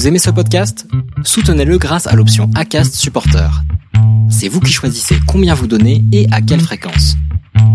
Vous 0.00 0.08
aimez 0.08 0.18
ce 0.18 0.30
podcast? 0.30 0.86
Soutenez-le 1.24 1.76
grâce 1.76 2.06
à 2.06 2.16
l'option 2.16 2.48
ACAST 2.56 2.94
Supporter. 2.94 3.50
C'est 4.30 4.48
vous 4.48 4.60
qui 4.60 4.72
choisissez 4.72 5.16
combien 5.28 5.52
vous 5.52 5.66
donnez 5.66 6.00
et 6.10 6.26
à 6.32 6.40
quelle 6.40 6.62
fréquence. 6.62 7.16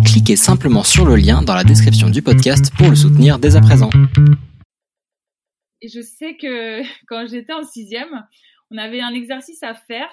Cliquez 0.03 0.35
simplement 0.35 0.81
sur 0.81 1.05
le 1.05 1.17
lien 1.17 1.43
dans 1.43 1.53
la 1.53 1.63
description 1.63 2.09
du 2.09 2.23
podcast 2.23 2.73
pour 2.79 2.89
le 2.89 2.95
soutenir 2.95 3.37
dès 3.37 3.55
à 3.55 3.61
présent. 3.61 3.91
Je 5.83 6.01
sais 6.01 6.35
que 6.35 6.81
quand 7.07 7.27
j'étais 7.27 7.53
en 7.53 7.63
sixième, 7.63 8.25
on 8.71 8.77
avait 8.79 9.01
un 9.01 9.13
exercice 9.13 9.61
à 9.61 9.75
faire. 9.75 10.09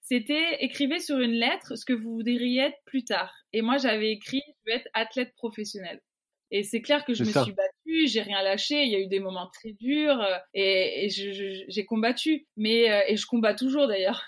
C'était 0.00 0.56
écrivez 0.60 0.98
sur 0.98 1.18
une 1.18 1.32
lettre 1.32 1.76
ce 1.76 1.84
que 1.84 1.92
vous 1.92 2.14
voudriez 2.14 2.68
être 2.68 2.78
plus 2.86 3.04
tard. 3.04 3.34
Et 3.52 3.60
moi, 3.60 3.76
j'avais 3.76 4.12
écrit 4.12 4.40
je 4.64 4.72
veux 4.72 4.78
être 4.78 4.88
athlète 4.94 5.34
professionnel. 5.36 6.00
Et 6.50 6.64
c'est 6.64 6.80
clair 6.80 7.04
que 7.04 7.14
je 7.14 7.22
me 7.22 7.30
suis 7.30 7.52
battue, 7.52 8.08
j'ai 8.08 8.22
rien 8.22 8.42
lâché. 8.42 8.82
Il 8.82 8.90
y 8.90 8.96
a 8.96 9.00
eu 9.00 9.06
des 9.06 9.20
moments 9.20 9.48
très 9.52 9.72
durs 9.72 10.20
euh, 10.20 10.36
et, 10.54 11.08
j'ai 11.08 11.84
combattu. 11.84 12.46
Mais 12.56 12.90
euh, 12.90 13.02
et 13.06 13.16
je 13.16 13.26
combats 13.26 13.54
toujours 13.54 13.86
d'ailleurs. 13.86 14.24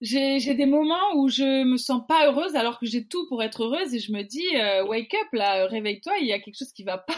J'ai 0.00 0.54
des 0.54 0.66
moments 0.66 1.16
où 1.16 1.28
je 1.28 1.64
me 1.64 1.76
sens 1.76 2.02
pas 2.06 2.28
heureuse 2.28 2.54
alors 2.54 2.78
que 2.78 2.86
j'ai 2.86 3.06
tout 3.06 3.26
pour 3.28 3.42
être 3.42 3.64
heureuse 3.64 3.94
et 3.94 3.98
je 3.98 4.12
me 4.12 4.22
dis 4.22 4.46
euh, 4.54 4.86
wake 4.86 5.12
up 5.14 5.28
là, 5.32 5.66
réveille-toi, 5.66 6.18
il 6.20 6.26
y 6.28 6.32
a 6.32 6.38
quelque 6.38 6.56
chose 6.56 6.72
qui 6.72 6.84
va 6.84 6.98
pas. 6.98 7.16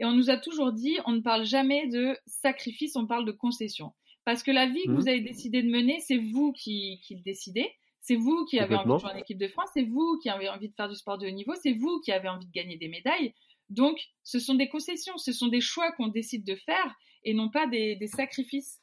Et 0.00 0.04
on 0.04 0.12
nous 0.12 0.30
a 0.30 0.36
toujours 0.36 0.72
dit 0.72 0.96
on 1.06 1.12
ne 1.12 1.20
parle 1.20 1.44
jamais 1.44 1.86
de 1.88 2.16
sacrifice, 2.26 2.96
on 2.96 3.06
parle 3.06 3.24
de 3.24 3.32
concession. 3.32 3.92
Parce 4.24 4.42
que 4.42 4.50
la 4.50 4.66
vie 4.66 4.82
que 4.84 4.90
mmh. 4.90 4.94
vous 4.94 5.08
avez 5.08 5.20
décidé 5.20 5.62
de 5.62 5.70
mener, 5.70 6.00
c'est 6.00 6.18
vous 6.18 6.52
qui, 6.52 7.00
qui 7.04 7.14
le 7.16 7.22
décidez. 7.22 7.70
C'est 8.10 8.16
vous 8.16 8.44
qui 8.44 8.58
avez 8.58 8.74
envie 8.74 8.92
de 8.92 8.98
jouer 8.98 9.12
en 9.12 9.16
équipe 9.16 9.38
de 9.38 9.46
France, 9.46 9.68
c'est 9.72 9.84
vous 9.84 10.18
qui 10.20 10.28
avez 10.30 10.48
envie 10.48 10.68
de 10.68 10.74
faire 10.74 10.88
du 10.88 10.96
sport 10.96 11.16
de 11.16 11.28
haut 11.28 11.30
niveau, 11.30 11.52
c'est 11.62 11.74
vous 11.74 12.00
qui 12.00 12.10
avez 12.10 12.28
envie 12.28 12.46
de 12.46 12.50
gagner 12.50 12.76
des 12.76 12.88
médailles. 12.88 13.34
Donc, 13.68 14.00
ce 14.24 14.40
sont 14.40 14.54
des 14.54 14.68
concessions, 14.68 15.16
ce 15.16 15.32
sont 15.32 15.46
des 15.46 15.60
choix 15.60 15.92
qu'on 15.92 16.08
décide 16.08 16.44
de 16.44 16.56
faire 16.56 16.96
et 17.22 17.34
non 17.34 17.50
pas 17.50 17.68
des, 17.68 17.96
sacrifices. 18.08 18.80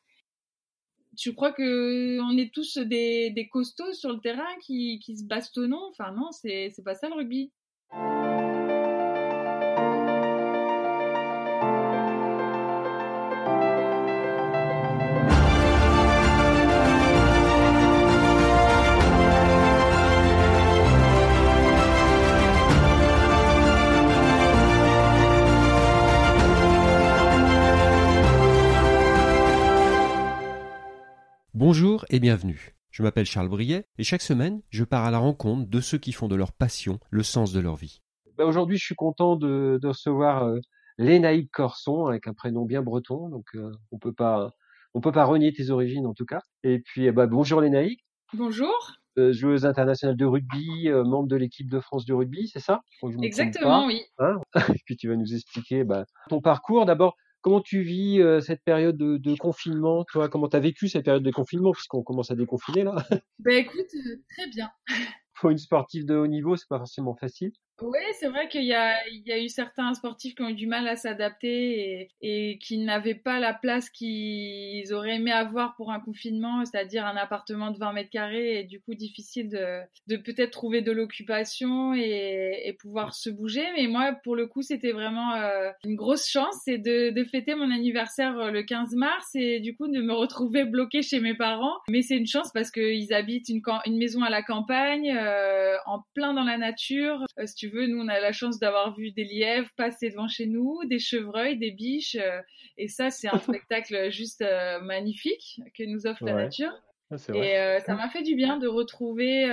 Je 1.20 1.30
crois 1.32 1.52
que 1.52 2.21
on 2.21 2.38
est 2.38 2.54
tous 2.54 2.77
des, 2.77 3.49
costauds 3.52 3.91
sur 3.91 4.13
le 4.13 4.21
terrain 4.21 4.48
qui, 4.65 4.99
qui 4.99 5.18
se 5.18 5.26
bastonnons? 5.26 5.90
Enfin 5.90 6.13
non, 6.13 6.32
c'est 6.32 6.71
pas 6.85 6.96
ça 6.96 7.09
le 7.09 7.15
rugby. 7.15 7.52
Bonjour 31.60 32.05
et 32.12 32.20
bienvenue. 32.20 32.76
Je 32.91 33.02
m'appelle 33.02 33.26
Charles 33.26 33.50
Briet 33.50 33.88
et 33.98 34.04
chaque 34.04 34.22
semaine, 34.22 34.62
je 34.70 34.84
pars 34.84 35.05
à 35.05 35.10
la 35.10 35.18
rencontre 35.18 35.68
de 35.68 35.82
ceux 35.82 35.98
qui 35.98 36.12
font 36.12 36.27
de 36.27 36.36
leur 36.36 36.52
passion 36.52 36.99
le 37.10 37.24
sens 37.24 37.52
de 37.52 37.60
leur 37.60 37.76
vie. 37.76 38.04
Bah, 38.38 38.46
aujourd'hui, 38.46 38.77
je 38.77 38.86
suis 38.86 38.94
content 38.94 39.36
de, 39.36 39.80
recevoir 39.84 40.44
euh, 40.44 40.60
Lénaïque 40.99 41.49
Corson 41.52 42.05
avec 42.05 42.27
un 42.27 42.36
prénom 42.36 42.66
bien 42.66 42.84
breton, 42.84 43.30
donc 43.30 43.46
euh, 43.55 43.72
on 43.91 43.98
peut 43.98 44.14
pas 44.14 44.52
on 44.94 45.02
peut 45.02 45.12
pas 45.12 45.26
renier 45.26 45.52
tes 45.52 45.72
origines 45.72 46.05
en 46.05 46.14
tout 46.14 46.26
cas. 46.26 46.41
Et 46.62 46.77
puis 46.77 47.10
bah, 47.10 47.26
bonjour 47.26 47.60
Lénaïque. 47.60 48.05
Bonjour. 48.36 48.92
Euh, 49.18 49.34
joueuse 49.34 49.66
internationale 49.66 50.16
de 50.16 50.26
rugby, 50.26 50.92
membre 50.92 51.27
de 51.27 51.38
l'équipe 51.38 51.71
de 51.71 51.80
France 51.80 52.05
de 52.05 52.14
rugby, 52.14 52.49
c'est 52.49 52.60
ça? 52.60 52.82
Exactement, 53.24 53.88
oui. 53.88 54.04
Hein? 54.20 54.36
Et 54.76 54.82
puis 54.86 54.96
tu 54.96 55.10
vas 55.10 55.16
nous 55.16 55.34
expliquer 55.34 55.84
bah, 55.84 56.05
ton 56.30 56.40
parcours. 56.40 56.86
D'abord, 56.86 57.16
Comment 57.48 57.62
tu 57.62 57.81
vis 57.81 58.21
euh, 58.21 58.41
cette 58.41 58.62
période 58.62 58.98
de, 58.98 59.35
confinement 59.37 60.03
Toi, 60.03 60.27
comment 60.27 60.49
tu 60.49 60.57
as 60.57 60.59
vécu 60.59 60.90
cette 60.90 61.05
période 61.05 61.23
de 61.23 61.31
confinement? 61.31 61.71
Puisqu'on 61.71 62.03
commence 62.03 62.29
à 62.29 62.35
déconfiner 62.35 62.84
là 62.84 62.98
Ben 63.40 63.55
écoute, 63.63 63.87
euh, 63.95 64.22
très 64.29 64.50
bien. 64.50 64.69
Pour 65.34 65.51
une 65.51 65.57
sportive 65.57 66.06
de 66.06 66.13
haut 66.13 66.28
niveau, 66.28 66.57
c'est 66.57 66.68
pas 66.68 66.78
forcément 66.78 67.16
facile. 67.16 67.53
Oui, 67.82 68.00
c'est 68.20 68.28
vrai 68.28 68.48
qu'il 68.48 68.64
y 68.64 68.68
y 68.68 68.74
a 68.74 69.40
eu 69.40 69.50
certains 69.50 69.94
sportifs 69.94 70.34
qui 70.34 70.42
ont 70.42 70.50
eu 70.50 70.54
du 70.54 70.66
mal 70.68 70.88
à 70.88 70.96
s'adapter 70.96 72.02
et, 72.02 72.10
et 72.22 72.58
qui 72.58 72.80
n'avaient 72.80 73.16
pas 73.16 73.40
la 73.40 73.54
place 73.54 73.90
qu'ils 73.90 74.94
auraient 74.94 75.16
aimé 75.16 75.32
avoir 75.32 75.76
pour 75.76 75.92
un 75.92 76.00
confinement, 76.00 76.66
c'est-à-dire 76.66 77.06
un 77.06 77.16
appartement 77.16 77.72
de 77.72 77.78
20 77.78 77.94
mètres 77.94 78.10
carrés 78.10 78.60
et 78.60 78.64
du 78.64 78.80
coup 78.82 78.96
difficile 78.96 79.50
de, 79.50 79.82
de 80.08 80.18
peut-être 80.18 80.52
trouver 80.52 80.82
de 80.82 80.92
l'occupation 80.92 81.94
et, 81.94 82.64
et, 82.66 82.74
pouvoir 82.74 83.14
se 83.14 83.30
bouger. 83.30 83.64
Mais 83.76 83.88
moi, 83.88 84.14
pour 84.24 84.36
le 84.36 84.48
coup, 84.48 84.62
c'était 84.62 84.92
vraiment 84.92 85.34
euh, 85.34 85.70
une 85.86 85.96
grosse 85.96 86.28
chance, 86.28 86.56
c'est 86.66 86.78
de, 86.78 87.12
de 87.12 87.24
fêter 87.24 87.56
mon 87.56 87.72
anniversaire 87.72 88.38
euh, 88.40 88.52
le 88.52 88.64
15 88.64 88.96
mars 88.96 89.30
et 89.36 89.60
du 89.60 89.76
coup 89.76 89.88
de 89.88 90.02
me 90.02 90.14
retrouver 90.14 90.66
bloquée 90.66 91.02
chez 91.02 91.20
mes 91.20 91.36
parents. 91.36 91.78
Mais 91.90 92.02
c'est 92.02 92.18
une 92.18 92.28
chance 92.28 92.52
parce 92.54 92.72
qu'ils 92.72 93.14
habitent 93.14 93.50
une, 93.50 93.62
une 93.86 93.98
maison 93.98 94.24
à 94.24 94.30
la 94.30 94.42
campagne, 94.42 95.16
euh, 95.16 95.76
en 95.86 96.04
plein 96.14 96.34
dans 96.34 96.44
la 96.44 96.58
nature. 96.58 97.26
Euh, 97.40 97.46
nous, 97.74 98.00
on 98.00 98.08
a 98.08 98.20
la 98.20 98.32
chance 98.32 98.60
d'avoir 98.60 98.96
vu 98.96 99.12
des 99.12 99.24
lièvres 99.24 99.70
passer 99.76 100.10
devant 100.10 100.28
chez 100.28 100.46
nous, 100.46 100.80
des 100.86 101.00
chevreuils, 101.00 101.58
des 101.58 101.72
biches. 101.72 102.18
Euh, 102.20 102.42
et 102.78 102.88
ça, 102.88 103.10
c'est 103.10 103.28
un 103.28 103.40
spectacle 103.40 104.12
juste 104.12 104.42
euh, 104.42 104.80
magnifique 104.82 105.62
que 105.78 105.84
nous 105.84 106.08
offre 106.08 106.26
la 106.26 106.34
nature. 106.34 106.74
Ah, 107.10 107.16
et 107.34 107.58
euh, 107.58 107.80
ça 107.80 107.96
m'a 107.96 108.10
fait 108.10 108.22
du 108.22 108.36
bien 108.36 108.58
de 108.58 108.68
retrouver 108.68 109.48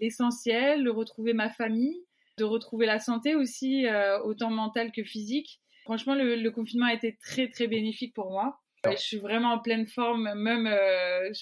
l'essentiel, 0.00 0.84
de 0.84 0.90
retrouver 0.90 1.32
ma 1.32 1.50
famille, 1.50 1.98
de 2.38 2.44
retrouver 2.44 2.86
la 2.86 3.00
santé 3.00 3.34
aussi, 3.34 3.86
autant 4.24 4.50
mentale 4.50 4.92
que 4.92 5.02
physique. 5.02 5.60
Franchement, 5.84 6.14
le, 6.14 6.48
confinement 6.50 6.86
a 6.86 6.94
été 6.94 7.16
très, 7.20 7.48
très 7.48 7.66
bénéfique 7.66 8.14
pour 8.14 8.30
moi. 8.30 8.60
je 8.84 8.96
suis 8.96 9.18
vraiment 9.18 9.54
en 9.54 9.58
pleine 9.58 9.86
forme, 9.86 10.32
même, 10.34 10.68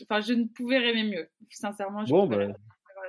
enfin, 0.02 0.20
je 0.20 0.32
ne 0.32 0.44
pouvais 0.44 0.78
rêver 0.78 1.02
mieux. 1.02 1.28
Sincèrement, 1.50 2.06
je 2.06 2.12
bon, 2.12 2.54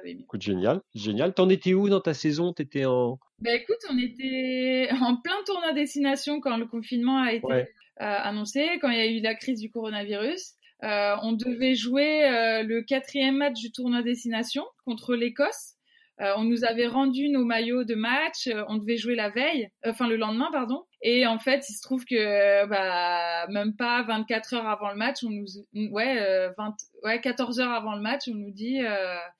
Écoute, 0.07 0.41
génial, 0.41 0.81
génial. 0.95 1.33
T'en 1.33 1.49
étais 1.49 1.73
où 1.73 1.89
dans 1.89 2.01
ta 2.01 2.13
saison? 2.13 2.53
T'étais 2.53 2.85
en. 2.85 3.19
Ben 3.39 3.55
écoute, 3.55 3.77
on 3.89 3.97
était 3.97 4.89
en 5.01 5.17
plein 5.17 5.43
tournoi 5.45 5.73
destination 5.73 6.39
quand 6.39 6.57
le 6.57 6.65
confinement 6.65 7.21
a 7.23 7.33
été 7.33 7.53
euh, 7.53 7.63
annoncé, 7.99 8.67
quand 8.81 8.89
il 8.89 8.97
y 8.97 9.01
a 9.01 9.07
eu 9.07 9.21
la 9.21 9.35
crise 9.35 9.59
du 9.59 9.69
coronavirus. 9.69 10.53
Euh, 10.83 11.15
on 11.23 11.33
devait 11.33 11.75
jouer 11.75 12.25
euh, 12.25 12.63
le 12.63 12.83
quatrième 12.83 13.37
match 13.37 13.59
du 13.59 13.71
tournoi 13.71 14.03
destination 14.03 14.63
contre 14.85 15.15
l'Écosse. 15.15 15.73
Euh, 16.21 16.33
on 16.37 16.43
nous 16.43 16.65
avait 16.65 16.87
rendu 16.87 17.29
nos 17.29 17.45
maillots 17.45 17.83
de 17.83 17.95
match, 17.95 18.49
on 18.67 18.77
devait 18.77 18.97
jouer 18.97 19.15
la 19.15 19.29
veille, 19.29 19.69
euh, 19.85 19.91
enfin 19.91 20.07
le 20.07 20.17
lendemain, 20.17 20.49
pardon. 20.51 20.83
Et 21.01 21.27
en 21.27 21.37
fait, 21.37 21.69
il 21.69 21.73
se 21.73 21.81
trouve 21.81 22.05
que 22.05 22.65
bah, 22.67 23.47
même 23.49 23.75
pas 23.75 24.03
24 24.03 24.55
heures 24.55 24.67
avant 24.67 24.89
le 24.89 24.95
match, 24.95 25.23
on 25.23 25.29
nous, 25.29 25.45
ouais, 25.91 26.49
20, 26.57 26.75
ouais, 27.03 27.21
14 27.21 27.59
heures 27.59 27.71
avant 27.71 27.95
le 27.95 28.01
match, 28.01 28.23
on 28.27 28.33
nous 28.33 28.51
dit 28.51 28.79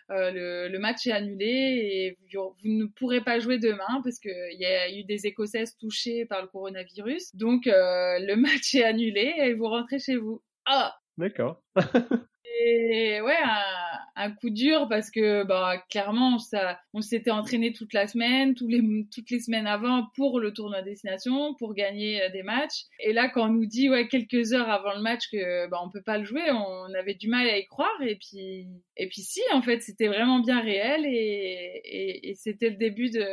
le, 0.09 0.67
le, 0.69 0.79
match 0.79 1.07
est 1.07 1.11
annulé 1.11 1.47
et 1.47 2.17
vous, 2.33 2.53
ne 2.63 2.85
pourrez 2.85 3.21
pas 3.21 3.39
jouer 3.39 3.57
demain 3.57 4.01
parce 4.03 4.19
qu'il 4.19 4.57
y 4.59 4.65
a 4.65 4.91
eu 4.91 5.03
des 5.03 5.25
Écossaises 5.25 5.75
touchées 5.77 6.25
par 6.25 6.41
le 6.41 6.47
coronavirus. 6.47 7.35
Donc 7.35 7.63
le 7.65 8.35
match 8.41 8.75
est 8.75 8.83
annulé 8.83 9.33
et 9.37 9.53
vous 9.53 9.67
rentrez 9.67 9.99
chez 9.99 10.15
vous. 10.15 10.41
Ah. 10.65 10.95
D'accord. 11.17 11.63
Ouais, 13.21 13.37
un, 14.15 14.31
coup 14.31 14.49
dur 14.49 14.87
parce 14.89 15.11
que 15.11 15.43
bah 15.43 15.83
clairement 15.89 16.39
ça, 16.39 16.79
on 16.93 17.01
s'était 17.01 17.31
entraîné 17.31 17.71
toute 17.71 17.93
la 17.93 18.07
semaine, 18.07 18.55
les, 18.61 18.81
toutes 19.13 19.29
les 19.29 19.39
semaines 19.39 19.67
avant 19.67 20.07
pour 20.15 20.39
le 20.39 20.53
tournoi 20.53 20.81
destination, 20.81 21.53
pour 21.55 21.73
gagner 21.73 22.21
euh, 22.23 22.29
des 22.29 22.43
matchs. 22.43 22.85
Et 22.99 23.13
là, 23.13 23.29
quand 23.29 23.47
on 23.47 23.53
nous 23.53 23.65
dit 23.65 23.89
ouais 23.89 24.07
quelques 24.07 24.53
heures 24.53 24.69
avant 24.69 24.93
le 24.95 25.01
match 25.01 25.29
que 25.31 25.67
bah 25.69 25.79
on 25.83 25.89
peut 25.89 26.01
pas 26.01 26.17
le 26.17 26.25
jouer, 26.25 26.51
on 26.51 26.93
avait 26.93 27.15
du 27.15 27.27
mal 27.27 27.47
à 27.47 27.57
y 27.57 27.65
croire. 27.65 28.01
Et 28.01 28.15
puis 28.15 28.67
et 28.97 29.07
puis 29.07 29.21
si, 29.21 29.41
en 29.53 29.61
fait, 29.61 29.81
c'était 29.81 30.07
vraiment 30.07 30.39
bien 30.39 30.59
réel 30.59 31.05
et, 31.05 31.81
et, 31.85 32.29
et 32.29 32.35
c'était 32.35 32.71
le 32.71 32.77
début 32.77 33.09
de 33.09 33.25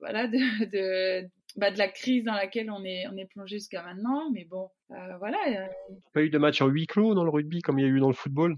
voilà 0.00 0.28
de, 0.28 0.64
de 0.70 1.28
bah, 1.56 1.70
de 1.70 1.78
la 1.78 1.88
crise 1.88 2.24
dans 2.24 2.34
laquelle 2.34 2.70
on 2.70 2.84
est, 2.84 3.06
on 3.08 3.16
est 3.16 3.26
plongé 3.26 3.56
jusqu'à 3.56 3.82
maintenant. 3.82 4.30
Mais 4.32 4.44
bon, 4.44 4.68
euh, 4.90 5.16
voilà. 5.18 5.38
Euh. 5.48 5.66
Pas 6.12 6.22
eu 6.22 6.30
de 6.30 6.38
match 6.38 6.60
en 6.60 6.66
huis 6.66 6.86
clos 6.86 7.14
dans 7.14 7.24
le 7.24 7.30
rugby 7.30 7.62
comme 7.62 7.78
il 7.78 7.82
y 7.82 7.84
a 7.86 7.90
eu 7.90 8.00
dans 8.00 8.08
le 8.08 8.14
football? 8.14 8.56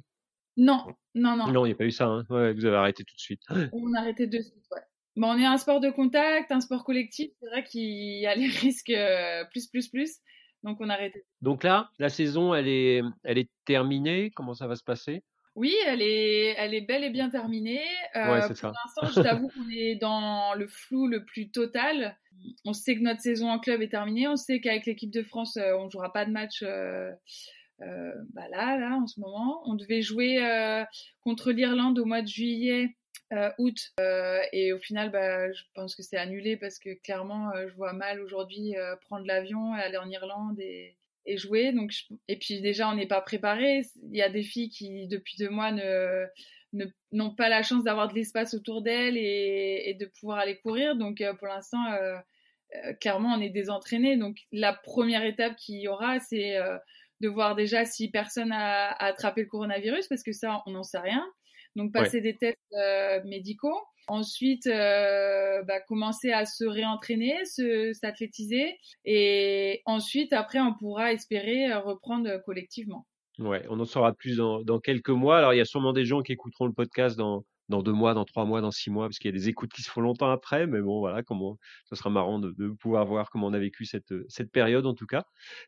Non, 0.56 0.86
non, 1.14 1.36
non. 1.36 1.48
Non, 1.48 1.66
il 1.66 1.70
n'y 1.70 1.74
a 1.74 1.76
pas 1.76 1.84
eu 1.84 1.90
ça. 1.90 2.06
Hein. 2.06 2.24
Ouais, 2.30 2.54
vous 2.54 2.64
avez 2.64 2.76
arrêté 2.76 3.04
tout 3.04 3.14
de 3.14 3.20
suite. 3.20 3.42
On 3.72 3.92
a 3.94 4.00
arrêté 4.00 4.26
de 4.26 4.40
suite, 4.40 4.64
ouais. 4.72 4.80
Bon, 5.16 5.28
on 5.28 5.38
est 5.38 5.46
un 5.46 5.56
sport 5.56 5.80
de 5.80 5.88
contact, 5.88 6.52
un 6.52 6.60
sport 6.60 6.84
collectif. 6.84 7.30
C'est 7.40 7.46
vrai 7.46 7.64
qu'il 7.64 8.20
y 8.20 8.26
a 8.26 8.34
les 8.34 8.48
risques 8.48 8.90
euh, 8.90 9.44
plus, 9.50 9.66
plus, 9.66 9.88
plus. 9.88 10.18
Donc 10.62 10.78
on 10.80 10.90
a 10.90 10.92
arrêté. 10.92 11.24
Donc 11.40 11.64
là, 11.64 11.90
la 11.98 12.10
saison, 12.10 12.54
elle 12.54 12.68
est, 12.68 13.02
elle 13.24 13.38
est 13.38 13.48
terminée. 13.64 14.30
Comment 14.34 14.52
ça 14.52 14.66
va 14.66 14.76
se 14.76 14.84
passer? 14.84 15.22
Oui, 15.54 15.74
elle 15.86 16.02
est, 16.02 16.54
elle 16.58 16.74
est 16.74 16.82
belle 16.82 17.02
et 17.02 17.08
bien 17.08 17.30
terminée. 17.30 17.80
Euh, 18.14 18.24
pour 18.26 18.34
l'instant, 18.34 18.72
je 19.04 19.22
t'avoue 19.22 19.48
qu'on 19.48 19.70
est 19.70 19.94
dans 19.96 20.52
le 20.54 20.66
flou 20.66 21.06
le 21.06 21.24
plus 21.24 21.50
total. 21.50 22.18
On 22.64 22.72
sait 22.72 22.96
que 22.96 23.00
notre 23.00 23.20
saison 23.20 23.48
en 23.48 23.58
club 23.58 23.82
est 23.82 23.88
terminée. 23.88 24.28
On 24.28 24.36
sait 24.36 24.60
qu'avec 24.60 24.86
l'équipe 24.86 25.10
de 25.10 25.22
France, 25.22 25.56
euh, 25.56 25.76
on 25.76 25.88
jouera 25.88 26.12
pas 26.12 26.24
de 26.24 26.30
match. 26.30 26.62
Euh, 26.62 27.12
euh, 27.82 28.12
bah 28.32 28.48
là, 28.50 28.78
là, 28.78 28.96
en 28.96 29.06
ce 29.06 29.20
moment, 29.20 29.62
on 29.66 29.74
devait 29.74 30.02
jouer 30.02 30.40
contre 31.20 31.52
l'Irlande 31.52 31.98
au 31.98 32.04
mois 32.04 32.22
de 32.22 32.28
juillet, 32.28 32.96
août, 33.58 33.92
et 34.52 34.72
au 34.72 34.78
final, 34.78 35.10
bah, 35.10 35.52
je 35.52 35.62
pense 35.74 35.94
que 35.94 36.02
c'est 36.02 36.16
annulé 36.16 36.56
parce 36.56 36.78
que 36.78 36.94
clairement, 37.02 37.50
je 37.68 37.74
vois 37.74 37.92
mal 37.92 38.22
aujourd'hui 38.22 38.74
prendre 39.02 39.26
l'avion 39.26 39.76
et 39.76 39.80
aller 39.80 39.98
en 39.98 40.08
Irlande 40.08 40.58
et 40.58 40.96
jouer. 41.36 41.74
Et 42.28 42.38
puis 42.38 42.62
déjà, 42.62 42.88
on 42.88 42.94
n'est 42.94 43.06
pas 43.06 43.20
préparé. 43.20 43.82
Il 44.10 44.16
y 44.16 44.22
a 44.22 44.30
des 44.30 44.42
filles 44.42 44.70
qui, 44.70 45.06
depuis 45.08 45.36
deux 45.38 45.50
mois, 45.50 45.70
ne 45.70 46.26
n'ont 47.12 47.34
pas 47.34 47.48
la 47.48 47.62
chance 47.62 47.84
d'avoir 47.84 48.08
de 48.08 48.14
l'espace 48.14 48.54
autour 48.54 48.82
d'elles 48.82 49.16
et, 49.16 49.90
et, 49.90 49.94
de 49.94 50.06
pouvoir 50.06 50.38
aller 50.38 50.58
courir. 50.58 50.96
Donc, 50.96 51.20
euh, 51.20 51.34
pour 51.34 51.48
l'instant, 51.48 51.84
euh, 51.92 52.16
euh, 52.74 52.92
clairement, 52.94 53.34
on 53.34 53.40
est 53.40 53.50
désentraîné. 53.50 54.16
Donc, 54.16 54.38
la 54.52 54.72
première 54.72 55.24
étape 55.24 55.56
qu'il 55.56 55.76
y 55.76 55.88
aura, 55.88 56.20
c'est 56.20 56.58
de 57.20 57.28
voir 57.28 57.54
déjà 57.54 57.84
si 57.84 58.10
personne 58.10 58.52
a, 58.52 58.90
attrapé 59.02 59.42
le 59.42 59.48
coronavirus, 59.48 60.08
parce 60.08 60.22
que 60.22 60.32
ça, 60.32 60.62
on 60.66 60.72
n'en 60.72 60.82
sait 60.82 60.98
rien. 60.98 61.24
Donc, 61.76 61.92
passer 61.92 62.20
des 62.20 62.36
tests 62.36 62.58
médicaux. 63.24 63.78
Ensuite, 64.08 64.66
bah, 64.68 65.80
commencer 65.86 66.32
à 66.32 66.44
se 66.44 66.64
réentraîner, 66.64 67.44
se 67.44 67.92
s'athlétiser. 67.92 68.78
Et 69.04 69.82
ensuite, 69.84 70.32
après, 70.32 70.60
on 70.60 70.74
pourra 70.74 71.12
espérer 71.12 71.72
reprendre 71.74 72.42
collectivement. 72.44 73.06
Ouais, 73.38 73.64
on 73.68 73.78
en 73.80 73.84
saura 73.84 74.14
plus 74.14 74.36
dans, 74.38 74.62
dans, 74.62 74.80
quelques 74.80 75.10
mois. 75.10 75.38
Alors, 75.38 75.52
il 75.52 75.58
y 75.58 75.60
a 75.60 75.66
sûrement 75.66 75.92
des 75.92 76.06
gens 76.06 76.22
qui 76.22 76.32
écouteront 76.32 76.66
le 76.66 76.72
podcast 76.72 77.18
dans, 77.18 77.44
dans 77.68 77.82
deux 77.82 77.92
mois, 77.92 78.14
dans 78.14 78.24
trois 78.24 78.46
mois, 78.46 78.62
dans 78.62 78.70
six 78.70 78.90
mois, 78.90 79.08
parce 79.08 79.18
qu'il 79.18 79.30
y 79.30 79.34
a 79.34 79.38
des 79.38 79.48
écoutes 79.50 79.72
qui 79.72 79.82
se 79.82 79.90
font 79.90 80.00
longtemps 80.00 80.30
après. 80.30 80.66
Mais 80.66 80.80
bon, 80.80 81.00
voilà, 81.00 81.22
comment, 81.22 81.58
ça 81.84 81.96
sera 81.96 82.08
marrant 82.08 82.38
de, 82.38 82.54
de 82.56 82.68
pouvoir 82.68 83.04
voir 83.04 83.28
comment 83.28 83.48
on 83.48 83.52
a 83.52 83.58
vécu 83.58 83.84
cette, 83.84 84.14
cette 84.28 84.50
période, 84.50 84.86
en 84.86 84.94
tout 84.94 85.06
cas. 85.06 85.24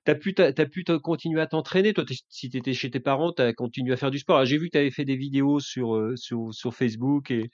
Tu 0.06 0.10
as 0.10 0.14
pu, 0.14 0.34
t'as, 0.34 0.52
pu 0.52 0.84
continuer 1.02 1.42
à 1.42 1.46
t'entraîner. 1.46 1.92
Toi, 1.92 2.04
si 2.30 2.48
tu 2.48 2.56
étais 2.56 2.72
chez 2.72 2.90
tes 2.90 3.00
parents, 3.00 3.32
tu 3.32 3.42
as 3.42 3.52
continué 3.52 3.92
à 3.92 3.96
faire 3.96 4.10
du 4.10 4.18
sport. 4.18 4.44
J'ai 4.46 4.56
vu 4.56 4.66
que 4.66 4.72
tu 4.72 4.78
avais 4.78 4.90
fait 4.90 5.04
des 5.04 5.16
vidéos 5.16 5.60
sur, 5.60 5.94
euh, 5.94 6.16
sur, 6.16 6.54
sur 6.54 6.74
Facebook 6.74 7.30
et, 7.30 7.50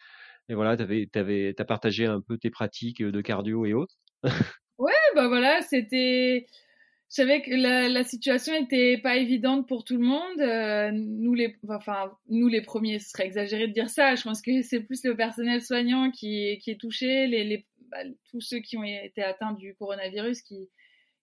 et 0.49 0.55
voilà, 0.55 0.77
tu 0.77 1.11
as 1.15 1.65
partagé 1.65 2.07
un 2.07 2.21
peu 2.21 2.39
tes 2.39 2.51
pratiques 2.51 3.03
de 3.03 3.21
cardio 3.21 3.67
et 3.67 3.75
autres. 3.75 3.97
ouais, 4.79 4.93
bah 5.17 5.27
voilà, 5.27 5.61
c'était 5.63 6.47
je 7.15 7.23
savais 7.23 7.43
que 7.43 7.55
la, 7.55 8.03
situation 8.03 8.53
était 8.55 8.99
pas 8.99 9.17
évidente 9.17 9.69
pour 9.69 9.85
tout 9.85 9.97
le 9.97 10.05
monde. 10.05 10.41
Euh, 10.41 10.91
nous 10.93 11.33
les, 11.33 11.57
enfin 11.69 12.11
nous 12.29 12.49
les 12.49 12.61
premiers, 12.61 12.99
ce 12.99 13.11
serait 13.11 13.27
exagéré 13.27 13.69
de 13.69 13.73
dire 13.73 13.89
ça. 13.89 14.17
Je 14.17 14.25
pense 14.25 14.43
que 14.43 14.63
c'est 14.63 14.81
plus 14.81 15.05
le 15.05 15.17
personnel 15.17 15.63
soignant 15.63 16.11
qui, 16.11 16.61
est 16.67 16.81
touché, 16.81 17.29
les, 17.29 17.65
bah, 17.89 17.99
tous 18.33 18.41
ceux 18.41 18.59
qui 18.59 18.77
ont 18.77 18.83
été 18.83 19.23
atteints 19.23 19.53
du 19.53 19.77
coronavirus 19.77 20.43
qui 20.43 20.69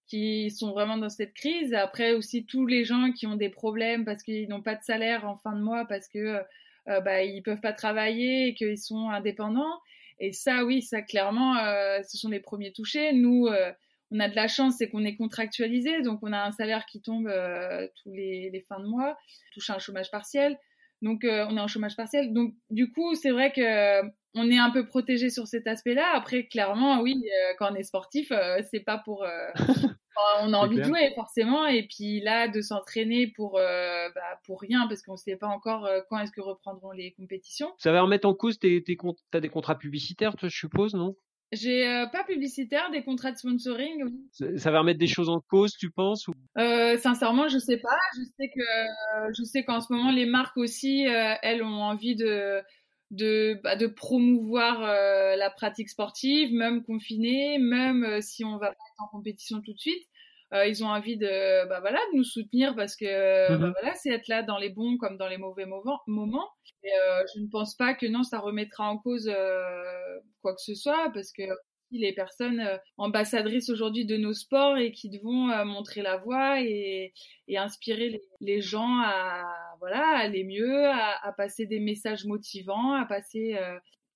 qui 0.08 0.50
sont 0.50 0.72
vraiment 0.72 0.96
dans 0.96 1.10
cette 1.10 1.34
crise. 1.34 1.74
Après 1.74 2.14
aussi 2.14 2.46
tous 2.46 2.66
les 2.66 2.86
gens 2.86 3.12
qui 3.12 3.28
ont 3.28 3.36
des 3.36 3.50
problèmes 3.50 4.06
parce 4.06 4.24
qu'ils 4.24 4.48
n'ont 4.48 4.62
pas 4.62 4.76
de 4.76 4.84
salaire 4.84 5.28
en 5.28 5.36
fin 5.36 5.54
de 5.58 5.62
mois 5.62 5.86
parce 5.86 6.08
que 6.08 6.40
euh, 6.88 7.02
bah, 7.02 7.24
ils 7.24 7.44
peuvent 7.44 7.60
pas 7.60 7.74
travailler 7.74 8.48
et 8.48 8.54
qu'ils 8.54 8.78
sont 8.78 9.10
indépendants. 9.10 9.82
Et 10.20 10.32
ça, 10.32 10.64
oui, 10.64 10.82
ça 10.82 11.02
clairement, 11.02 11.58
euh, 11.58 12.00
ce 12.08 12.18
sont 12.18 12.30
les 12.30 12.40
premiers 12.40 12.72
touchés. 12.72 13.12
Nous 13.12 13.48
euh, 13.48 13.74
on 14.12 14.20
a 14.20 14.28
de 14.28 14.36
la 14.36 14.48
chance, 14.48 14.76
c'est 14.78 14.90
qu'on 14.90 15.06
est 15.06 15.16
contractualisé, 15.16 16.02
donc 16.02 16.20
on 16.22 16.34
a 16.34 16.44
un 16.44 16.52
salaire 16.52 16.86
qui 16.86 17.02
tombe 17.02 17.28
euh, 17.28 17.88
tous 18.04 18.12
les, 18.12 18.64
fins 18.68 18.80
de 18.80 18.86
mois, 18.86 19.18
touche 19.54 19.70
un 19.70 19.80
chômage 19.80 20.12
partiel. 20.12 20.58
Donc 21.02 21.24
euh, 21.24 21.48
on 21.50 21.58
est 21.58 21.62
en 21.62 21.68
chômage 21.68 21.96
partiel. 21.96 22.32
Donc 22.34 22.54
du 22.70 22.92
coup, 22.92 23.16
c'est 23.16 23.32
vrai 23.32 23.52
que 23.52 23.62
euh, 23.62 24.08
on 24.36 24.50
est 24.52 24.60
un 24.60 24.70
peu 24.70 24.86
protégé 24.86 25.30
sur 25.30 25.48
cet 25.48 25.66
aspect-là. 25.66 26.12
Après, 26.14 26.46
clairement, 26.46 27.02
oui, 27.02 27.24
quand 27.58 27.72
on 27.72 27.76
est 27.76 27.84
sportif, 27.84 28.32
c'est 28.70 28.82
pas 28.82 28.98
pour. 28.98 29.26
on 30.42 30.54
a 30.54 30.58
envie 30.58 30.78
de 30.78 30.84
jouer 30.84 31.12
forcément, 31.16 31.66
et 31.66 31.88
puis 31.88 32.22
là, 32.22 32.48
de 32.48 32.62
s'entraîner 32.62 33.28
pour 33.36 33.54
bah, 33.54 34.40
pour 34.46 34.62
rien 34.62 34.88
parce 34.88 35.02
qu'on 35.02 35.14
ne 35.14 35.18
sait 35.18 35.36
pas 35.36 35.48
encore 35.48 35.90
quand 36.10 36.20
est-ce 36.20 36.32
que 36.32 36.40
reprendront 36.40 36.92
les 36.92 37.14
compétitions. 37.14 37.74
Ça 37.78 37.92
va 37.92 38.04
remettre 38.04 38.28
en 38.28 38.34
cause 38.36 38.60
tes, 38.60 38.80
des 38.80 39.50
contrats 39.50 39.78
publicitaires, 39.78 40.36
je 40.42 40.48
suppose, 40.48 40.94
non? 40.94 41.16
J'ai 41.52 41.88
euh, 41.88 42.06
pas 42.08 42.24
publicitaire, 42.24 42.90
des 42.92 43.04
contrats 43.04 43.32
de 43.32 43.38
sponsoring. 43.38 44.04
Ça 44.58 44.72
va 44.72 44.80
remettre 44.80 45.00
des 45.00 45.08
choses 45.08 45.30
en 45.30 45.40
cause, 45.42 45.74
tu 45.78 45.90
penses 45.92 46.28
ou... 46.28 46.34
euh, 46.58 46.98
Sincèrement, 46.98 47.48
je 47.48 47.58
sais 47.58 47.78
pas. 47.78 47.98
Je 48.18 48.24
sais 48.38 48.50
que 48.56 49.34
je 49.38 49.44
sais 49.44 49.64
qu'en 49.64 49.82
ce 49.82 49.92
moment, 49.92 50.12
les 50.12 50.26
marques 50.26 50.58
aussi, 50.58 51.08
euh, 51.08 51.34
elles 51.42 51.64
ont 51.64 51.82
envie 51.84 52.16
de 52.16 52.62
de, 53.12 53.60
bah, 53.62 53.76
de 53.76 53.88
promouvoir 53.88 54.82
euh, 54.84 55.36
la 55.36 55.50
pratique 55.50 55.90
sportive, 55.90 56.54
même 56.54 56.82
confinée, 56.84 57.58
même 57.60 58.22
si 58.22 58.46
on 58.46 58.54
va 58.58 58.68
pas 58.68 58.72
être 58.72 59.04
en 59.04 59.08
compétition 59.10 59.60
tout 59.62 59.74
de 59.74 59.80
suite. 59.80 60.08
Ils 60.54 60.84
ont 60.84 60.88
envie 60.88 61.18
de 61.18 61.68
bah 61.70 61.80
voilà 61.80 62.00
de 62.12 62.18
nous 62.18 62.24
soutenir 62.24 62.76
parce 62.76 62.96
que 62.96 63.06
bah, 63.06 63.56
mm-hmm. 63.56 63.72
voilà 63.72 63.96
c'est 63.96 64.10
être 64.10 64.28
là 64.28 64.44
dans 64.44 64.58
les 64.58 64.70
bons 64.70 64.98
comme 64.98 65.18
dans 65.18 65.30
les 65.30 65.38
mauvais 65.38 65.66
moments 66.08 66.50
et 66.84 66.90
euh, 66.94 67.24
je 67.36 67.42
ne 67.42 67.48
pense 67.48 67.76
pas 67.76 67.94
que 67.94 68.08
non, 68.08 68.24
ça 68.24 68.40
remettra 68.40 68.90
en 68.90 68.98
cause 68.98 69.28
euh, 69.28 70.20
quoi 70.42 70.54
que 70.54 70.62
ce 70.62 70.74
soit, 70.74 71.12
parce 71.14 71.32
que 71.32 71.44
les 71.92 72.14
personnes 72.14 72.62
euh, 72.62 72.78
ambassadrices 72.98 73.70
aujourd'hui 73.70 74.06
de 74.06 74.18
nos 74.18 74.34
sports 74.34 74.78
et 74.78 74.92
qui 74.92 75.10
devons 75.10 75.66
montrer 75.66 76.02
la 76.02 76.18
voie 76.18 76.62
et, 76.62 77.14
et 77.48 77.58
inspirer 77.58 78.10
les, 78.10 78.22
les, 78.40 78.62
gens 78.62 79.02
à 79.04 79.44
voilà 79.80 80.18
aller 80.18 80.44
mieux, 80.44 80.88
à, 80.88 81.20
à, 81.22 81.34
passer 81.34 81.66
des 81.66 81.80
messages 81.80 82.26
motivants, 82.26 82.94
à 82.94 83.06
passer 83.06 83.58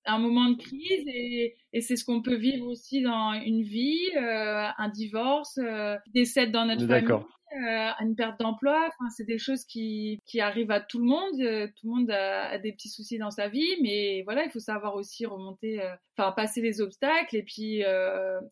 un 0.06 0.18
moment 0.18 0.50
de 0.50 0.56
crise 0.56 1.04
et, 1.06 1.54
et 1.72 1.80
c'est 1.80 1.96
ce 1.96 2.04
qu'on 2.04 2.22
peut 2.22 2.36
vivre 2.36 2.66
aussi 2.66 3.02
dans 3.02 3.32
une 3.32 3.62
vie, 3.62 4.10
un 4.16 4.88
divorce, 4.88 5.58
des 5.58 6.20
décès 6.20 6.46
dans 6.46 6.66
notre 6.66 6.86
famille 6.86 7.24
euh, 7.52 7.90
une 8.00 8.16
perte 8.16 8.40
d'emploi. 8.40 8.88
Enfin, 8.88 9.08
c'est 9.16 9.24
des 9.24 9.38
choses 9.38 9.64
qui, 9.64 10.20
qui 10.26 10.40
arrivent 10.40 10.72
à 10.72 10.80
tout 10.80 10.98
le 10.98 11.04
monde. 11.04 11.40
Euh, 11.40 11.68
tout 11.76 11.86
le 11.86 11.90
monde 11.90 12.10
a, 12.10 12.58
des 12.58 12.72
petits 12.72 12.88
soucis 12.88 13.18
dans 13.18 13.30
sa 13.30 13.48
vie, 13.48 13.76
mais 13.82 14.22
voilà, 14.24 14.44
il 14.44 14.50
faut 14.50 14.58
savoir 14.58 14.96
aussi 14.96 15.26
remonter, 15.26 15.80
euh, 15.80 15.94
enfin 16.18 16.32
passer 16.32 16.60
les 16.60 16.80
obstacles 16.80 17.36
et 17.36 17.44
puis 17.44 17.82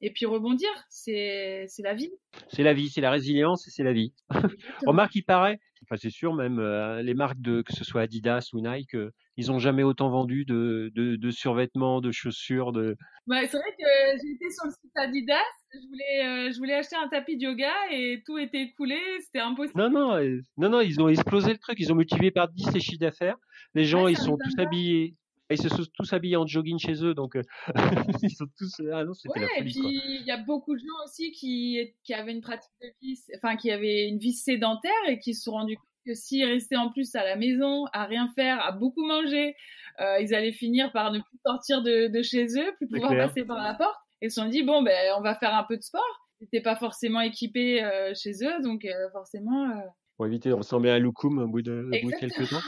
et 0.01 0.11
puis 0.13 0.27
rebondir. 0.27 0.69
C'est 0.89 1.65
c'est 1.67 1.83
la 1.83 1.95
vie. 1.95 2.13
C'est 2.49 2.63
la 2.63 2.73
vie, 2.73 2.89
c'est 2.89 3.01
la 3.01 3.11
résilience 3.11 3.67
et 3.67 3.71
c'est 3.71 3.83
la 3.83 3.93
vie. 3.93 4.15
Remarque, 4.87 5.15
il 5.17 5.25
paraît, 5.25 5.59
enfin 5.83 5.97
c'est 5.97 6.11
sûr, 6.11 6.33
même 6.33 6.61
les 7.01 7.15
marques 7.15 7.41
de 7.41 7.63
que 7.63 7.73
ce 7.73 7.83
soit 7.83 8.03
Adidas 8.03 8.51
ou 8.53 8.61
Nike, 8.61 8.97
ils 9.37 9.51
ont 9.51 9.59
jamais 9.59 9.83
autant 9.83 10.11
vendu 10.11 10.45
de, 10.45 10.93
de, 10.95 11.17
de 11.17 11.31
survêtements, 11.31 12.01
de 12.01 12.13
chaussures, 12.13 12.73
de. 12.73 12.97
C'est 13.29 13.57
vrai 13.57 13.75
que 13.77 14.19
j'étais 14.23 14.51
sur 14.51 14.67
le 14.67 14.71
site 14.71 14.97
Adidas 14.97 15.41
je 15.81 15.89
voulais, 15.89 16.25
euh, 16.25 16.53
je 16.53 16.59
voulais 16.59 16.75
acheter 16.75 16.97
un 16.97 17.09
tapis 17.09 17.37
de 17.37 17.45
yoga 17.45 17.73
et 17.91 18.23
tout 18.25 18.39
était 18.39 18.63
écoulé, 18.63 18.99
c'était 19.21 19.41
impossible. 19.41 19.81
Non, 19.81 19.91
non, 19.91 20.15
euh, 20.17 20.41
non, 20.57 20.69
non, 20.69 20.81
ils 20.81 21.01
ont 21.01 21.09
explosé 21.09 21.53
le 21.53 21.59
truc, 21.59 21.77
ils 21.79 21.93
ont 21.93 21.97
multiplié 21.97 22.31
par 22.31 22.49
10 22.49 22.73
les 22.75 22.81
chiffres 22.81 23.01
d'affaires. 23.01 23.37
Les 23.75 23.85
gens, 23.85 24.07
ils 24.07 24.17
sont 24.17 24.37
tous 24.37 24.59
habillés. 24.59 25.17
Ils 25.51 25.61
se 25.61 25.69
sont 25.69 25.85
tous 25.95 26.13
habillés 26.13 26.37
en 26.37 26.47
jogging 26.47 26.79
chez 26.79 27.05
eux, 27.05 27.15
donc 27.15 27.37
euh, 27.37 27.43
ils 28.23 28.35
sont 28.35 28.47
tous. 28.57 28.81
Ah 28.93 29.05
non, 29.05 29.13
c'était 29.13 29.41
la 29.41 29.49
folie. 29.49 29.69
Et 29.69 29.73
puis 29.73 30.01
il 30.21 30.27
y 30.27 30.31
a 30.31 30.39
beaucoup 30.39 30.75
de 30.75 30.81
gens 30.81 31.05
aussi 31.05 31.33
qui, 31.33 31.93
qui 32.03 32.15
avaient 32.15 32.33
une 32.33 32.41
pratique 32.41 32.73
de 32.81 32.89
vie, 33.03 33.21
enfin 33.37 33.57
qui 33.57 33.71
avaient 33.71 34.09
une 34.09 34.19
vie 34.19 34.33
sédentaire 34.33 34.93
et 35.07 35.19
qui 35.19 35.35
se 35.35 35.43
sont 35.43 35.53
rendus 35.53 35.77
compte 35.77 35.87
que 36.07 36.15
s'ils 36.15 36.45
restaient 36.45 36.77
en 36.77 36.91
plus 36.91 37.15
à 37.15 37.25
la 37.25 37.37
maison, 37.37 37.85
à 37.93 38.07
rien 38.07 38.27
faire, 38.35 38.59
à 38.65 38.73
beaucoup 38.73 39.05
manger, 39.07 39.55
ils 39.99 40.35
allaient 40.35 40.53
finir 40.53 40.93
par 40.93 41.13
ne 41.13 41.21
plus 41.21 41.39
sortir 41.45 41.83
de, 41.83 42.09
de 42.09 42.23
chez 42.23 42.47
eux, 42.59 42.73
plus 42.79 42.89
pouvoir 42.89 43.11
passer 43.11 43.45
par 43.45 43.63
la 43.63 43.75
porte 43.75 44.04
et 44.25 44.31
se 44.31 44.41
sont 44.41 44.49
dit 44.49 44.63
bon 44.63 44.83
ben 44.83 45.13
on 45.19 45.21
va 45.21 45.35
faire 45.35 45.55
un 45.55 45.65
peu 45.65 45.77
de 45.77 45.83
sport. 45.83 46.25
Ils 46.41 46.45
n'étaient 46.45 46.63
pas 46.63 46.77
forcément 46.77 47.21
équipés 47.21 47.83
euh, 47.83 48.13
chez 48.15 48.33
eux, 48.43 48.63
donc 48.63 48.85
euh, 48.85 49.11
forcément. 49.13 49.71
Euh, 49.71 49.83
Pour 50.17 50.27
éviter 50.27 50.49
de 50.49 50.55
ressembler 50.55 50.91
à 50.91 50.99
Loukoum 50.99 51.39
au 51.39 51.47
bout 51.47 51.63
de, 51.63 51.91
bout 52.03 52.11
de 52.11 52.17
quelques 52.17 52.49
temps. 52.49 52.61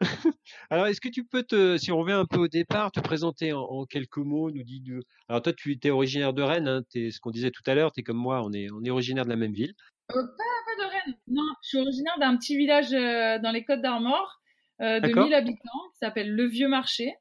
Alors, 0.70 0.86
est-ce 0.86 1.00
que 1.00 1.08
tu 1.08 1.24
peux 1.24 1.42
te, 1.42 1.78
si 1.78 1.92
on 1.92 1.98
revient 1.98 2.12
un 2.12 2.26
peu 2.26 2.38
au 2.38 2.48
départ, 2.48 2.92
te 2.92 3.00
présenter 3.00 3.52
en, 3.52 3.86
quelques 3.86 4.18
mots, 4.18 4.50
nous. 4.50 5.00
Alors, 5.28 5.40
toi, 5.40 5.52
tu 5.52 5.78
es 5.82 5.90
originaire 5.90 6.34
de 6.34 6.42
Rennes, 6.42 6.68
hein, 6.68 6.82
es, 6.94 7.10
ce 7.10 7.20
qu'on 7.20 7.30
disait 7.30 7.50
tout 7.50 7.62
à 7.66 7.74
l'heure, 7.74 7.92
tu 7.92 8.00
es 8.00 8.02
comme 8.02 8.18
moi, 8.18 8.42
on 8.44 8.52
est, 8.52 8.68
on 8.72 8.84
est 8.84 8.90
originaire 8.90 9.24
de 9.24 9.30
la 9.30 9.36
même 9.36 9.52
ville. 9.52 9.74
pas, 10.08 10.14
pas, 10.14 10.20
de 10.20 10.90
Rennes, 10.90 11.16
non, 11.28 11.46
je 11.62 11.68
suis 11.68 11.78
originaire 11.78 12.18
d'un 12.18 12.36
petit 12.36 12.56
village 12.56 12.90
dans 12.90 13.52
les 13.52 13.64
Côtes 13.64 13.80
d'Armor, 13.80 14.40
de 14.80 15.24
1000 15.24 15.32
habitants, 15.32 15.88
qui 15.92 15.98
s'appelle 16.00 16.30
Le 16.30 16.44
Vieux 16.46 16.68
Marché. 16.68 17.14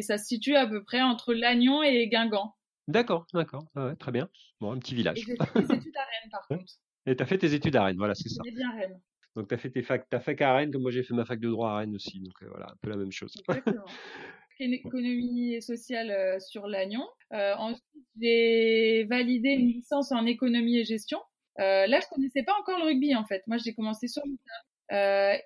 Ça 0.00 0.16
se 0.16 0.24
situe 0.24 0.56
à 0.56 0.66
peu 0.66 0.82
près 0.82 1.02
entre 1.02 1.34
Lannion 1.34 1.82
et 1.82 2.08
Guingamp. 2.08 2.54
D'accord, 2.90 3.26
d'accord. 3.32 3.64
ouais, 3.76 3.94
très 3.96 4.12
bien. 4.12 4.28
Bon, 4.60 4.72
un 4.72 4.78
petit 4.78 4.94
village. 4.94 5.18
Et 5.18 5.22
j'ai 5.22 5.36
fait 5.36 5.60
des 5.60 5.74
études 5.74 5.96
à 5.96 6.04
Rennes, 6.04 6.30
par 6.30 6.48
contre. 6.48 6.74
Et 7.06 7.16
tu 7.16 7.22
as 7.22 7.26
fait 7.26 7.38
tes 7.38 7.54
études 7.54 7.76
à 7.76 7.84
Rennes, 7.84 7.96
voilà, 7.96 8.14
c'est 8.14 8.28
ça. 8.28 8.42
J'ai 8.44 8.52
bien 8.52 8.70
Rennes. 8.72 9.00
Donc, 9.36 9.48
tu 9.48 9.54
as 9.54 9.58
fait 9.58 9.70
tes 9.70 9.82
fac, 9.82 10.08
ta 10.08 10.20
fac 10.20 10.40
à 10.42 10.54
Rennes, 10.54 10.72
comme 10.72 10.82
moi 10.82 10.90
j'ai 10.90 11.02
fait 11.02 11.14
ma 11.14 11.24
fac 11.24 11.38
de 11.38 11.48
droit 11.48 11.70
à 11.70 11.76
Rennes 11.78 11.94
aussi. 11.94 12.20
Donc, 12.20 12.34
euh, 12.42 12.48
voilà, 12.50 12.66
un 12.66 12.76
peu 12.82 12.90
la 12.90 12.96
même 12.96 13.12
chose. 13.12 13.32
Exactement. 13.48 13.84
une 14.60 14.74
économie 14.74 15.62
sociale 15.62 16.10
euh, 16.10 16.38
sur 16.38 16.66
Lannion. 16.66 17.06
Euh, 17.32 17.54
ensuite, 17.56 17.82
j'ai 18.20 19.04
validé 19.04 19.50
une 19.50 19.68
licence 19.68 20.12
en 20.12 20.26
économie 20.26 20.78
et 20.78 20.84
gestion. 20.84 21.18
Là, 21.56 22.00
je 22.00 22.06
connaissais 22.14 22.42
pas 22.42 22.54
encore 22.58 22.78
le 22.78 22.84
rugby, 22.84 23.14
en 23.14 23.24
fait. 23.24 23.42
Moi, 23.46 23.58
j'ai 23.58 23.74
commencé 23.74 24.08
sur 24.08 24.22
le 24.24 24.36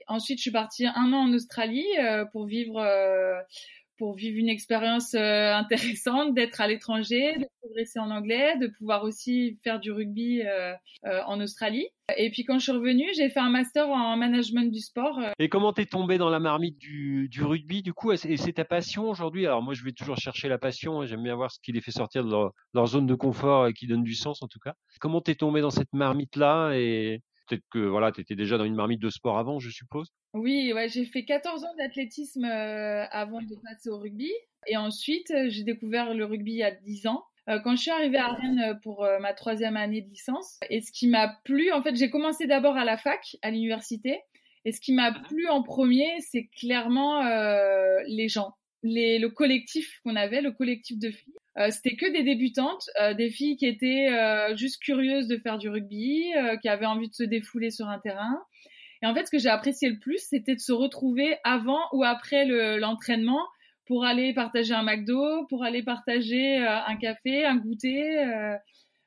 ensuite, 0.06 0.38
je 0.38 0.42
suis 0.42 0.50
partie 0.50 0.86
un 0.86 1.12
an 1.12 1.28
en 1.28 1.32
Australie 1.34 1.86
pour 2.32 2.46
vivre 2.46 2.80
pour 3.98 4.14
vivre 4.14 4.38
une 4.38 4.48
expérience 4.48 5.14
euh, 5.14 5.52
intéressante, 5.54 6.34
d'être 6.34 6.60
à 6.60 6.68
l'étranger, 6.68 7.36
de 7.38 7.46
progresser 7.60 7.98
en 7.98 8.10
anglais, 8.10 8.56
de 8.58 8.66
pouvoir 8.66 9.04
aussi 9.04 9.58
faire 9.62 9.80
du 9.80 9.92
rugby 9.92 10.42
euh, 10.42 10.72
euh, 11.06 11.20
en 11.26 11.40
Australie. 11.40 11.86
Et 12.16 12.30
puis 12.30 12.44
quand 12.44 12.58
je 12.58 12.64
suis 12.64 12.72
revenue, 12.72 13.08
j'ai 13.16 13.30
fait 13.30 13.40
un 13.40 13.50
master 13.50 13.88
en 13.88 14.16
management 14.16 14.70
du 14.70 14.80
sport. 14.80 15.20
Et 15.38 15.48
comment 15.48 15.72
t'es 15.72 15.86
tombée 15.86 16.18
dans 16.18 16.28
la 16.28 16.38
marmite 16.38 16.78
du, 16.78 17.28
du 17.30 17.42
rugby 17.42 17.82
du 17.82 17.94
coup? 17.94 18.12
Et 18.12 18.16
c'est 18.16 18.52
ta 18.52 18.64
passion 18.64 19.08
aujourd'hui? 19.08 19.46
Alors 19.46 19.62
moi 19.62 19.72
je 19.72 19.82
vais 19.84 19.92
toujours 19.92 20.18
chercher 20.18 20.48
la 20.48 20.58
passion, 20.58 21.06
j'aime 21.06 21.22
bien 21.22 21.34
voir 21.34 21.50
ce 21.50 21.58
qui 21.62 21.72
les 21.72 21.80
fait 21.80 21.92
sortir 21.92 22.24
de 22.24 22.30
leur, 22.74 22.86
zone 22.86 23.06
de 23.06 23.14
confort 23.14 23.68
et 23.68 23.72
qui 23.72 23.86
donne 23.86 24.02
du 24.02 24.14
sens 24.14 24.42
en 24.42 24.48
tout 24.48 24.58
cas. 24.58 24.74
Comment 25.00 25.22
t'es 25.22 25.34
tombée 25.34 25.62
dans 25.62 25.70
cette 25.70 25.92
marmite 25.94 26.36
là 26.36 26.72
et 26.74 27.22
Peut-être 27.46 27.64
que 27.70 27.78
voilà, 27.78 28.12
tu 28.12 28.20
étais 28.20 28.36
déjà 28.36 28.58
dans 28.58 28.64
une 28.64 28.74
marmite 28.74 29.00
de 29.00 29.10
sport 29.10 29.38
avant, 29.38 29.58
je 29.58 29.70
suppose? 29.70 30.12
Oui, 30.32 30.72
ouais, 30.72 30.88
j'ai 30.88 31.04
fait 31.04 31.24
14 31.24 31.64
ans 31.64 31.74
d'athlétisme 31.78 32.44
euh, 32.44 33.06
avant 33.10 33.40
de 33.40 33.54
passer 33.62 33.88
au 33.88 33.98
rugby. 33.98 34.30
Et 34.66 34.76
ensuite, 34.76 35.30
euh, 35.30 35.46
j'ai 35.48 35.62
découvert 35.62 36.14
le 36.14 36.24
rugby 36.24 36.52
il 36.52 36.58
y 36.58 36.62
a 36.64 36.70
10 36.70 37.06
ans. 37.06 37.24
Euh, 37.48 37.60
quand 37.60 37.76
je 37.76 37.82
suis 37.82 37.90
arrivée 37.90 38.18
à 38.18 38.28
Rennes 38.28 38.78
pour 38.82 39.06
ma 39.20 39.34
troisième 39.34 39.76
année 39.76 40.00
de 40.00 40.08
licence, 40.08 40.58
et 40.70 40.80
ce 40.80 40.90
qui 40.90 41.08
m'a 41.08 41.36
plu, 41.44 41.70
en 41.72 41.82
fait, 41.82 41.94
j'ai 41.94 42.08
commencé 42.08 42.46
d'abord 42.46 42.76
à 42.76 42.84
la 42.84 42.96
fac, 42.96 43.36
à 43.42 43.50
l'université. 43.50 44.20
Et 44.64 44.72
ce 44.72 44.80
qui 44.80 44.94
m'a 44.94 45.12
plu 45.12 45.46
en 45.48 45.62
premier, 45.62 46.08
c'est 46.20 46.48
clairement 46.58 47.22
les 48.06 48.28
gens, 48.28 48.54
les, 48.84 49.18
le 49.18 49.30
collectif 49.30 50.00
qu'on 50.04 50.14
avait, 50.14 50.42
le 50.42 50.52
collectif 50.52 50.98
de 50.98 51.10
filles. 51.10 51.34
Euh, 51.56 51.70
c'était 51.70 51.96
que 51.96 52.12
des 52.12 52.22
débutantes, 52.22 52.90
euh, 53.00 53.14
des 53.14 53.30
filles 53.30 53.56
qui 53.56 53.66
étaient 53.66 54.08
euh, 54.12 54.54
juste 54.56 54.82
curieuses 54.82 55.26
de 55.26 55.38
faire 55.38 55.58
du 55.58 55.68
rugby, 55.68 56.32
qui 56.62 56.68
avaient 56.68 56.86
envie 56.86 57.08
de 57.08 57.14
se 57.14 57.24
défouler 57.24 57.70
sur 57.70 57.88
un 57.88 57.98
terrain. 57.98 58.38
Et 59.02 59.06
en 59.06 59.14
fait, 59.14 59.26
ce 59.26 59.30
que 59.30 59.38
j'ai 59.38 59.48
apprécié 59.48 59.88
le 59.88 59.98
plus, 59.98 60.18
c'était 60.28 60.54
de 60.54 60.60
se 60.60 60.72
retrouver 60.72 61.36
avant 61.44 61.80
ou 61.92 62.04
après 62.04 62.46
l'entraînement 62.78 63.42
pour 63.86 64.04
aller 64.04 64.32
partager 64.32 64.72
un 64.72 64.82
McDo, 64.82 65.46
pour 65.48 65.64
aller 65.64 65.82
partager 65.82 66.56
un 66.58 66.96
café, 66.96 67.44
un 67.44 67.56
goûter. 67.56 68.24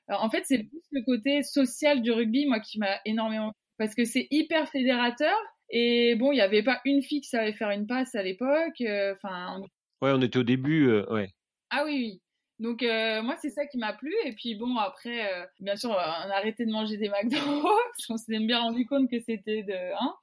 en 0.08 0.30
fait, 0.30 0.44
c'est 0.46 0.68
le 0.92 1.02
côté 1.04 1.42
social 1.42 2.02
du 2.02 2.12
rugby, 2.12 2.46
moi, 2.46 2.60
qui 2.60 2.78
m'a 2.78 3.00
énormément 3.06 3.54
parce 3.78 3.96
que 3.96 4.06
c'est 4.06 4.28
hyper 4.32 4.68
fédérateur. 4.70 5.36
Et 5.70 6.16
bon, 6.16 6.32
il 6.32 6.36
n'y 6.36 6.42
avait 6.42 6.64
pas 6.64 6.80
une 6.86 7.02
fille 7.02 7.22
qui 7.22 7.30
savait 7.30 7.54
faire 7.54 7.72
une 7.72 7.88
passe 7.88 8.16
à 8.16 8.24
l'époque. 8.24 8.82
Enfin. 9.14 9.62
ouais, 10.02 10.12
on 10.14 10.22
était 10.22 10.40
au 10.40 10.44
début, 10.44 10.90
ouais. 11.10 11.30
Ah 11.70 11.84
oui, 11.86 11.98
oui. 11.98 12.22
Donc 12.60 12.82
euh, 12.82 13.22
moi 13.22 13.36
c'est 13.40 13.52
ça 13.52 13.68
qui 13.68 13.78
m'a 13.78 13.94
plu 13.94 14.14
et 14.26 14.34
puis 14.34 14.56
bon 14.56 14.78
après 14.78 15.32
euh, 15.32 15.46
bien 15.60 15.76
sûr 15.76 15.92
on 15.92 15.94
a 15.94 16.36
arrêté 16.36 16.66
de 16.66 16.72
manger 16.72 16.98
des 16.98 17.10
McDo 17.10 17.38
parce 17.92 18.06
qu'on 18.08 18.18
s'est 18.18 18.40
bien 18.40 18.60
rendu 18.60 18.88
compte 18.88 19.10
que 19.12 19.20
c'était 19.20 19.62
de 19.62 19.94
hein. 20.00 20.16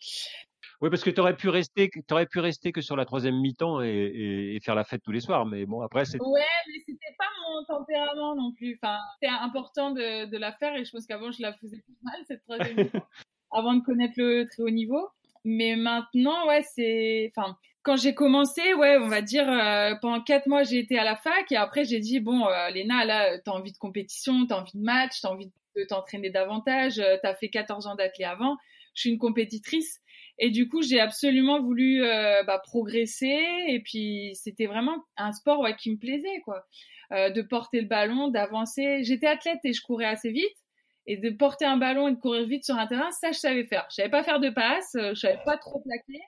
Oui 0.80 0.90
parce 0.90 1.04
que 1.04 1.10
tu 1.10 1.20
aurais 1.20 1.36
pu 1.36 1.48
rester 1.48 1.90
t'aurais 2.08 2.26
pu 2.26 2.40
rester 2.40 2.72
que 2.72 2.80
sur 2.80 2.96
la 2.96 3.04
troisième 3.04 3.40
mi-temps 3.40 3.82
et, 3.82 4.54
et, 4.56 4.60
faire 4.60 4.74
la 4.74 4.82
fête 4.82 5.02
tous 5.04 5.12
les 5.12 5.20
soirs 5.20 5.46
mais 5.46 5.64
bon 5.64 5.80
après 5.80 6.04
c'est 6.04 6.20
Ouais 6.20 6.40
mais 6.66 6.80
c'était 6.84 7.14
pas 7.16 7.28
mon 7.40 7.64
tempérament 7.66 8.34
non 8.34 8.52
plus 8.52 8.76
enfin 8.82 8.98
c'était 9.14 9.32
important 9.32 9.92
de, 9.92 10.28
de 10.28 10.36
la 10.36 10.50
faire 10.50 10.74
et 10.74 10.84
je 10.84 10.90
pense 10.90 11.06
qu'avant 11.06 11.30
je 11.30 11.40
la 11.40 11.52
faisais 11.52 11.78
plus 11.78 11.96
mal 12.02 12.16
cette 12.26 12.42
troisième 12.42 12.76
mi-temps 12.76 13.06
avant 13.52 13.74
de 13.74 13.84
connaître 13.84 14.14
le 14.16 14.44
très 14.46 14.64
haut 14.64 14.70
niveau 14.70 15.08
mais 15.44 15.76
maintenant 15.76 16.46
ouais 16.48 16.62
c'est 16.74 17.30
enfin 17.36 17.56
quand 17.84 17.96
j'ai 17.96 18.14
commencé, 18.14 18.72
ouais, 18.74 18.96
on 18.96 19.08
va 19.08 19.20
dire 19.20 19.48
euh, 19.48 19.94
pendant 20.00 20.22
quatre 20.22 20.48
mois 20.48 20.62
j'ai 20.62 20.78
été 20.78 20.98
à 20.98 21.04
la 21.04 21.16
fac 21.16 21.52
et 21.52 21.56
après 21.56 21.84
j'ai 21.84 22.00
dit 22.00 22.18
bon, 22.18 22.46
euh, 22.46 22.70
Léna, 22.70 23.04
là, 23.04 23.38
t'as 23.38 23.52
envie 23.52 23.72
de 23.72 23.78
compétition, 23.78 24.46
t'as 24.46 24.60
envie 24.60 24.76
de 24.76 24.82
match, 24.82 25.20
t'as 25.20 25.28
envie 25.28 25.52
de 25.76 25.84
t'entraîner 25.84 26.30
davantage, 26.30 26.98
euh, 26.98 27.18
t'as 27.22 27.34
fait 27.34 27.50
14 27.50 27.86
ans 27.86 27.94
d'athlète 27.94 28.26
avant, 28.26 28.56
je 28.94 29.02
suis 29.02 29.10
une 29.10 29.18
compétitrice. 29.18 30.00
Et 30.38 30.50
du 30.50 30.66
coup 30.66 30.82
j'ai 30.82 30.98
absolument 30.98 31.60
voulu 31.60 32.02
euh, 32.02 32.42
bah, 32.44 32.58
progresser 32.64 33.38
et 33.68 33.80
puis 33.84 34.34
c'était 34.34 34.66
vraiment 34.66 35.04
un 35.18 35.32
sport 35.32 35.60
ouais, 35.60 35.76
qui 35.76 35.90
me 35.92 35.98
plaisait 35.98 36.40
quoi, 36.44 36.64
de 37.12 37.42
porter 37.42 37.82
le 37.82 37.86
ballon, 37.86 38.28
d'avancer. 38.28 39.04
J'étais 39.04 39.26
athlète 39.26 39.60
et 39.62 39.74
je 39.74 39.82
courais 39.82 40.06
assez 40.06 40.32
vite 40.32 40.63
et 41.06 41.16
de 41.16 41.30
porter 41.30 41.64
un 41.64 41.76
ballon 41.76 42.08
et 42.08 42.12
de 42.12 42.20
courir 42.20 42.46
vite 42.46 42.64
sur 42.64 42.76
un 42.76 42.87
terrain, 42.87 43.11
ça 43.11 43.32
je 43.32 43.38
savais 43.38 43.64
faire. 43.64 43.87
Je 43.90 43.96
savais 43.96 44.11
pas 44.11 44.23
faire 44.23 44.40
de 44.40 44.50
passe, 44.50 44.92
je 44.94 45.14
savais 45.14 45.40
pas 45.44 45.56
trop 45.58 45.80
plaquer 45.80 46.20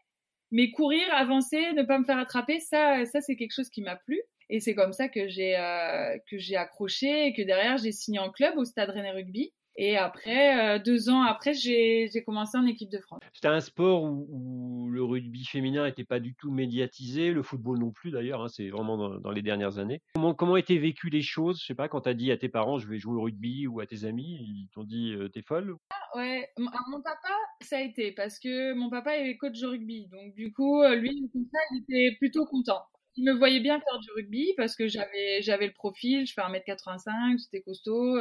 mais 0.50 0.71
courir, 0.71 1.02
avancer, 1.12 1.73
ne 1.73 1.83
pas 1.83 1.99
me 1.99 2.04
faire 2.04 2.18
attraper, 2.18 2.61
ça, 2.61 3.04
ça 3.06 3.21
c'est 3.21 3.37
quelque 3.37 3.54
chose 3.54 3.71
qui 3.71 3.83
m'a 3.83 3.97
plu. 3.97 4.21
Et 4.49 4.61
c'est 4.61 4.75
comme 4.75 4.92
ça 4.92 5.09
que 5.09 5.26
j'ai 5.26 5.56
euh, 5.56 6.16
que 6.30 6.38
j'ai 6.38 6.56
accroché 6.56 7.26
et 7.26 7.35
que 7.35 7.42
derrière 7.42 7.78
j'ai 7.78 7.90
signé 7.90 8.21
en 8.21 8.30
club 8.30 8.56
au 8.56 8.64
Stade 8.64 8.90
Rennais 8.90 9.11
Rugby. 9.11 9.52
Et 9.78 9.97
après, 9.97 10.76
euh, 10.76 10.78
deux 10.78 11.11
ans 11.11 11.23
après, 11.23 11.52
j'ai 11.52 12.09
commencé 12.25 12.56
en 12.56 12.66
équipe 12.66 12.90
de 12.90 12.99
France. 12.99 13.21
C'était 13.35 13.49
un 13.49 13.61
sport 13.61 14.04
où, 14.04 14.88
le 14.90 15.02
rugby 15.02 15.45
féminin 15.45 15.85
n'était 15.85 16.04
pas 16.04 16.21
du 16.21 16.35
tout 16.35 16.50
médiatisé, 16.50 17.33
le 17.33 17.42
football 17.42 17.78
non 17.78 17.90
plus 17.90 18.11
d'ailleurs, 18.11 18.42
hein, 18.42 18.49
c'est 18.49 18.71
vraiment 18.71 18.97
dans, 18.97 19.30
les 19.30 19.42
dernières 19.42 19.78
années. 19.78 20.00
Comment, 20.14 20.35
comment 20.35 20.56
étaient 20.56 20.78
vécues 20.78 21.11
les 21.11 21.21
choses? 21.21 21.61
Je 21.61 21.66
sais 21.66 21.75
pas, 21.75 21.88
quand 21.88 22.02
tu 22.02 22.09
as 22.09 22.14
dit 22.14 22.33
à 22.33 22.38
tes 22.38 22.49
parents 22.49 22.78
je 22.78 22.88
vais 22.88 22.99
jouer 22.99 23.16
au 23.16 23.23
rugby 23.23 23.66
ou 23.66 23.80
à 23.80 23.87
tes 23.87 24.04
amis, 24.04 24.38
ils 24.40 24.68
t'ont 24.73 24.85
dit 24.85 25.12
euh, 25.12 25.28
t'es 25.28 25.42
folle? 25.42 25.76
Ah, 25.90 26.16
Ouais, 26.16 26.49
mon 26.56 27.02
papa, 27.02 27.35
ça 27.61 27.76
a 27.76 27.80
été 27.83 28.12
parce 28.12 28.38
que 28.38 28.73
mon 28.73 28.88
papa 28.88 29.18
est 29.18 29.37
coach 29.37 29.61
de 29.61 29.66
rugby. 29.66 30.09
Donc 30.09 30.35
du 30.35 30.50
coup, 30.52 30.83
euh, 30.83 30.95
lui, 30.95 31.30
il 31.35 31.78
était 31.83 32.16
plutôt 32.16 32.47
content 32.47 32.83
il 33.18 33.25
me 33.25 33.33
voyait 33.33 33.61
bien 33.61 33.80
faire 33.80 33.99
du 33.99 34.11
rugby 34.14 34.52
parce 34.59 34.76
que 34.76 34.88
j'avais 34.88 35.40
j'avais 35.40 35.66
le 35.66 35.73
profil, 35.73 36.26
je 36.26 36.35
fais 36.35 36.42
1m85, 36.42 37.38
j'étais 37.38 37.62
costaud, 37.62 38.18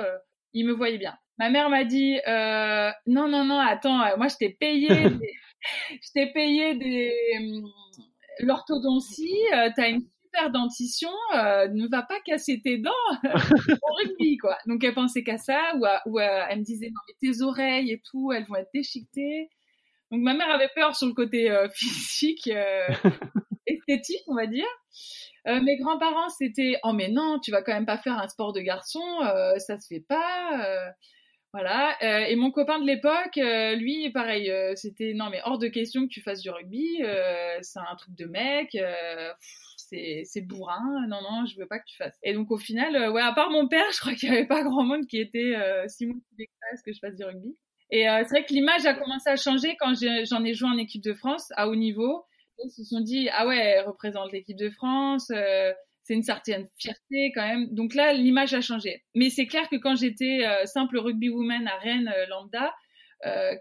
il 0.56 0.66
me 0.66 0.74
voyait 0.74 0.98
bien. 0.98 1.16
Ma 1.38 1.50
mère 1.50 1.70
m'a 1.70 1.84
dit 1.84 2.18
euh, 2.28 2.90
non 3.06 3.28
non 3.28 3.44
non 3.44 3.60
attends 3.60 4.02
euh, 4.02 4.16
moi 4.18 4.30
je 4.30 4.38
t'ai 4.38 4.50
payé 4.50 4.88
je 6.02 6.12
t'ai 6.14 6.32
payé 6.32 6.76
des 6.76 7.14
hum, 7.38 7.70
l'orthodontie 8.40 9.38
euh, 9.54 9.70
t'as 9.76 9.90
une 9.90 10.02
super 10.24 10.50
dentition 10.52 11.12
euh, 11.36 11.68
ne 11.68 11.88
va 11.90 12.04
pas 12.04 12.22
casser 12.22 12.62
tes 12.62 12.78
dents. 12.78 12.92
Au 13.24 13.94
rugby 13.98 14.38
quoi. 14.38 14.58
Donc 14.66 14.84
elle 14.86 14.94
pensait 14.94 15.24
qu'à 15.24 15.38
ça 15.38 15.76
ou, 15.76 15.86
ou 16.10 16.20
elle 16.20 16.60
me 16.60 16.64
disait 16.64 16.88
non 16.88 17.02
mais 17.08 17.16
tes 17.20 17.42
oreilles 17.42 17.92
et 17.92 18.02
tout 18.10 18.32
elles 18.32 18.46
vont 18.46 18.56
être 18.56 18.72
déchiquetées. 18.74 19.50
Donc 20.10 20.22
ma 20.22 20.34
mère 20.36 20.50
avait 20.50 20.72
peur 20.74 20.96
sur 20.96 21.08
le 21.08 21.14
côté 21.14 21.54
physique 21.74 22.50
esthétique 23.68 24.24
on 24.28 24.36
va 24.36 24.48
dire 24.48 24.68
euh, 25.48 25.62
mes 25.62 25.78
grands-parents, 25.78 26.30
c'était 26.30 26.78
oh 26.84 26.94
mais 26.94 27.10
non, 27.10 27.40
tu 27.40 27.52
vas 27.52 27.62
quand 27.62 27.74
même 27.74 27.86
pas 27.86 27.98
faire 27.98 28.18
un 28.18 28.28
sport 28.28 28.52
de 28.52 28.62
garçon, 28.62 29.04
euh, 29.24 29.58
ça 29.60 29.78
se 29.78 29.88
fait 29.88 30.04
pas. 30.08 30.66
Euh, 30.66 30.90
voilà. 31.54 31.96
Et 32.30 32.36
mon 32.36 32.52
copain 32.52 32.80
de 32.80 32.86
l'époque, 32.86 33.38
lui, 33.80 34.10
pareil, 34.12 34.52
c'était 34.76 35.14
non 35.14 35.30
mais 35.30 35.40
hors 35.46 35.58
de 35.58 35.68
question 35.68 36.02
que 36.02 36.10
tu 36.10 36.22
fasses 36.22 36.42
du 36.42 36.50
rugby, 36.50 37.02
c'est 37.62 37.80
un 37.80 37.96
truc 37.96 38.14
de 38.14 38.26
mec. 38.26 38.78
c'est 39.78 40.42
bourrin, 40.42 41.08
non, 41.08 41.22
non, 41.22 41.46
je 41.46 41.58
veux 41.58 41.66
pas 41.66 41.80
que 41.80 41.86
tu 41.86 41.96
fasses. 41.96 42.18
Et 42.24 42.34
donc 42.34 42.52
au 42.52 42.58
final, 42.58 43.10
ouais, 43.10 43.22
à 43.22 43.32
part 43.32 43.52
mon 43.52 43.70
père, 43.70 43.86
je 43.94 44.00
crois 44.02 44.14
qu'il 44.16 44.28
y 44.28 44.34
avait 44.34 44.48
pas 44.48 44.64
grand 44.64 44.84
monde 44.84 45.08
qui 45.08 45.18
était 45.18 45.56
si 45.88 46.08
motivé 46.08 46.48
que 46.48 46.82
que 46.84 46.92
je 46.92 47.00
fasse 47.00 47.16
du 47.16 47.24
rugby. 47.24 47.56
Et 47.90 48.04
c'est 48.04 48.30
vrai 48.30 48.44
que 48.44 48.52
l'image 48.52 48.86
a 48.86 48.94
commencé 48.94 49.30
à 49.30 49.38
changer 49.38 49.78
quand 49.80 49.94
j'en 50.26 50.44
ai, 50.44 50.54
joué 50.54 50.68
en 50.68 50.78
équipe 50.78 51.04
de 51.04 51.14
France 51.14 51.54
à 51.56 51.70
haut 51.70 51.76
niveau 51.76 52.26
ils 52.64 52.72
se 52.72 52.84
sont 52.84 53.02
dit 53.02 53.30
ah 53.32 53.48
ouais, 53.48 53.58
elle 53.58 53.86
représente 53.86 54.32
l'équipe 54.32 54.58
de 54.58 54.70
France, 54.70 55.30
euh, 55.32 55.74
c'est 56.04 56.14
une 56.14 56.24
certaine 56.24 56.68
fierté 56.78 57.32
quand 57.34 57.48
même. 57.48 57.74
Donc 57.74 57.96
là, 57.96 58.14
l'image 58.14 58.54
a 58.54 58.62
changé. 58.62 59.04
Mais 59.16 59.30
c'est 59.30 59.48
clair 59.48 59.68
que 59.70 59.76
quand 59.76 59.96
j'étais 59.96 60.46
euh, 60.46 60.66
simple 60.66 60.98
rugby 60.98 61.30
woman 61.30 61.68
à 61.68 61.78
Rennes 61.78 62.14
euh, 62.16 62.26
lambda, 62.28 62.74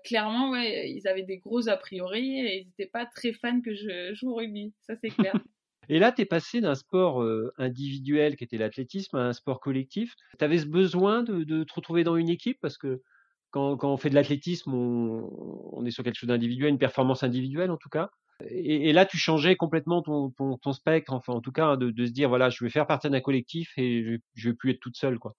clairement 0.05 0.51
ouais, 0.51 0.91
ils 0.91 1.09
avaient 1.09 1.23
des 1.23 1.39
gros 1.39 1.71
a 1.71 1.77
priori 1.79 2.39
et 2.41 2.61
ils 2.61 2.67
n'étaient 2.67 2.91
pas 2.91 3.07
très 3.07 3.33
fans 3.33 3.63
que 3.63 3.75
je 3.75 4.13
joue 4.13 4.31
au 4.31 4.35
rugby. 4.35 4.75
Ça 4.83 4.95
c'est 4.97 5.09
clair. 5.09 5.33
Et 5.91 5.99
là, 5.99 6.13
tu 6.13 6.23
es 6.23 6.25
passé 6.25 6.63
d'un 6.63 6.75
sport 6.75 7.23
individuel 7.59 8.37
qui 8.37 8.45
était 8.45 8.57
l'athlétisme 8.57 9.19
à 9.19 9.21
un 9.21 9.33
sport 9.35 9.61
collectif. 9.61 10.15
Tu 10.39 10.43
avais 10.43 10.57
ce 10.57 10.65
besoin 10.65 11.23
de, 11.23 11.65
te 11.65 11.75
retrouver 11.75 12.05
dans 12.05 12.17
une 12.17 12.31
équipe? 12.31 12.59
Parce 12.63 12.79
que 12.79 13.03
quand, 13.51 13.77
quand 13.77 13.93
on 13.93 13.99
fait 13.99 14.09
de 14.09 14.15
l'athlétisme, 14.15 14.73
on, 14.73 15.85
est 15.85 15.91
sur 15.91 16.03
quelque 16.03 16.17
chose 16.17 16.29
d'individuel, 16.29 16.71
une 16.71 16.79
performance 16.79 17.23
individuelle 17.23 17.71
en 17.71 17.77
tout 17.77 17.91
cas? 17.91 18.11
Et, 18.51 18.93
là, 18.93 19.07
tu 19.07 19.17
changeais 19.17 19.57
complètement 19.57 20.03
ton, 20.03 20.31
ton, 20.31 20.73
spectre, 20.73 21.13
enfin, 21.13 21.35
en 21.35 21.41
tout 21.41 21.53
cas, 21.53 21.77
de, 21.77 21.91
de, 21.91 22.07
se 22.07 22.13
dire, 22.13 22.29
voilà, 22.29 22.51
je 22.51 22.65
vais 22.65 22.71
faire 22.71 22.87
partie 22.87 23.09
d'un 23.09 23.21
collectif 23.21 23.73
et 23.77 24.03
je, 24.03 24.17
je 24.35 24.49
vais 24.51 24.55
plus 24.55 24.73
être 24.73 24.81
toute 24.81 24.97
seule, 24.97 25.19
quoi. 25.19 25.37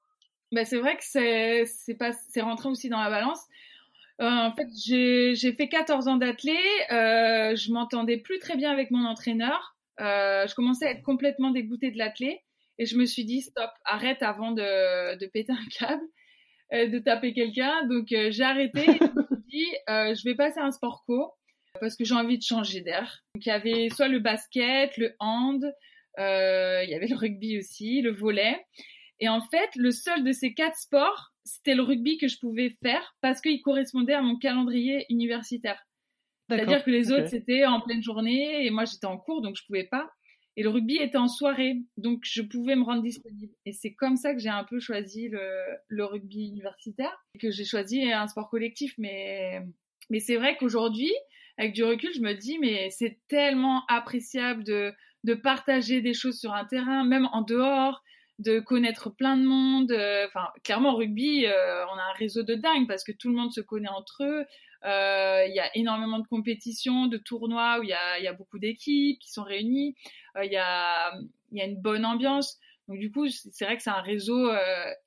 Bah, 0.52 0.64
c'est 0.64 0.78
vrai 0.78 0.96
que 0.96 1.04
c'est, 1.04 2.42
rentré 2.42 2.70
aussi 2.70 2.90
dans 2.90 3.02
la 3.02 3.10
balance. 3.10 3.42
Euh, 4.22 4.26
en 4.26 4.52
fait, 4.54 4.68
j'ai, 4.86 5.36
fait 5.54 5.68
14 5.68 6.08
ans 6.08 6.16
d'athlète, 6.16 6.56
euh, 6.92 7.56
je 7.56 7.72
m'entendais 7.74 8.18
plus 8.18 8.40
très 8.40 8.56
bien 8.56 8.72
avec 8.72 8.92
mon 8.92 9.06
entraîneur. 9.06 9.76
Euh, 10.00 10.48
je 10.48 10.56
commençais 10.56 10.88
à 10.88 10.92
être 10.92 11.04
complètement 11.04 11.52
dégoûtée 11.52 11.92
de 11.92 11.98
l'athlète 11.98 12.40
et 12.78 12.86
je 12.86 12.98
me 12.98 13.06
suis 13.06 13.26
dit, 13.26 13.42
stop, 13.42 13.70
arrête 13.84 14.22
avant 14.22 14.52
de, 14.52 15.18
de 15.18 15.26
péter 15.28 15.52
un 15.52 15.66
câble, 15.78 16.04
euh, 16.74 16.88
de 16.88 17.00
taper 17.00 17.34
quelqu'un. 17.34 17.86
Donc, 17.88 18.08
j'ai 18.10 18.44
arrêté 18.44 18.82
et 18.82 18.98
je 18.98 19.04
me 19.04 19.26
suis 19.26 19.44
dit, 19.50 19.68
je 19.88 20.24
vais 20.24 20.36
passer 20.36 20.60
un 20.60 20.72
sport 20.72 21.04
co 21.06 21.34
parce 21.80 21.96
que 21.96 22.06
j'ai 22.06 22.16
envie 22.16 22.38
de 22.38 22.44
changer 22.44 22.82
d'air. 22.82 23.24
Donc 23.36 23.46
il 23.46 23.50
y 23.50 23.52
avait 23.52 23.90
soit 23.90 24.08
le 24.08 24.20
basket, 24.20 24.98
le 24.98 25.16
hand, 25.20 25.64
euh, 26.20 26.84
il 26.84 26.90
y 26.90 26.94
avait 26.94 27.08
le 27.08 27.16
rugby 27.16 27.58
aussi, 27.58 28.02
le 28.02 28.12
volet. 28.12 28.66
Et 29.20 29.30
en 29.30 29.42
fait, 29.42 29.70
le 29.76 29.92
seul 29.92 30.24
de 30.24 30.32
ces 30.32 30.54
quatre 30.54 30.78
sports, 30.78 31.32
c'était 31.44 31.76
le 31.76 31.84
rugby 31.84 32.18
que 32.18 32.28
je 32.28 32.38
pouvais 32.40 32.76
faire 32.84 33.16
parce 33.22 33.42
qu'il 33.42 33.62
correspondait 33.62 34.14
à 34.14 34.22
mon 34.22 34.38
calendrier 34.38 35.06
universitaire. 35.10 35.82
C'est-à-dire 36.50 36.84
que 36.84 36.92
les 36.92 37.12
autres, 37.12 37.28
c'était 37.28 37.66
en 37.66 37.82
pleine 37.82 38.04
journée 38.04 38.66
et 38.66 38.70
moi, 38.70 38.86
j'étais 38.86 39.08
en 39.08 39.18
cours, 39.18 39.42
donc 39.42 39.56
je 39.56 39.66
pouvais 39.66 39.86
pas. 39.86 40.10
Et 40.58 40.64
le 40.64 40.70
rugby 40.70 40.96
était 40.98 41.18
en 41.18 41.28
soirée, 41.28 41.76
donc 41.98 42.22
je 42.24 42.42
pouvais 42.42 42.76
me 42.76 42.84
rendre 42.84 43.02
disponible. 43.02 43.52
Et 43.66 43.74
c'est 43.74 43.94
comme 43.94 44.16
ça 44.16 44.34
que 44.34 44.40
j'ai 44.40 44.50
un 44.50 44.64
peu 44.64 44.80
choisi 44.80 45.28
le, 45.28 45.42
le 45.88 46.06
rugby 46.06 46.48
universitaire, 46.48 47.14
et 47.34 47.40
que 47.40 47.52
j'ai 47.52 47.66
choisi 47.66 48.10
un 48.12 48.28
sport 48.28 48.50
collectif. 48.50 48.94
Mais, 48.98 49.62
mais 50.10 50.20
c'est 50.20 50.38
vrai 50.38 50.56
qu'aujourd'hui, 50.58 51.12
avec 51.58 51.74
du 51.74 51.84
recul, 51.84 52.12
je 52.14 52.22
me 52.22 52.34
dis, 52.34 52.60
mais 52.60 52.90
c'est 52.90 53.18
tellement 53.28 53.84
appréciable 53.88 54.64
de, 54.64 54.94
partager 55.44 56.02
des 56.02 56.14
choses 56.14 56.40
sur 56.40 56.54
un 56.54 56.66
terrain, 56.66 57.04
même 57.04 57.28
en 57.32 57.42
dehors, 57.42 58.04
de 58.38 58.60
connaître 58.60 59.10
plein 59.10 59.38
de 59.38 59.44
monde. 59.44 59.92
Enfin, 60.28 60.48
clairement, 60.64 60.96
rugby, 60.96 61.46
on 61.48 61.98
a 61.98 62.04
un 62.04 62.14
réseau 62.18 62.44
de 62.44 62.56
dingue 62.56 62.88
parce 62.88 63.04
que 63.04 63.12
tout 63.12 63.30
le 63.30 63.36
monde 63.36 63.52
se 63.52 63.62
connaît 63.62 63.90
entre 63.90 64.24
eux. 64.24 64.46
Il 64.84 65.56
y 65.56 65.60
a 65.60 65.76
énormément 65.76 66.20
de 66.20 66.28
compétitions, 66.28 67.08
de 67.08 67.18
tournois 67.18 67.80
où 67.80 67.84
il 67.84 67.90
y 67.90 67.94
a, 67.94 68.20
y 68.20 68.28
a, 68.28 68.34
beaucoup 68.34 68.60
d'équipes 68.60 69.18
qui 69.20 69.32
sont 69.32 69.44
réunies. 69.44 69.96
Il 70.44 70.52
y, 70.52 70.58
a, 70.58 71.18
y 71.54 71.62
a 71.62 71.66
une 71.66 71.82
bonne 71.82 72.06
ambiance. 72.06 72.60
Donc 72.88 73.00
du 73.00 73.12
coup, 73.12 73.28
c'est 73.30 73.66
vrai 73.66 73.78
que 73.78 73.84
c'est 73.84 73.90
un 73.90 74.02
réseau 74.02 74.52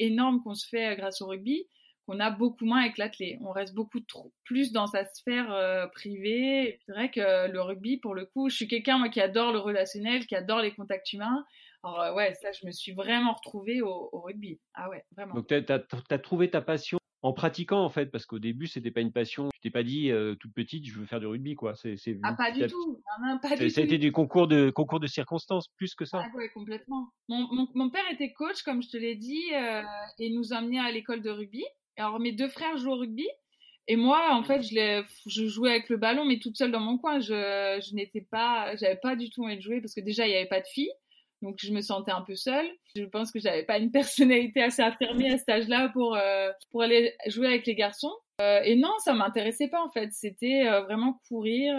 énorme 0.00 0.42
qu'on 0.42 0.54
se 0.54 0.66
fait 0.66 0.96
grâce 0.96 1.20
au 1.20 1.26
rugby 1.26 1.66
qu'on 2.08 2.20
a 2.20 2.30
beaucoup 2.30 2.64
moins 2.64 2.80
avec 2.80 2.96
l'athlé. 2.96 3.38
On 3.42 3.52
reste 3.52 3.74
beaucoup 3.74 4.00
trop, 4.00 4.32
plus 4.44 4.72
dans 4.72 4.86
sa 4.86 5.04
sphère 5.04 5.52
euh, 5.52 5.86
privée. 5.88 6.80
C'est 6.86 6.92
vrai 6.92 7.10
que 7.10 7.50
le 7.50 7.60
rugby, 7.60 7.98
pour 7.98 8.14
le 8.14 8.24
coup, 8.24 8.48
je 8.48 8.56
suis 8.56 8.66
quelqu'un 8.66 8.96
moi 8.96 9.10
qui 9.10 9.20
adore 9.20 9.52
le 9.52 9.58
relationnel, 9.58 10.26
qui 10.26 10.34
adore 10.34 10.62
les 10.62 10.72
contacts 10.72 11.12
humains. 11.12 11.44
Alors 11.84 12.00
euh, 12.00 12.14
ouais, 12.14 12.32
ça, 12.40 12.48
je 12.50 12.66
me 12.66 12.72
suis 12.72 12.92
vraiment 12.92 13.34
retrouvée 13.34 13.82
au, 13.82 14.08
rugby. 14.12 14.58
Ah 14.72 14.88
ouais, 14.88 15.04
vraiment. 15.14 15.34
Donc 15.34 15.48
tu 15.48 15.54
as, 15.54 16.18
trouvé 16.18 16.50
ta 16.50 16.62
passion 16.62 16.98
en 17.20 17.34
pratiquant 17.34 17.84
en 17.84 17.90
fait, 17.90 18.06
parce 18.06 18.24
qu'au 18.24 18.38
début 18.38 18.68
c'était 18.68 18.90
pas 18.90 19.02
une 19.02 19.12
passion. 19.12 19.50
Tu 19.52 19.60
t'es 19.60 19.70
pas 19.70 19.82
dit 19.82 20.10
euh, 20.10 20.34
toute 20.36 20.54
petite, 20.54 20.86
je 20.86 20.98
veux 20.98 21.04
faire 21.04 21.20
du 21.20 21.26
rugby 21.26 21.56
quoi. 21.56 21.74
C'est 21.74 21.96
ah 22.22 22.32
pas 22.32 22.52
du 22.52 22.66
tout. 22.68 23.02
pas 23.42 23.54
du 23.54 23.68
ça 23.68 23.82
a 23.82 23.84
été 23.84 23.98
du 23.98 24.12
concours 24.12 24.48
de 24.48 24.70
concours 24.70 25.00
de 25.00 25.06
circonstances 25.06 25.68
plus 25.76 25.94
que 25.94 26.06
ça. 26.06 26.22
Ah 26.24 26.36
ouais 26.36 26.48
complètement. 26.54 27.10
Mon, 27.28 27.68
mon, 27.74 27.90
père 27.90 28.04
était 28.10 28.32
coach 28.32 28.62
comme 28.62 28.82
je 28.82 28.88
te 28.88 28.96
l'ai 28.96 29.14
dit 29.14 29.44
et 30.18 30.30
nous 30.30 30.54
emmenait 30.54 30.80
à 30.80 30.90
l'école 30.90 31.20
de 31.20 31.30
rugby. 31.30 31.64
Alors 31.98 32.20
mes 32.20 32.32
deux 32.32 32.48
frères 32.48 32.76
jouent 32.76 32.92
au 32.92 32.96
rugby 32.96 33.26
et 33.88 33.96
moi 33.96 34.28
en 34.32 34.44
fait 34.44 34.62
je, 34.62 35.48
jouais 35.48 35.70
avec 35.70 35.88
le 35.88 35.96
ballon 35.96 36.24
mais 36.24 36.38
toute 36.38 36.56
seule 36.56 36.70
dans 36.70 36.80
mon 36.80 36.96
coin. 36.96 37.20
Je, 37.20 37.80
je 37.84 37.94
n'étais 37.94 38.20
pas, 38.20 38.76
j'avais 38.76 38.96
pas 38.96 39.16
du 39.16 39.30
tout 39.30 39.44
envie 39.44 39.56
de 39.56 39.62
jouer 39.62 39.80
parce 39.80 39.94
que 39.94 40.00
déjà 40.00 40.26
il 40.26 40.30
n'y 40.30 40.36
avait 40.36 40.46
pas 40.46 40.60
de 40.60 40.66
filles. 40.66 40.92
Donc 41.42 41.56
je 41.60 41.72
me 41.72 41.80
sentais 41.80 42.10
un 42.10 42.22
peu 42.22 42.34
seule. 42.34 42.68
Je 42.96 43.04
pense 43.04 43.30
que 43.32 43.38
j'avais 43.38 43.64
pas 43.64 43.78
une 43.78 43.90
personnalité 43.92 44.62
assez 44.62 44.82
affirmée 44.82 45.32
à 45.32 45.38
cet 45.38 45.48
âge-là 45.48 45.88
pour 45.90 46.16
euh, 46.16 46.50
pour 46.70 46.82
aller 46.82 47.14
jouer 47.26 47.48
avec 47.48 47.66
les 47.66 47.74
garçons. 47.74 48.14
Euh, 48.40 48.60
et 48.62 48.76
non, 48.76 48.92
ça 49.00 49.14
m'intéressait 49.14 49.68
pas 49.68 49.82
en 49.82 49.90
fait. 49.90 50.10
C'était 50.12 50.68
euh, 50.68 50.82
vraiment 50.82 51.20
courir, 51.28 51.74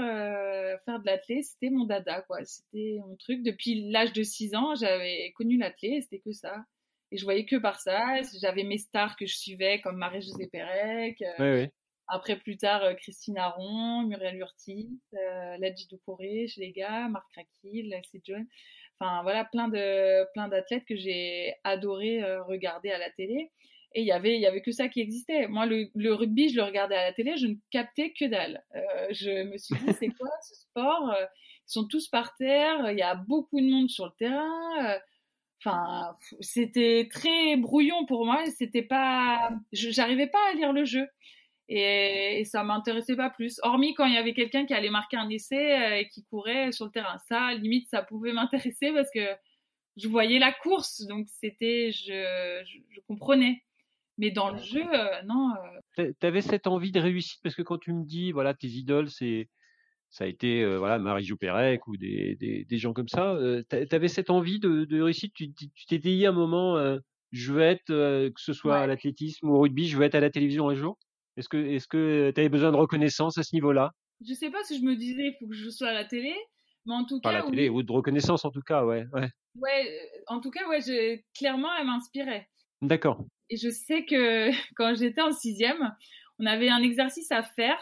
faire 0.86 1.00
de 1.00 1.06
l'athlé, 1.06 1.42
c'était 1.44 1.70
mon 1.70 1.86
dada 1.86 2.22
quoi. 2.24 2.44
C'était 2.44 3.00
mon 3.08 3.16
truc. 3.16 3.44
Depuis 3.44 3.90
l'âge 3.90 4.12
de 4.12 4.24
6 4.24 4.56
ans, 4.56 4.76
j'avais 4.76 5.32
connu 5.36 5.58
l'athlé, 5.58 6.02
c'était 6.02 6.20
que 6.20 6.34
ça. 6.34 6.66
Et 7.12 7.18
je 7.18 7.24
voyais 7.24 7.46
que 7.46 7.56
par 7.56 7.80
ça. 7.80 8.22
J'avais 8.40 8.64
mes 8.64 8.78
stars 8.78 9.16
que 9.16 9.26
je 9.26 9.36
suivais, 9.36 9.82
comme 9.82 9.98
Marie-Josée 9.98 10.48
Pérec. 10.48 11.24
Euh, 11.40 11.68
après, 12.12 12.38
plus 12.38 12.58
tard, 12.58 12.84
euh, 12.84 12.94
Christine 12.96 13.38
Aron, 13.38 14.04
Muriel 14.04 14.38
Urtis, 14.38 15.00
euh, 15.14 15.58
Ladji 15.60 15.88
Doucouré 15.88 16.48
chez 16.48 16.62
les 16.62 16.72
gars, 16.72 17.08
Marc 17.08 17.28
Rakil, 17.36 17.96
c'est 18.12 18.22
John. 18.26 18.46
Enfin, 19.00 19.22
voilà, 19.22 19.46
plein 19.46 19.68
de 19.68 20.26
plein 20.34 20.48
d'athlètes 20.48 20.86
que 20.86 20.96
j'ai 20.96 21.54
adoré 21.64 22.24
euh, 22.24 22.44
regarder 22.44 22.90
à 22.90 22.98
la 22.98 23.12
télé. 23.12 23.52
Et 23.94 24.02
il 24.02 24.08
y 24.08 24.12
avait, 24.12 24.36
il 24.36 24.42
y 24.42 24.48
avait 24.48 24.62
que 24.62 24.72
ça 24.72 24.88
qui 24.88 25.02
existait. 25.02 25.48
Moi, 25.48 25.68
le, 25.68 25.90
le, 25.96 26.14
rugby, 26.14 26.50
je 26.50 26.56
le 26.58 26.64
regardais 26.64 26.96
à 26.96 27.06
la 27.06 27.14
télé, 27.14 27.38
je 27.38 27.48
ne 27.48 27.56
captais 27.72 28.12
que 28.12 28.26
dalle. 28.26 28.64
je 29.12 29.44
me 29.44 29.58
suis 29.58 29.76
dit, 29.76 29.94
c'est 30.00 30.10
quoi 30.10 30.30
ce 30.48 30.56
sport? 30.56 31.16
Ils 31.16 31.72
sont 31.72 31.88
tous 31.88 32.08
par 32.08 32.36
terre, 32.36 32.92
il 32.92 32.98
y 32.98 33.04
a 33.04 33.16
beaucoup 33.16 33.60
de 33.60 33.66
monde 33.66 33.90
sur 33.90 34.06
le 34.06 34.12
terrain 34.18 35.00
Enfin, 35.62 36.16
c'était 36.40 37.10
très 37.12 37.58
brouillon 37.58 38.06
pour 38.06 38.26
moi. 38.26 38.44
C'était 38.58 38.82
pas, 38.82 39.52
j'arrivais 39.74 40.28
pas 40.28 40.40
à 40.52 40.56
lire 40.56 40.74
le 40.74 40.86
jeu. 40.86 41.08
Et, 41.70 42.44
ça 42.46 42.64
m'intéressait 42.64 43.16
pas 43.16 43.30
plus. 43.30 43.60
Hormis 43.62 43.94
quand 43.94 44.06
il 44.06 44.16
y 44.16 44.18
avait 44.18 44.34
quelqu'un 44.34 44.66
qui 44.66 44.74
allait 44.74 44.90
marquer 44.90 45.18
un 45.18 45.30
essai 45.30 45.80
euh, 45.80 46.00
et 46.00 46.08
qui 46.08 46.24
courait 46.26 46.72
sur 46.72 46.86
le 46.86 46.92
terrain. 46.92 47.20
Ça, 47.28 47.54
limite, 47.54 47.88
ça 47.90 48.02
pouvait 48.02 48.34
m'intéresser 48.74 48.92
parce 48.92 49.10
que 49.12 49.20
je 49.98 50.08
voyais 50.08 50.40
la 50.40 50.52
course, 50.52 51.06
donc 51.06 51.28
c'était, 51.30 51.92
je, 51.92 52.64
je, 52.66 53.00
comprenais. 53.08 53.64
Mais 54.18 54.32
dans 54.32 54.50
le 54.50 54.58
jeu, 54.58 54.84
euh, 54.94 55.22
non. 55.24 55.54
Euh. 55.98 56.12
Tu 56.20 56.26
avais 56.26 56.42
cette 56.42 56.68
envie 56.68 56.92
de 56.92 57.00
réussite 57.00 57.40
parce 57.44 57.56
que 57.56 57.62
quand 57.62 57.78
tu 57.78 57.94
me 57.94 58.04
dis, 58.04 58.32
voilà, 58.32 58.54
tes 58.54 58.68
idoles, 58.68 59.10
c'est 59.10 59.50
ça 60.10 60.24
a 60.24 60.28
été 60.28 60.64
euh, 60.64 60.78
voilà 60.78 60.98
Marie-Jo 60.98 61.38
Pérec 61.38 61.88
ou 61.88 61.96
des, 61.96 62.36
des, 62.36 62.66
des, 62.66 62.78
gens 62.78 62.94
comme 62.94 63.08
ça. 63.08 63.34
Euh, 63.34 63.64
tu 63.70 63.96
avais 63.96 64.08
cette 64.08 64.30
envie 64.30 64.60
de, 64.60 64.86
de 64.86 65.02
réussite? 65.02 65.34
Tu 65.34 65.52
t'étais 65.88 66.16
dit 66.16 66.26
à 66.26 66.30
un 66.30 66.34
moment, 66.34 66.78
euh, 66.78 66.98
je 67.32 67.54
veux 67.54 67.62
être, 67.62 67.88
que 67.88 68.42
ce 68.42 68.54
soit 68.54 68.80
à 68.80 68.88
l'athlétisme 68.88 69.50
ou 69.50 69.56
au 69.56 69.60
rugby, 69.60 69.88
je 69.88 69.98
veux 69.98 70.04
être 70.04 70.16
à 70.16 70.20
la 70.20 70.32
télévision 70.32 70.70
un 70.70 70.76
jour? 70.76 70.98
Est-ce 71.38 71.48
que 71.48 71.58
est-ce 71.58 71.88
que 71.88 72.32
tu 72.34 72.40
avais 72.40 72.50
besoin 72.50 72.72
de 72.72 72.78
reconnaissance 72.78 73.38
à 73.38 73.44
ce 73.44 73.56
niveau-là? 73.56 73.92
Je 74.28 74.34
sais 74.34 74.50
pas 74.50 74.64
si 74.64 74.80
je 74.80 74.84
me 74.84 74.96
disais, 74.96 75.28
il 75.28 75.36
faut 75.40 75.48
que 75.48 75.56
je 75.56 75.70
sois 75.70 75.90
à 75.90 75.94
la 75.94 76.06
télé. 76.06 76.36
Mais 76.86 76.96
en 76.96 77.06
tout 77.06 77.20
cas, 77.20 77.30
à 77.30 77.34
la 77.34 77.44
télé 77.44 77.70
ou 77.70 77.84
de 77.84 77.92
reconnaissance 77.92 78.46
en 78.46 78.52
tout 78.52 78.62
cas, 78.62 78.84
ouais, 78.84 79.06
ouais. 79.14 79.30
Ouais, 79.56 80.10
en 80.28 80.40
tout 80.40 80.50
cas, 80.50 80.68
ouais, 80.70 80.82
je, 80.82 81.20
clairement, 81.38 81.70
elle 81.80 81.86
m'inspirait. 81.86 82.50
D'accord. 82.82 83.26
Et 83.50 83.58
je 83.58 83.70
sais 83.70 84.06
que 84.06 84.50
quand 84.76 84.96
j'étais 84.96 85.22
en 85.22 85.32
sixième, 85.32 85.94
on 86.40 86.46
avait 86.46 86.70
un 86.70 86.82
exercice 86.82 87.32
à 87.32 87.44
faire 87.44 87.78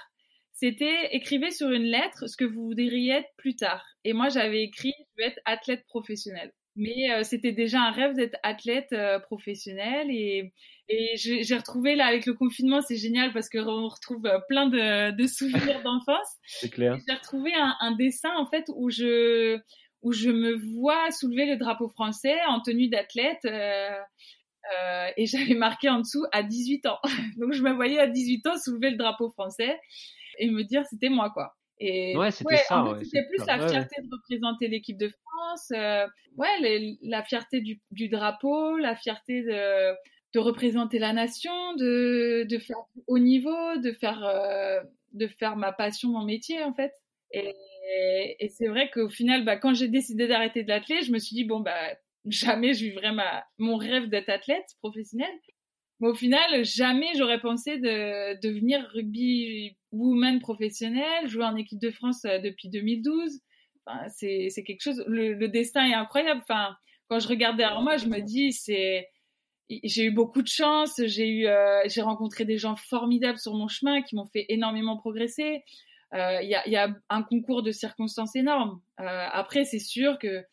c'était 0.60 1.10
écrivez 1.12 1.52
sur 1.52 1.70
une 1.70 1.84
lettre 1.84 2.28
ce 2.28 2.36
que 2.36 2.44
vous 2.44 2.64
voudriez 2.64 3.12
être 3.12 3.30
plus 3.38 3.56
tard. 3.56 3.86
Et 4.04 4.14
moi, 4.14 4.30
j'avais 4.30 4.64
écrit 4.64 4.94
je 4.98 5.24
veux 5.24 5.30
être 5.30 5.40
athlète 5.46 5.86
professionnel. 5.86 6.52
Mais 6.76 7.12
euh, 7.12 7.24
c'était 7.24 7.52
déjà 7.52 7.82
un 7.82 7.92
rêve 7.92 8.16
d'être 8.16 8.38
athlète 8.44 8.92
euh, 8.92 9.20
professionnel 9.20 10.08
et, 10.12 10.54
et 10.90 11.16
j'ai 11.16 11.58
retrouvé 11.58 11.96
là 11.96 12.06
avec 12.06 12.26
le 12.28 12.34
confinement, 12.34 12.82
c'est 12.82 12.98
génial 12.98 13.34
parce 13.34 13.50
que 13.50 13.58
on 13.58 13.88
retrouve 13.88 14.26
euh, 14.28 14.40
plein 14.48 14.68
de, 14.68 15.12
de 15.12 15.28
souvenirs 15.28 15.82
d'enfance. 15.84 16.28
C'est 16.46 16.70
clair. 16.70 16.98
J'ai 17.08 17.16
retrouvé 17.16 17.52
un, 17.56 17.76
un, 17.80 17.96
dessin 17.96 18.30
en 18.38 18.48
fait 18.48 18.66
où 18.76 18.92
je 18.92 19.60
où 20.04 20.12
je 20.12 20.30
me 20.30 20.54
vois 20.76 21.10
soulever 21.12 21.48
le 21.48 21.58
drapeau 21.58 21.90
français 21.90 22.38
en 22.48 22.62
tenue 22.62 22.90
d'athlète. 22.90 23.46
Euh, 24.76 25.10
et 25.18 25.26
j'avais 25.26 25.56
marqué 25.56 25.90
en 25.90 26.00
dessous 26.00 26.26
à 26.32 26.44
18 26.44 26.86
ans. 26.88 27.00
Donc 27.38 27.54
je 27.54 27.62
me 27.62 27.72
voyais 27.74 28.00
à 28.00 28.08
18 28.08 28.48
ans 28.48 28.58
soulever 28.58 28.92
le 28.92 28.98
drapeau 28.98 29.30
français 29.30 29.80
et 30.38 30.50
me 30.50 30.64
dire 30.64 30.86
c'était 30.90 31.10
moi 31.10 31.30
quoi. 31.32 31.56
Et 31.80 32.18
ouais, 32.18 32.32
c'était 32.32 32.58
ça. 32.58 32.84
c'était 33.04 33.26
plus 33.28 33.46
la 33.46 33.68
fierté 33.68 34.02
de 34.02 34.08
représenter 34.12 34.68
l'équipe 34.68 34.98
de 34.98 35.10
France. 35.10 35.72
Euh, 35.72 36.08
ouais, 36.38 36.96
la 37.04 37.24
fierté 37.24 37.62
du, 37.62 37.80
du, 37.92 38.10
drapeau, 38.10 38.78
la 38.78 38.96
fierté 38.96 39.44
de, 39.44 39.94
de 40.34 40.40
représenter 40.40 40.98
la 40.98 41.14
nation, 41.14 41.76
de, 41.76 42.46
de 42.50 42.58
faire 42.58 42.78
au 43.06 43.20
niveau, 43.20 43.78
de 43.78 43.92
faire, 43.92 44.26
euh, 44.26 44.82
de 45.14 45.28
faire 45.28 45.56
ma 45.56 45.72
passion, 45.72 46.10
mon 46.10 46.26
métier 46.26 46.64
en 46.64 46.74
fait. 46.74 46.94
Et, 47.32 47.54
et 48.40 48.50
c'est 48.50 48.68
vrai 48.68 48.90
qu'au 48.90 49.10
final, 49.10 49.46
bah, 49.46 49.58
quand 49.58 49.76
j'ai 49.76 49.88
décidé 49.88 50.28
d'arrêter 50.28 50.64
de 50.64 50.70
l'athlète, 50.70 51.06
je 51.06 51.12
me 51.12 51.20
suis 51.20 51.36
dit 51.36 51.44
bon 51.44 51.60
bah 51.60 51.94
jamais 52.26 52.74
je 52.74 52.86
vivrai 52.86 53.12
ma, 53.12 53.46
mon 53.58 53.78
rêve 53.78 54.10
d'être 54.10 54.30
athlète 54.30 54.66
professionnel. 54.80 55.30
Mais 56.00 56.10
au 56.10 56.14
final, 56.14 56.64
jamais 56.64 57.08
j'aurais 57.18 57.40
pensé 57.40 57.78
de 57.78 58.40
devenir 58.42 58.88
rugby 58.94 59.76
woman 59.92 60.40
professionnel, 60.40 61.28
jouer 61.28 61.46
en 61.46 61.56
équipe 61.56 61.80
de 61.80 61.90
France 61.90 62.24
euh, 62.26 62.40
depuis 62.40 62.70
2012. 62.70 63.42
Enfin, 63.86 64.08
c'est, 64.10 64.48
c'est 64.50 64.64
quelque 64.64 64.82
chose, 64.82 65.04
le, 65.08 65.34
le, 65.34 65.48
destin 65.48 65.86
est 65.88 65.94
incroyable. 65.94 66.42
Enfin, 66.42 66.76
quand 67.08 67.20
je 67.20 67.28
regarde 67.28 67.58
derrière 67.58 67.82
moi, 67.82 67.98
je 67.98 68.08
me 68.08 68.20
dis, 68.20 68.52
c'est, 68.52 69.08
j'ai 69.70 70.06
eu 70.06 70.12
beaucoup 70.12 70.42
de 70.42 70.48
chance, 70.48 71.02
j'ai 71.06 71.28
eu, 71.28 71.48
euh, 71.48 71.82
j'ai 71.86 72.02
rencontré 72.02 72.46
des 72.46 72.58
gens 72.58 72.76
formidables 72.76 73.38
sur 73.38 73.54
mon 73.54 73.68
chemin 73.68 74.02
qui 74.02 74.16
m'ont 74.16 74.28
fait 74.28 74.46
énormément 74.50 74.98
progresser. 74.98 75.64
Euh, 76.14 76.40
il 76.42 76.50
y, 76.50 76.56
a, 76.56 76.68
y, 76.68 76.78
a, 76.78 76.90
un 77.10 77.22
concours 77.22 77.64
de 77.64 77.72
circonstances 77.72 78.36
énorme. 78.36 78.80
Euh, 79.00 79.28
après, 79.32 79.66
c'est 79.66 79.80
sûr 79.80 80.18
que 80.20 80.44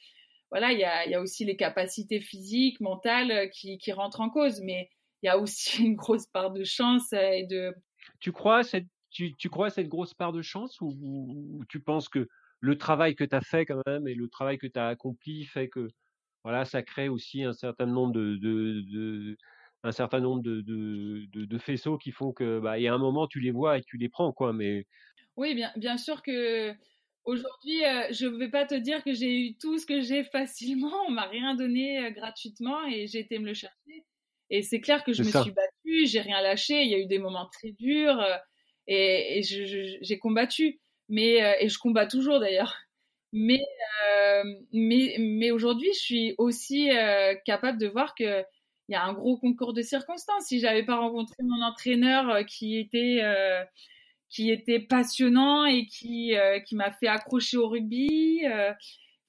voilà, 0.50 0.72
il 0.72 0.78
y 0.78 0.84
a, 0.84 1.06
y 1.08 1.14
a, 1.14 1.20
aussi 1.20 1.44
les 1.44 1.56
capacités 1.56 2.20
physiques, 2.20 2.80
mentales 2.80 3.50
qui, 3.50 3.78
qui 3.78 3.92
rentrent 3.92 4.20
en 4.20 4.30
cause, 4.30 4.60
mais 4.62 4.90
il 5.24 5.26
y 5.26 5.30
a 5.30 5.38
aussi 5.38 5.82
une 5.84 5.96
grosse 5.96 6.26
part 6.26 6.52
de 6.52 6.64
chance 6.64 7.12
et 7.12 7.46
de. 7.46 7.74
Tu 8.20 8.30
crois 8.30 8.62
cette 8.62 8.86
tu, 9.10 9.34
tu 9.36 9.48
crois 9.48 9.68
à 9.68 9.70
cette 9.70 9.88
grosse 9.88 10.12
part 10.12 10.32
de 10.32 10.42
chance 10.42 10.80
ou, 10.80 10.92
ou, 11.00 11.64
tu 11.68 11.80
penses 11.80 12.08
que 12.08 12.28
le 12.60 12.76
travail 12.76 13.14
que 13.14 13.22
tu 13.22 13.34
as 13.34 13.40
fait 13.40 13.64
quand 13.64 13.80
même 13.86 14.08
et 14.08 14.14
le 14.14 14.28
travail 14.28 14.58
que 14.58 14.66
tu 14.66 14.78
as 14.78 14.88
accompli 14.88 15.44
fait 15.44 15.68
que 15.68 15.88
voilà, 16.42 16.64
ça 16.64 16.82
crée 16.82 17.08
aussi 17.08 17.44
un 17.44 17.52
certain 17.52 17.86
nombre 17.86 18.12
de, 18.12 18.36
de, 18.36 18.80
de 18.92 19.36
un 19.84 19.92
certain 19.92 20.18
nombre 20.18 20.42
de, 20.42 20.62
de, 20.62 21.26
de, 21.32 21.58
faisceaux 21.58 21.96
qui 21.96 22.10
font 22.10 22.32
que 22.32 22.58
bah, 22.58 22.78
il 22.78 22.82
y 22.82 22.88
a 22.88 22.94
un 22.94 22.98
moment 22.98 23.28
tu 23.28 23.38
les 23.38 23.52
vois 23.52 23.78
et 23.78 23.82
tu 23.82 23.98
les 23.98 24.08
prends 24.08 24.32
quoi 24.32 24.52
mais 24.52 24.86
oui 25.36 25.54
bien 25.54 25.70
bien 25.76 25.96
sûr 25.96 26.22
que 26.22 26.74
aujourd'hui 27.24 27.84
euh, 27.84 28.08
je 28.10 28.26
ne 28.26 28.36
vais 28.36 28.50
pas 28.50 28.64
te 28.64 28.74
dire 28.74 29.04
que 29.04 29.12
j'ai 29.12 29.38
eu 29.38 29.56
tout 29.56 29.78
ce 29.78 29.86
que 29.86 30.00
j'ai 30.00 30.24
facilement 30.32 31.04
on 31.06 31.12
m'a 31.12 31.28
rien 31.28 31.54
donné 31.54 32.04
euh, 32.04 32.10
gratuitement 32.10 32.84
et 32.86 33.06
j'ai 33.06 33.20
été 33.20 33.38
me 33.38 33.46
le 33.46 33.54
chercher 33.54 34.04
et 34.50 34.62
c'est 34.62 34.80
clair 34.80 35.04
que 35.04 35.12
je 35.12 35.22
me 35.22 35.28
suis 35.28 35.52
battue 35.52 36.06
j'ai 36.06 36.20
rien 36.20 36.40
lâché 36.40 36.82
il 36.82 36.90
y 36.90 36.94
a 36.94 36.98
eu 36.98 37.06
des 37.06 37.18
moments 37.18 37.48
très 37.52 37.72
durs 37.72 38.20
euh, 38.20 38.36
et, 38.86 39.38
et 39.38 39.98
j'ai 40.02 40.18
combattu, 40.18 40.80
mais 41.08 41.42
euh, 41.42 41.54
et 41.60 41.68
je 41.68 41.78
combats 41.78 42.06
toujours 42.06 42.40
d'ailleurs. 42.40 42.74
Mais 43.32 43.60
euh, 44.06 44.44
mais 44.72 45.16
mais 45.18 45.50
aujourd'hui, 45.50 45.88
je 45.94 45.98
suis 45.98 46.34
aussi 46.38 46.90
capable 47.44 47.78
de 47.78 47.88
voir 47.88 48.14
que 48.14 48.42
il 48.88 48.92
y 48.92 48.94
a 48.94 49.02
un 49.02 49.14
gros 49.14 49.38
concours 49.38 49.72
de 49.72 49.82
circonstances. 49.82 50.46
Si 50.46 50.60
j'avais 50.60 50.84
pas 50.84 50.96
rencontré 50.96 51.36
mon 51.42 51.62
entraîneur 51.62 52.44
qui 52.46 52.78
était 52.78 53.22
qui 54.28 54.50
était 54.50 54.80
passionnant 54.80 55.64
et 55.64 55.86
qui 55.86 56.34
qui 56.66 56.76
m'a 56.76 56.92
fait 56.92 57.08
accrocher 57.08 57.56
au 57.56 57.68
rugby, 57.68 58.42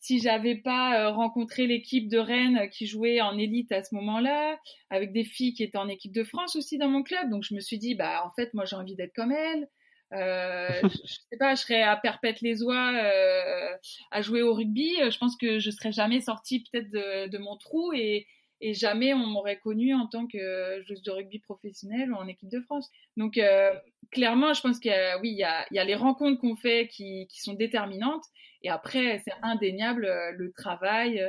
si 0.05 0.19
j'avais 0.19 0.55
pas 0.55 1.09
rencontré 1.09 1.65
l'équipe 1.65 2.07
de 2.07 2.19
Rennes 2.19 2.69
qui 2.71 2.85
jouait 2.85 3.21
en 3.21 3.37
élite 3.39 3.71
à 3.71 3.83
ce 3.83 3.95
moment-là, 3.95 4.59
avec 4.91 5.11
des 5.11 5.23
filles 5.23 5.55
qui 5.55 5.63
étaient 5.63 5.79
en 5.79 5.87
équipe 5.87 6.13
de 6.13 6.23
France 6.23 6.55
aussi 6.55 6.77
dans 6.77 6.89
mon 6.89 7.01
club. 7.01 7.31
Donc 7.31 7.43
je 7.43 7.55
me 7.55 7.59
suis 7.59 7.79
dit, 7.79 7.95
bah 7.95 8.23
en 8.23 8.29
fait, 8.29 8.53
moi 8.53 8.65
j'ai 8.65 8.75
envie 8.75 8.95
d'être 8.95 9.15
comme 9.15 9.31
elles. 9.31 9.67
Euh, 10.13 10.69
je, 10.83 10.87
je, 10.89 11.13
sais 11.31 11.37
pas, 11.39 11.55
je 11.55 11.61
serais 11.61 11.81
à 11.81 11.95
perpète 11.97 12.41
les 12.41 12.61
oies 12.61 12.93
euh, 12.93 13.75
à 14.11 14.21
jouer 14.21 14.43
au 14.43 14.53
rugby. 14.53 14.93
Je 14.97 15.17
pense 15.17 15.35
que 15.37 15.57
je 15.57 15.71
serais 15.71 15.91
jamais 15.91 16.21
sortie 16.21 16.63
peut-être 16.63 16.91
de, 16.91 17.27
de, 17.27 17.37
mon 17.39 17.57
trou 17.57 17.91
et, 17.93 18.27
et 18.61 18.73
jamais 18.73 19.13
on 19.13 19.25
m'aurait 19.25 19.59
connue 19.59 19.93
en 19.93 20.07
tant 20.07 20.27
que 20.27 20.81
joueuse 20.87 21.01
de 21.01 21.11
rugby 21.11 21.39
professionnelle 21.39 22.11
ou 22.11 22.15
en 22.15 22.27
équipe 22.27 22.49
de 22.49 22.61
France. 22.61 22.89
Donc 23.17 23.37
euh, 23.37 23.71
clairement, 24.11 24.53
je 24.53 24.61
pense 24.61 24.79
qu'il 24.79 24.91
y 24.91 24.93
a, 24.93 25.19
oui, 25.19 25.31
il 25.31 25.37
y 25.37 25.43
a, 25.43 25.83
les 25.83 25.95
rencontres 25.95 26.39
qu'on 26.39 26.55
fait 26.55 26.87
qui, 26.87 27.27
sont 27.29 27.53
déterminantes 27.53 28.23
et 28.61 28.69
après 28.69 29.21
c'est 29.25 29.33
indéniable 29.41 30.05
euh, 30.05 30.31
le 30.31 30.51
travail. 30.51 31.23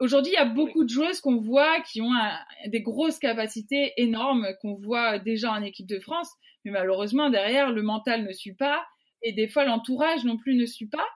Aujourd'hui, 0.00 0.32
il 0.32 0.36
y 0.36 0.38
a 0.38 0.44
beaucoup 0.44 0.84
de 0.84 0.88
joueuses 0.88 1.20
qu'on 1.20 1.36
voit 1.36 1.80
qui 1.80 2.00
ont 2.00 2.10
des 2.66 2.82
grosses 2.82 3.18
capacités 3.18 3.92
énormes 3.96 4.48
qu'on 4.60 4.74
voit 4.74 5.18
déjà 5.18 5.52
en 5.52 5.62
équipe 5.62 5.86
de 5.86 6.00
France, 6.00 6.28
mais 6.64 6.72
malheureusement 6.72 7.30
derrière 7.30 7.70
le 7.70 7.82
mental 7.82 8.24
ne 8.24 8.32
suit 8.32 8.54
pas 8.54 8.84
et 9.22 9.32
des 9.32 9.48
fois 9.48 9.64
l'entourage 9.64 10.24
non 10.24 10.36
plus 10.36 10.54
ne 10.54 10.66
suit 10.66 10.88
pas, 10.88 11.06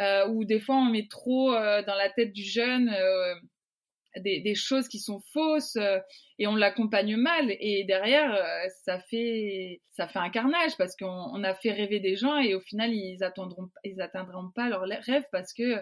euh, 0.00 0.28
ou 0.28 0.44
des 0.44 0.60
fois 0.60 0.76
on 0.76 0.90
met 0.90 1.06
trop 1.08 1.52
euh, 1.52 1.82
dans 1.82 1.94
la 1.94 2.10
tête 2.10 2.32
du 2.32 2.42
jeune 2.42 2.88
euh, 2.88 3.34
des, 4.20 4.40
des, 4.40 4.54
choses 4.54 4.88
qui 4.88 4.98
sont 4.98 5.20
fausses 5.32 5.76
euh, 5.76 5.98
et 6.38 6.46
on 6.46 6.54
l'accompagne 6.54 7.16
mal 7.16 7.50
et 7.60 7.84
derrière 7.84 8.34
euh, 8.34 8.68
ça 8.84 8.98
fait 8.98 9.80
ça 9.90 10.06
fait 10.06 10.18
un 10.18 10.30
carnage 10.30 10.76
parce 10.76 10.96
qu'on 10.96 11.06
on 11.06 11.42
a 11.44 11.54
fait 11.54 11.72
rêver 11.72 12.00
des 12.00 12.16
gens 12.16 12.38
et 12.38 12.54
au 12.54 12.60
final 12.60 12.92
ils 12.92 13.22
attendront 13.22 13.70
ils 13.84 14.00
atteindront 14.00 14.50
pas 14.54 14.68
leurs 14.68 14.82
rêves 14.82 15.26
parce 15.32 15.52
que 15.52 15.80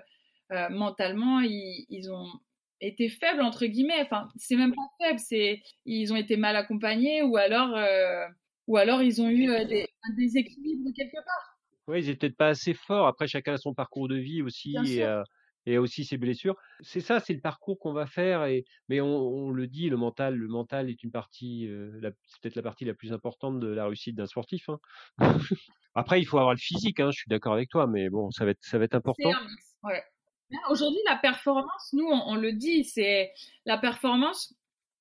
euh, 0.53 0.69
mentalement 0.71 1.41
ils, 1.41 1.87
ils 1.89 2.11
ont 2.11 2.29
été 2.81 3.09
faibles 3.09 3.43
entre 3.43 3.67
guillemets 3.67 4.01
enfin 4.03 4.29
c'est 4.37 4.57
même 4.57 4.75
pas 4.75 5.07
faible 5.07 5.19
c'est 5.19 5.63
ils 5.85 6.13
ont 6.13 6.17
été 6.17 6.37
mal 6.37 6.57
accompagnés 6.57 7.23
ou 7.23 7.37
alors 7.37 7.77
ou 8.67 8.77
alors 8.77 9.03
ils 9.03 9.21
ont 9.21 9.29
eu 9.29 9.47
des, 9.67 9.87
un 10.05 10.15
déséquilibre 10.15 10.91
quelque 10.97 11.17
part. 11.25 11.59
Oui, 11.89 11.99
ils 11.99 12.11
étaient 12.11 12.29
peut-être 12.29 12.37
pas 12.37 12.49
assez 12.49 12.75
forts. 12.75 13.09
Après, 13.09 13.27
chacun 13.27 13.55
a 13.55 13.59
son 13.59 13.75
parcours 13.75 14.07
de 14.07 14.17
vie 14.17 14.41
aussi 14.41 14.77
et, 14.87 15.05
et, 15.67 15.79
aussi 15.79 16.05
ses 16.05 16.17
blessures. 16.17 16.57
C'est 16.81 17.01
ça, 17.01 17.21
c'est 17.21 17.33
le 17.33 17.41
parcours 17.41 17.79
qu'on 17.79 17.93
va 17.93 18.07
faire. 18.07 18.45
Et 18.45 18.65
mais 18.89 19.01
on, 19.01 19.07
on, 19.07 19.51
le 19.51 19.67
dit, 19.67 19.89
le 19.89 19.97
mental, 19.97 20.35
le 20.35 20.49
mental 20.49 20.91
est 20.91 21.03
une 21.03 21.11
partie, 21.11 21.69
euh, 21.69 22.01
c'est 22.27 22.41
peut-être 22.41 22.57
la 22.57 22.63
partie 22.63 22.85
la 22.85 22.95
plus 22.95 23.13
importante 23.13 23.61
de 23.61 23.69
la 23.69 23.87
réussite 23.87 24.17
d'un 24.17 24.27
sportif. 24.27 24.69
Hein. 24.69 24.79
Après, 25.95 26.21
il 26.21 26.25
faut 26.25 26.39
avoir 26.39 26.55
le 26.55 26.61
physique. 26.61 27.01
Hein, 27.01 27.11
je 27.11 27.19
suis 27.19 27.29
d'accord 27.29 27.55
avec 27.55 27.69
toi, 27.69 27.87
mais 27.87 28.09
bon, 28.09 28.31
ça 28.31 28.45
va 28.45 28.53
être, 28.53 28.63
ça 28.63 28.79
va 28.79 28.85
être 28.85 28.95
important. 28.95 29.31
Ouais. 29.83 30.03
Aujourd'hui, 30.71 31.01
la 31.09 31.17
performance, 31.17 31.93
nous, 31.93 32.05
on, 32.05 32.23
on 32.27 32.35
le 32.35 32.53
dit, 32.53 32.85
c'est 32.85 33.33
la 33.65 33.79
performance 33.79 34.55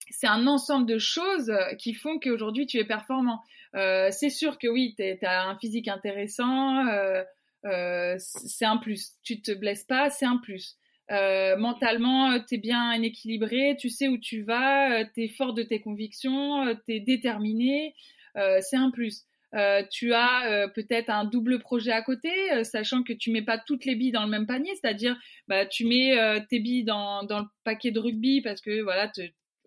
c'est 0.10 0.28
un 0.28 0.46
ensemble 0.48 0.86
de 0.86 0.98
choses 0.98 1.54
qui 1.78 1.94
font 1.94 2.20
qu'aujourd'hui 2.20 2.66
tu 2.66 2.78
es 2.78 2.84
performant. 2.84 3.42
Euh, 3.76 4.10
c'est 4.12 4.30
sûr 4.30 4.58
que 4.58 4.68
oui, 4.68 4.96
tu 4.98 5.26
as 5.26 5.48
un 5.48 5.56
physique 5.58 5.88
intéressant, 5.88 6.86
euh, 6.88 6.92
euh, 6.92 7.24
c'est 7.64 8.66
un 8.66 8.78
plus. 8.78 9.14
Tu 9.24 9.42
te 9.42 9.52
blesses 9.52 9.84
pas, 9.84 10.10
c'est 10.10 10.26
un 10.26 10.38
plus. 10.38 10.78
Euh, 11.12 11.58
mentalement, 11.58 12.40
tu 12.40 12.56
es 12.56 12.58
bien 12.58 12.94
équilibré, 13.02 13.76
tu 13.80 13.90
sais 13.90 14.08
où 14.08 14.18
tu 14.18 14.44
vas, 14.44 15.04
tu 15.06 15.24
es 15.24 15.28
fort 15.28 15.54
de 15.54 15.64
tes 15.64 15.82
convictions, 15.82 16.76
tu 16.86 16.96
es 16.96 17.00
déterminé, 17.00 17.96
c'est 18.36 18.78
un 18.78 18.92
plus. 18.92 19.26
Euh, 19.54 19.84
tu 19.92 20.14
as 20.14 20.50
euh, 20.50 20.68
peut-être 20.70 21.10
un 21.10 21.26
double 21.26 21.60
projet 21.60 21.92
à 21.92 22.02
côté, 22.02 22.30
euh, 22.54 22.64
sachant 22.64 23.04
que 23.04 23.12
tu 23.12 23.32
mets 23.32 23.42
pas 23.42 23.58
toutes 23.58 23.84
les 23.84 23.96
billes 23.96 24.14
dans 24.14 24.24
le 24.24 24.30
même 24.30 24.48
panier, 24.48 24.72
c'est-à-dire 24.82 25.18
bah, 25.48 25.66
tu 25.66 25.86
mets 25.86 26.16
tes 26.50 26.60
billes 26.60 26.86
dans, 26.86 27.24
dans, 27.24 27.40
le 27.40 27.46
paquet 27.64 27.92
de 27.92 28.00
rugby 28.00 28.42
parce 28.42 28.62
que 28.62 28.82
voilà, 28.82 29.10
te, 29.10 29.22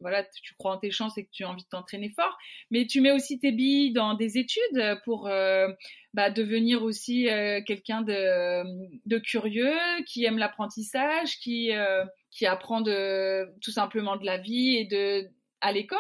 voilà, 0.05 0.23
tu 0.23 0.55
crois 0.59 0.75
en 0.75 0.77
tes 0.77 0.91
chances 0.91 1.17
et 1.17 1.25
que 1.25 1.31
tu 1.33 1.45
as 1.45 1.49
envie 1.49 1.63
de 1.63 1.69
t'entraîner 1.69 2.11
fort, 2.11 2.37
mais 2.71 2.87
tu 2.87 3.01
mets 3.01 3.11
aussi 3.11 3.39
tes 3.39 3.53
billes 3.53 3.91
dans 3.91 4.13
des 4.13 4.37
études 4.37 5.01
pour 5.03 5.29
euh, 5.29 5.69
bah, 6.13 6.29
devenir 6.29 6.83
aussi 6.83 7.31
euh, 7.31 7.63
quelqu'un 7.67 8.03
de, 8.03 9.19
curieux, 9.21 9.73
qui 10.07 10.27
aime 10.27 10.37
l'apprentissage, 10.37 11.39
qui, 11.39 11.73
euh, 11.73 12.05
qui 12.31 12.45
apprend 12.45 12.83
de, 12.83 13.49
tout 13.63 13.71
simplement 13.71 14.17
de 14.17 14.27
la 14.27 14.37
vie 14.37 14.77
et 14.77 14.85
de 14.85 15.27
à 15.63 15.73
l'école. 15.73 15.99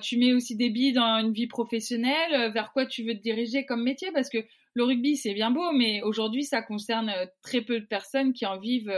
Tu 0.00 0.16
mets 0.16 0.32
aussi 0.32 0.56
des 0.56 0.70
billes 0.70 0.94
dans 0.94 1.18
une 1.18 1.34
vie 1.34 1.46
professionnelle, 1.46 2.50
vers 2.52 2.72
quoi 2.72 2.86
tu 2.86 3.04
veux 3.04 3.14
te 3.14 3.20
diriger 3.20 3.66
comme 3.66 3.82
métier, 3.82 4.10
parce 4.12 4.30
que 4.30 4.38
le 4.72 4.84
rugby 4.84 5.18
c'est 5.18 5.34
bien 5.34 5.50
beau, 5.50 5.72
mais 5.72 6.00
aujourd'hui 6.00 6.44
ça 6.44 6.62
concerne 6.62 7.12
très 7.42 7.60
peu 7.60 7.78
de 7.78 7.84
personnes 7.84 8.32
qui 8.32 8.46
en 8.46 8.58
vivent 8.58 8.94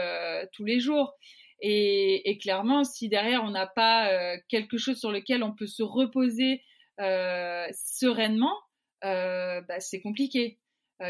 tous 0.53 0.65
les 0.65 0.79
jours. 0.79 1.17
Et, 1.61 2.39
clairement, 2.43 2.85
si 2.85 3.09
derrière 3.09 3.43
on 3.45 3.51
n'a 3.51 3.67
pas 3.67 4.11
euh, 4.11 4.37
quelque 4.49 4.77
chose 4.77 4.99
sur 4.99 5.13
lequel 5.13 5.43
on 5.43 5.55
peut 5.55 5.67
se 5.67 5.83
reposer 5.83 6.63
euh, 7.01 7.67
sereinement, 7.73 8.57
euh, 9.05 9.61
bah, 9.63 9.81
c'est 9.81 10.01
compliqué. 10.01 10.59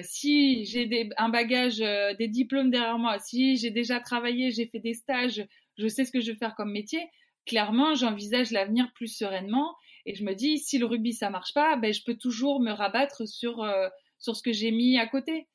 Si 0.02 0.64
j'ai 0.64 1.10
un 1.18 1.28
bagage, 1.28 1.78
des 1.78 2.26
diplômes 2.26 2.70
derrière 2.70 2.98
moi, 2.98 3.18
si 3.18 3.56
j'ai 3.56 3.70
déjà 3.70 4.00
travaillé, 4.00 4.50
j'ai 4.50 4.66
fait 4.66 4.80
des 4.80 4.94
stages, 4.94 5.46
je 5.76 5.86
sais 5.86 6.04
ce 6.04 6.10
que 6.10 6.20
je 6.20 6.32
veux 6.32 6.38
faire 6.38 6.54
comme 6.56 6.72
métier, 6.72 7.06
clairement, 7.46 7.94
j'envisage 7.94 8.50
l'avenir 8.50 8.90
plus 8.94 9.14
sereinement. 9.14 9.76
Et 10.06 10.14
je 10.14 10.24
me 10.24 10.34
dis, 10.34 10.58
si 10.58 10.78
le 10.78 10.86
rugby 10.86 11.12
ça 11.12 11.30
marche 11.30 11.52
pas, 11.54 11.76
ben, 11.76 11.92
je 11.92 12.02
peux 12.04 12.16
toujours 12.16 12.60
me 12.60 12.72
rabattre 12.72 13.28
sur 13.28 13.64
sur 14.18 14.34
ce 14.34 14.42
que 14.42 14.52
j'ai 14.52 14.70
mis 14.72 14.98
à 14.98 15.06
côté. 15.06 15.46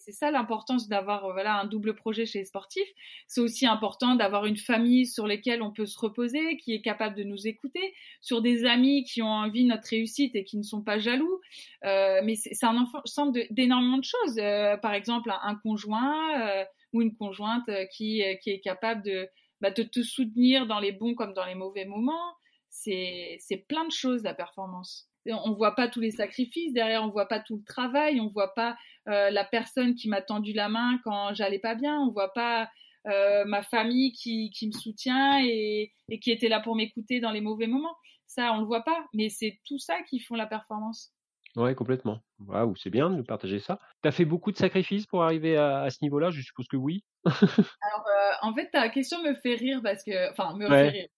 C'est 0.00 0.12
ça 0.12 0.30
l'importance 0.30 0.88
d'avoir 0.88 1.24
euh, 1.24 1.32
voilà 1.32 1.60
un 1.60 1.66
double 1.66 1.94
projet 1.94 2.26
chez 2.26 2.40
les 2.40 2.44
sportifs. 2.44 2.88
C'est 3.26 3.40
aussi 3.40 3.66
important 3.66 4.14
d'avoir 4.14 4.46
une 4.46 4.56
famille 4.56 5.06
sur 5.06 5.26
laquelle 5.26 5.62
on 5.62 5.72
peut 5.72 5.86
se 5.86 5.98
reposer, 5.98 6.56
qui 6.56 6.74
est 6.74 6.80
capable 6.80 7.16
de 7.16 7.22
nous 7.22 7.46
écouter, 7.46 7.94
sur 8.20 8.42
des 8.42 8.64
amis 8.64 9.04
qui 9.04 9.22
ont 9.22 9.30
envie 9.30 9.64
de 9.64 9.68
notre 9.68 9.88
réussite 9.88 10.34
et 10.36 10.44
qui 10.44 10.56
ne 10.58 10.62
sont 10.62 10.82
pas 10.82 10.98
jaloux. 10.98 11.40
Euh, 11.84 12.20
mais 12.24 12.36
c'est 12.36 12.64
un 12.64 12.76
ensemble 12.76 13.40
d'énormément 13.50 13.98
de, 13.98 14.04
choses. 14.04 14.38
Euh, 14.38 14.76
par 14.76 14.94
exemple, 14.94 15.30
un, 15.30 15.54
conjoint 15.56 16.64
ou 16.92 17.02
une 17.02 17.14
conjointe 17.16 17.68
qui, 17.92 18.22
qui 18.42 18.50
est 18.50 18.60
capable 18.60 19.02
de, 19.02 19.28
bah, 19.60 19.70
de 19.70 19.82
te 19.82 20.02
soutenir 20.02 20.66
dans 20.66 20.78
les 20.78 20.92
bons 20.92 21.14
comme 21.14 21.32
dans 21.32 21.44
les 21.44 21.54
mauvais 21.54 21.84
moments. 21.84 22.34
C'est 22.70 23.66
plein 23.68 23.84
de 23.86 23.92
choses 23.92 24.22
la 24.22 24.34
performance 24.34 25.08
on 25.32 25.52
voit 25.52 25.74
pas 25.74 25.88
tous 25.88 26.00
les 26.00 26.10
sacrifices 26.10 26.72
derrière, 26.72 27.02
on 27.02 27.08
voit 27.08 27.26
pas 27.26 27.40
tout 27.40 27.56
le 27.56 27.64
travail, 27.64 28.20
on 28.20 28.28
voit 28.28 28.54
pas 28.54 28.76
euh, 29.08 29.30
la 29.30 29.44
personne 29.44 29.94
qui 29.94 30.08
m'a 30.08 30.22
tendu 30.22 30.52
la 30.52 30.68
main 30.68 30.98
quand 31.04 31.34
j'allais 31.34 31.58
pas 31.58 31.74
bien, 31.74 31.98
on 32.00 32.10
voit 32.10 32.32
pas 32.32 32.68
euh, 33.06 33.44
ma 33.44 33.62
famille 33.62 34.12
qui, 34.12 34.50
qui 34.50 34.66
me 34.66 34.72
soutient 34.72 35.40
et, 35.44 35.92
et, 36.08 36.18
qui 36.18 36.32
était 36.32 36.48
là 36.48 36.60
pour 36.60 36.74
m'écouter 36.74 37.20
dans 37.20 37.30
les 37.30 37.40
mauvais 37.40 37.68
moments. 37.68 37.96
Ça, 38.26 38.52
on 38.52 38.58
le 38.58 38.66
voit 38.66 38.82
pas, 38.82 39.06
mais 39.14 39.28
c'est 39.28 39.60
tout 39.64 39.78
ça 39.78 40.02
qui 40.02 40.18
font 40.18 40.34
la 40.34 40.46
performance. 40.46 41.12
Ouais, 41.56 41.74
complètement. 41.74 42.20
Waouh, 42.40 42.76
c'est 42.76 42.90
bien 42.90 43.08
de 43.08 43.16
nous 43.16 43.24
partager 43.24 43.60
ça. 43.60 43.80
Tu 44.02 44.08
as 44.08 44.12
fait 44.12 44.26
beaucoup 44.26 44.52
de 44.52 44.58
sacrifices 44.58 45.06
pour 45.06 45.22
arriver 45.22 45.56
à, 45.56 45.82
à 45.82 45.90
ce 45.90 45.98
niveau-là? 46.02 46.30
Je 46.30 46.42
suppose 46.42 46.68
que 46.68 46.76
oui. 46.76 47.02
Alors, 47.24 48.06
euh, 48.06 48.32
en 48.42 48.54
fait, 48.54 48.70
ta 48.70 48.88
question 48.90 49.22
me 49.22 49.34
fait 49.34 49.54
rire 49.54 49.80
parce 49.82 50.04
que, 50.04 50.30
enfin, 50.32 50.54
me 50.56 50.68
ouais. 50.68 50.68
fait 50.68 50.88
rire, 50.88 51.08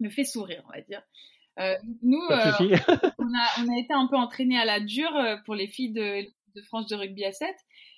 me 0.00 0.08
fait 0.08 0.24
sourire, 0.24 0.62
on 0.68 0.72
va 0.72 0.80
dire. 0.80 1.02
Euh, 1.58 1.74
nous, 2.02 2.22
euh, 2.30 2.52
on, 3.18 3.34
a, 3.34 3.62
on, 3.62 3.74
a, 3.74 3.78
été 3.78 3.92
un 3.92 4.06
peu 4.06 4.16
entraînés 4.16 4.58
à 4.58 4.64
la 4.64 4.80
dure 4.80 5.18
pour 5.44 5.54
les 5.54 5.66
filles 5.66 5.92
de, 5.92 6.24
de, 6.54 6.62
France 6.62 6.86
de 6.86 6.96
rugby 6.96 7.24
à 7.24 7.32
7 7.32 7.48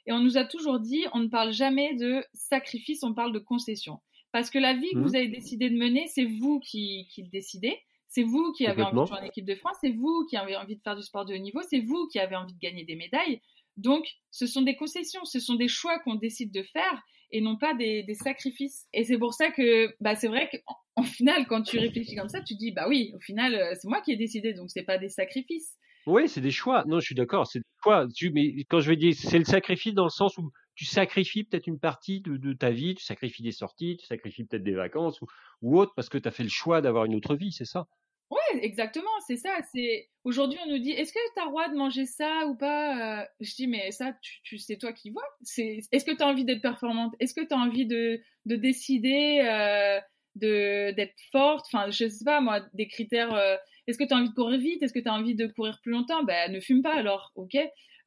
et 0.06 0.12
on 0.12 0.20
nous 0.20 0.38
a 0.38 0.44
toujours 0.44 0.80
dit 0.80 1.04
on 1.12 1.20
ne 1.20 1.28
parle 1.28 1.52
jamais 1.52 1.94
de 1.94 2.24
sacrifice, 2.34 3.02
on 3.02 3.14
parle 3.14 3.32
de 3.32 3.38
concession. 3.38 4.00
Parce 4.32 4.50
que 4.50 4.58
la 4.58 4.74
vie 4.74 4.90
que 4.92 4.98
mmh. 4.98 5.02
vous 5.02 5.16
avez 5.16 5.28
décidé 5.28 5.70
de 5.70 5.76
mener, 5.76 6.06
c'est 6.06 6.24
vous 6.24 6.60
qui, 6.60 7.08
qui 7.10 7.22
le 7.22 7.28
décidez. 7.28 7.76
C'est 8.08 8.22
vous 8.22 8.52
qui 8.52 8.66
avez 8.66 8.82
envie 8.82 9.00
de 9.00 9.06
jouer 9.06 9.18
en 9.18 9.24
équipe 9.24 9.44
de 9.44 9.54
France, 9.54 9.76
c'est 9.80 9.90
vous 9.90 10.26
qui 10.28 10.36
avez 10.36 10.56
envie 10.56 10.76
de 10.76 10.82
faire 10.82 10.96
du 10.96 11.02
sport 11.02 11.24
de 11.24 11.34
haut 11.34 11.38
niveau, 11.38 11.60
c'est 11.68 11.78
vous 11.78 12.08
qui 12.08 12.18
avez 12.18 12.34
envie 12.34 12.54
de 12.54 12.58
gagner 12.58 12.84
des 12.84 12.96
médailles. 12.96 13.40
Donc, 13.76 14.04
ce 14.32 14.46
sont 14.46 14.62
des 14.62 14.74
concessions, 14.74 15.24
ce 15.24 15.38
sont 15.38 15.54
des 15.54 15.68
choix 15.68 15.98
qu'on 16.00 16.16
décide 16.16 16.52
de 16.52 16.62
faire 16.62 17.02
et 17.30 17.40
non 17.40 17.56
pas 17.56 17.74
des, 17.74 18.02
des 18.02 18.14
sacrifices. 18.14 18.86
Et 18.92 19.04
c'est 19.04 19.18
pour 19.18 19.32
ça 19.32 19.50
que, 19.50 19.94
bah, 20.00 20.16
c'est 20.16 20.28
vrai 20.28 20.50
qu'en 20.50 21.02
final, 21.02 21.46
quand 21.46 21.62
tu 21.62 21.78
réfléchis 21.78 22.16
comme 22.16 22.28
ça, 22.28 22.40
tu 22.40 22.54
dis, 22.54 22.72
bah 22.72 22.86
oui, 22.88 23.12
au 23.14 23.20
final, 23.20 23.54
euh, 23.54 23.74
c'est 23.80 23.88
moi 23.88 24.00
qui 24.00 24.12
ai 24.12 24.16
décidé, 24.16 24.54
donc 24.54 24.70
c'est 24.70 24.82
pas 24.82 24.98
des 24.98 25.08
sacrifices. 25.08 25.76
Oui, 26.06 26.28
c'est 26.28 26.40
des 26.40 26.50
choix. 26.50 26.84
Non, 26.86 27.00
je 27.00 27.04
suis 27.06 27.14
d'accord, 27.14 27.46
c'est 27.46 27.60
des 27.60 27.64
choix. 27.82 28.06
Mais 28.32 28.64
quand 28.68 28.80
je 28.80 28.88
vais 28.88 28.96
dire, 28.96 29.14
c'est 29.14 29.38
le 29.38 29.44
sacrifice 29.44 29.94
dans 29.94 30.04
le 30.04 30.10
sens 30.10 30.36
où 30.38 30.50
tu 30.74 30.84
sacrifies 30.84 31.44
peut-être 31.44 31.66
une 31.66 31.78
partie 31.78 32.20
de, 32.20 32.52
ta 32.52 32.70
vie, 32.70 32.94
tu 32.94 33.04
sacrifies 33.04 33.42
des 33.42 33.52
sorties, 33.52 33.98
tu 33.98 34.06
sacrifies 34.06 34.44
peut-être 34.44 34.62
des 34.62 34.72
vacances 34.72 35.20
ou, 35.20 35.26
ou 35.62 35.78
autre 35.78 35.92
parce 35.94 36.08
que 36.08 36.18
tu 36.18 36.26
as 36.26 36.30
fait 36.30 36.42
le 36.42 36.48
choix 36.48 36.80
d'avoir 36.80 37.04
une 37.04 37.14
autre 37.14 37.34
vie, 37.36 37.52
c'est 37.52 37.66
ça? 37.66 37.86
Ouais, 38.30 38.64
exactement, 38.64 39.10
c'est 39.26 39.36
ça. 39.36 39.56
C'est 39.72 40.08
aujourd'hui 40.22 40.58
on 40.64 40.70
nous 40.70 40.78
dit 40.78 40.92
est-ce 40.92 41.12
que 41.12 41.18
tu 41.34 41.40
as 41.40 41.44
le 41.44 41.50
droit 41.50 41.68
de 41.68 41.76
manger 41.76 42.06
ça 42.06 42.46
ou 42.46 42.56
pas 42.56 43.26
Je 43.40 43.54
dis 43.56 43.66
mais 43.66 43.90
ça 43.90 44.12
c'est 44.56 44.78
toi 44.78 44.92
qui 44.92 45.10
vois. 45.10 45.26
C'est 45.42 45.80
est-ce 45.90 46.04
que 46.04 46.16
tu 46.16 46.22
as 46.22 46.26
envie 46.28 46.44
d'être 46.44 46.62
performante? 46.62 47.14
Est-ce 47.18 47.34
que 47.34 47.44
tu 47.44 47.52
as 47.52 47.58
envie 47.58 47.86
de 47.86 48.20
de 48.46 48.56
décider 48.56 49.40
euh, 49.44 50.00
de 50.36 50.92
d'être 50.92 51.18
forte? 51.32 51.66
Enfin, 51.72 51.90
je 51.90 52.08
sais 52.08 52.24
pas 52.24 52.40
moi 52.40 52.60
des 52.72 52.86
critères 52.86 53.34
euh, 53.34 53.56
est-ce 53.90 53.98
que 53.98 54.04
tu 54.04 54.14
as 54.14 54.16
envie 54.16 54.30
de 54.30 54.34
courir 54.34 54.58
vite? 54.58 54.82
Est-ce 54.82 54.92
que 54.92 54.98
tu 54.98 55.08
as 55.08 55.12
envie 55.12 55.34
de 55.34 55.46
courir 55.46 55.78
plus 55.82 55.92
longtemps? 55.92 56.24
Ben 56.24 56.52
ne 56.52 56.60
fume 56.60 56.82
pas 56.82 56.94
alors, 56.94 57.32
OK? 57.34 57.56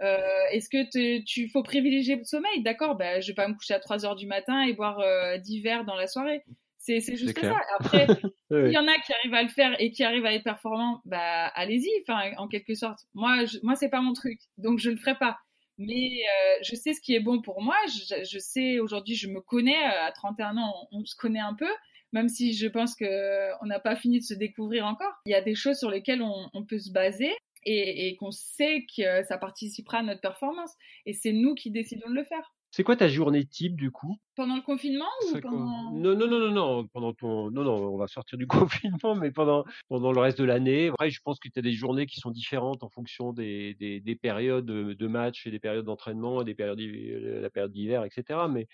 Euh, 0.01 0.17
est-ce 0.51 0.69
que 0.69 1.23
tu 1.23 1.49
faut 1.49 1.63
privilégier 1.63 2.15
le 2.15 2.23
sommeil? 2.23 2.63
D'accord, 2.63 2.95
ben, 2.95 3.21
je 3.21 3.27
vais 3.27 3.35
pas 3.35 3.47
me 3.47 3.53
coucher 3.53 3.75
à 3.75 3.79
3 3.79 4.05
heures 4.05 4.15
du 4.15 4.27
matin 4.27 4.63
et 4.63 4.73
boire 4.73 4.99
euh, 4.99 5.37
verres 5.63 5.85
dans 5.85 5.95
la 5.95 6.07
soirée. 6.07 6.43
C'est 6.79 6.99
juste 7.15 7.39
ça. 7.39 7.55
Après, 7.79 8.07
il 8.51 8.71
y 8.71 8.77
en 8.77 8.87
a 8.87 8.95
qui 8.99 9.13
arrivent 9.13 9.33
à 9.33 9.43
le 9.43 9.49
faire 9.49 9.73
et 9.79 9.91
qui 9.91 10.03
arrivent 10.03 10.25
à 10.25 10.33
être 10.33 10.43
performants, 10.43 11.01
bah 11.05 11.47
allez-y, 11.55 11.89
en 12.37 12.49
quelque 12.49 12.75
sorte. 12.75 12.99
Moi, 13.13 13.45
je, 13.45 13.59
moi 13.63 13.75
c'est 13.75 13.87
pas 13.87 14.01
mon 14.01 14.11
truc, 14.11 14.39
donc 14.57 14.79
je 14.79 14.89
le 14.89 14.97
ferai 14.97 15.15
pas. 15.15 15.37
Mais 15.77 16.21
euh, 16.21 16.57
je 16.61 16.75
sais 16.75 16.93
ce 16.93 17.01
qui 17.01 17.15
est 17.15 17.21
bon 17.21 17.41
pour 17.41 17.61
moi. 17.61 17.77
Je, 17.87 18.23
je 18.29 18.39
sais 18.39 18.79
aujourd'hui, 18.79 19.15
je 19.15 19.27
me 19.27 19.39
connais. 19.39 19.81
À 19.81 20.11
31 20.11 20.57
ans, 20.57 20.87
on, 20.91 21.05
se 21.05 21.15
connaît 21.15 21.39
un 21.39 21.53
peu, 21.53 21.69
même 22.13 22.30
si 22.30 22.54
je 22.54 22.67
pense 22.67 22.95
que 22.95 23.52
on 23.62 23.65
n'a 23.65 23.80
pas 23.80 23.95
fini 23.95 24.19
de 24.19 24.23
se 24.23 24.34
découvrir 24.34 24.86
encore. 24.86 25.13
Il 25.26 25.32
y 25.32 25.36
a 25.36 25.41
des 25.41 25.56
choses 25.56 25.78
sur 25.78 25.89
lesquelles 25.89 26.21
on, 26.21 26.49
on 26.54 26.63
peut 26.63 26.80
se 26.80 26.91
baser 26.91 27.34
et, 27.65 28.08
et 28.08 28.15
qu'on 28.15 28.32
sait 28.32 28.86
que 28.95 29.23
ça 29.23 29.38
participera 29.38 29.97
à 29.99 30.04
notre 30.04 30.21
performance. 30.21 30.73
Et 31.06 31.13
c'est 31.13 31.34
nous 31.34 31.56
qui 31.56 31.71
décidons 31.71 32.10
de 32.10 32.15
le 32.15 32.23
faire. 32.23 32.54
C'est 32.76 32.84
quoi 32.84 32.95
ta 32.95 33.08
journée 33.08 33.45
type 33.45 33.76
du 33.76 33.91
coup? 33.91 34.17
Pendant 34.36 34.56
le 34.56 34.63
confinement 34.63 35.06
ou 35.28 35.39
pendant... 35.39 35.91
Non, 35.91 36.15
non, 36.15 36.28
non, 36.28 36.39
non, 36.39 36.52
non, 36.52 36.88
pendant 36.88 37.13
ton... 37.13 37.52
Non, 37.52 37.63
non, 37.63 37.76
on 37.76 37.97
va 37.97 38.08
sortir 38.08 38.36
du 38.39 38.47
confinement, 38.47 39.13
mais 39.13 39.30
pendant, 39.30 39.63
pendant 39.89 40.12
le 40.12 40.19
reste 40.19 40.39
de 40.39 40.43
l'année. 40.43 40.88
Après, 40.88 41.12
je 41.12 41.21
pense 41.23 41.39
que 41.39 41.49
tu 41.49 41.60
as 41.60 41.62
des 41.62 41.73
journées 41.73 42.08
qui 42.08 42.19
sont 42.19 42.32
différentes 42.32 42.84
en 42.84 42.89
fonction 42.89 43.32
des, 43.32 43.76
des, 43.76 43.99
des 43.99 44.15
périodes 44.15 44.65
de 44.65 45.08
match 45.08 45.45
et 45.45 45.52
des 45.52 45.60
périodes 45.60 45.86
d'entraînement 45.86 46.41
et 46.41 46.45
des 46.45 46.56
périodes, 46.56 46.80
la 46.80 47.52
période 47.52 47.71
d'hiver, 47.71 48.06
etc. 48.06 48.39
Mais 48.49 48.67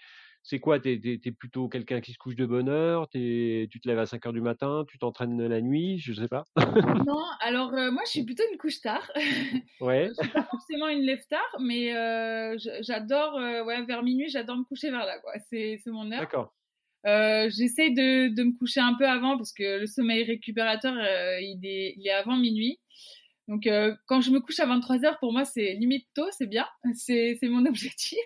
c'est 0.43 0.59
quoi 0.59 0.79
T'es 0.79 0.99
es, 1.03 1.31
plutôt 1.31 1.67
quelqu'un 1.67 2.01
qui 2.01 2.13
se 2.13 2.17
couche 2.17 2.35
de 2.35 2.45
bonne 2.45 2.69
heure 2.69 3.09
Tu 3.09 3.69
te 3.69 3.87
lèves 3.87 3.99
à 3.99 4.05
5 4.05 4.25
heures 4.25 4.33
du 4.33 4.41
matin 4.41 4.85
Tu 4.87 4.97
t'entraînes 4.97 5.47
la 5.47 5.61
nuit 5.61 5.99
Je 5.99 6.13
sais 6.13 6.27
pas. 6.27 6.45
non, 7.05 7.23
alors 7.41 7.73
euh, 7.73 7.91
moi 7.91 8.01
je 8.05 8.11
suis 8.11 8.23
plutôt 8.23 8.43
une 8.51 8.57
couche 8.57 8.81
tard. 8.81 9.09
Ouais. 9.81 10.09
je 10.09 10.23
suis 10.23 10.33
pas 10.33 10.43
forcément 10.43 10.87
une 10.89 11.01
lève 11.01 11.25
tard, 11.29 11.55
mais 11.61 11.95
euh, 11.95 12.57
j'adore, 12.81 13.37
euh, 13.37 13.63
ouais, 13.63 13.81
vers 13.85 14.03
minuit, 14.03 14.29
j'adore 14.29 14.57
me 14.57 14.63
coucher 14.63 14.91
vers 14.91 15.05
là, 15.05 15.19
quoi. 15.19 15.33
C'est 15.49 15.79
mon 15.87 16.11
heure. 16.11 16.19
D'accord. 16.19 16.53
J'essaie 17.05 17.91
de, 17.91 18.27
de, 18.33 18.43
me 18.43 18.57
coucher 18.57 18.81
un 18.81 18.93
peu 18.95 19.07
avant 19.07 19.37
parce 19.37 19.53
que 19.53 19.79
le 19.79 19.87
sommeil 19.87 20.23
récupérateur, 20.23 20.93
il, 21.39 21.59
est, 21.63 21.93
il 21.97 22.07
est 22.07 22.11
avant 22.11 22.35
minuit. 22.35 22.79
Donc, 23.47 23.69
quand 24.05 24.21
je 24.21 24.31
me 24.31 24.41
couche 24.41 24.59
à 24.59 24.65
23 24.65 25.05
heures, 25.05 25.19
pour 25.19 25.31
moi, 25.31 25.45
c'est 25.45 25.73
limite 25.75 26.07
tôt, 26.13 26.27
c'est 26.31 26.47
bien. 26.47 26.67
C'est 26.93 27.39
mon 27.43 27.65
objectif. 27.65 28.19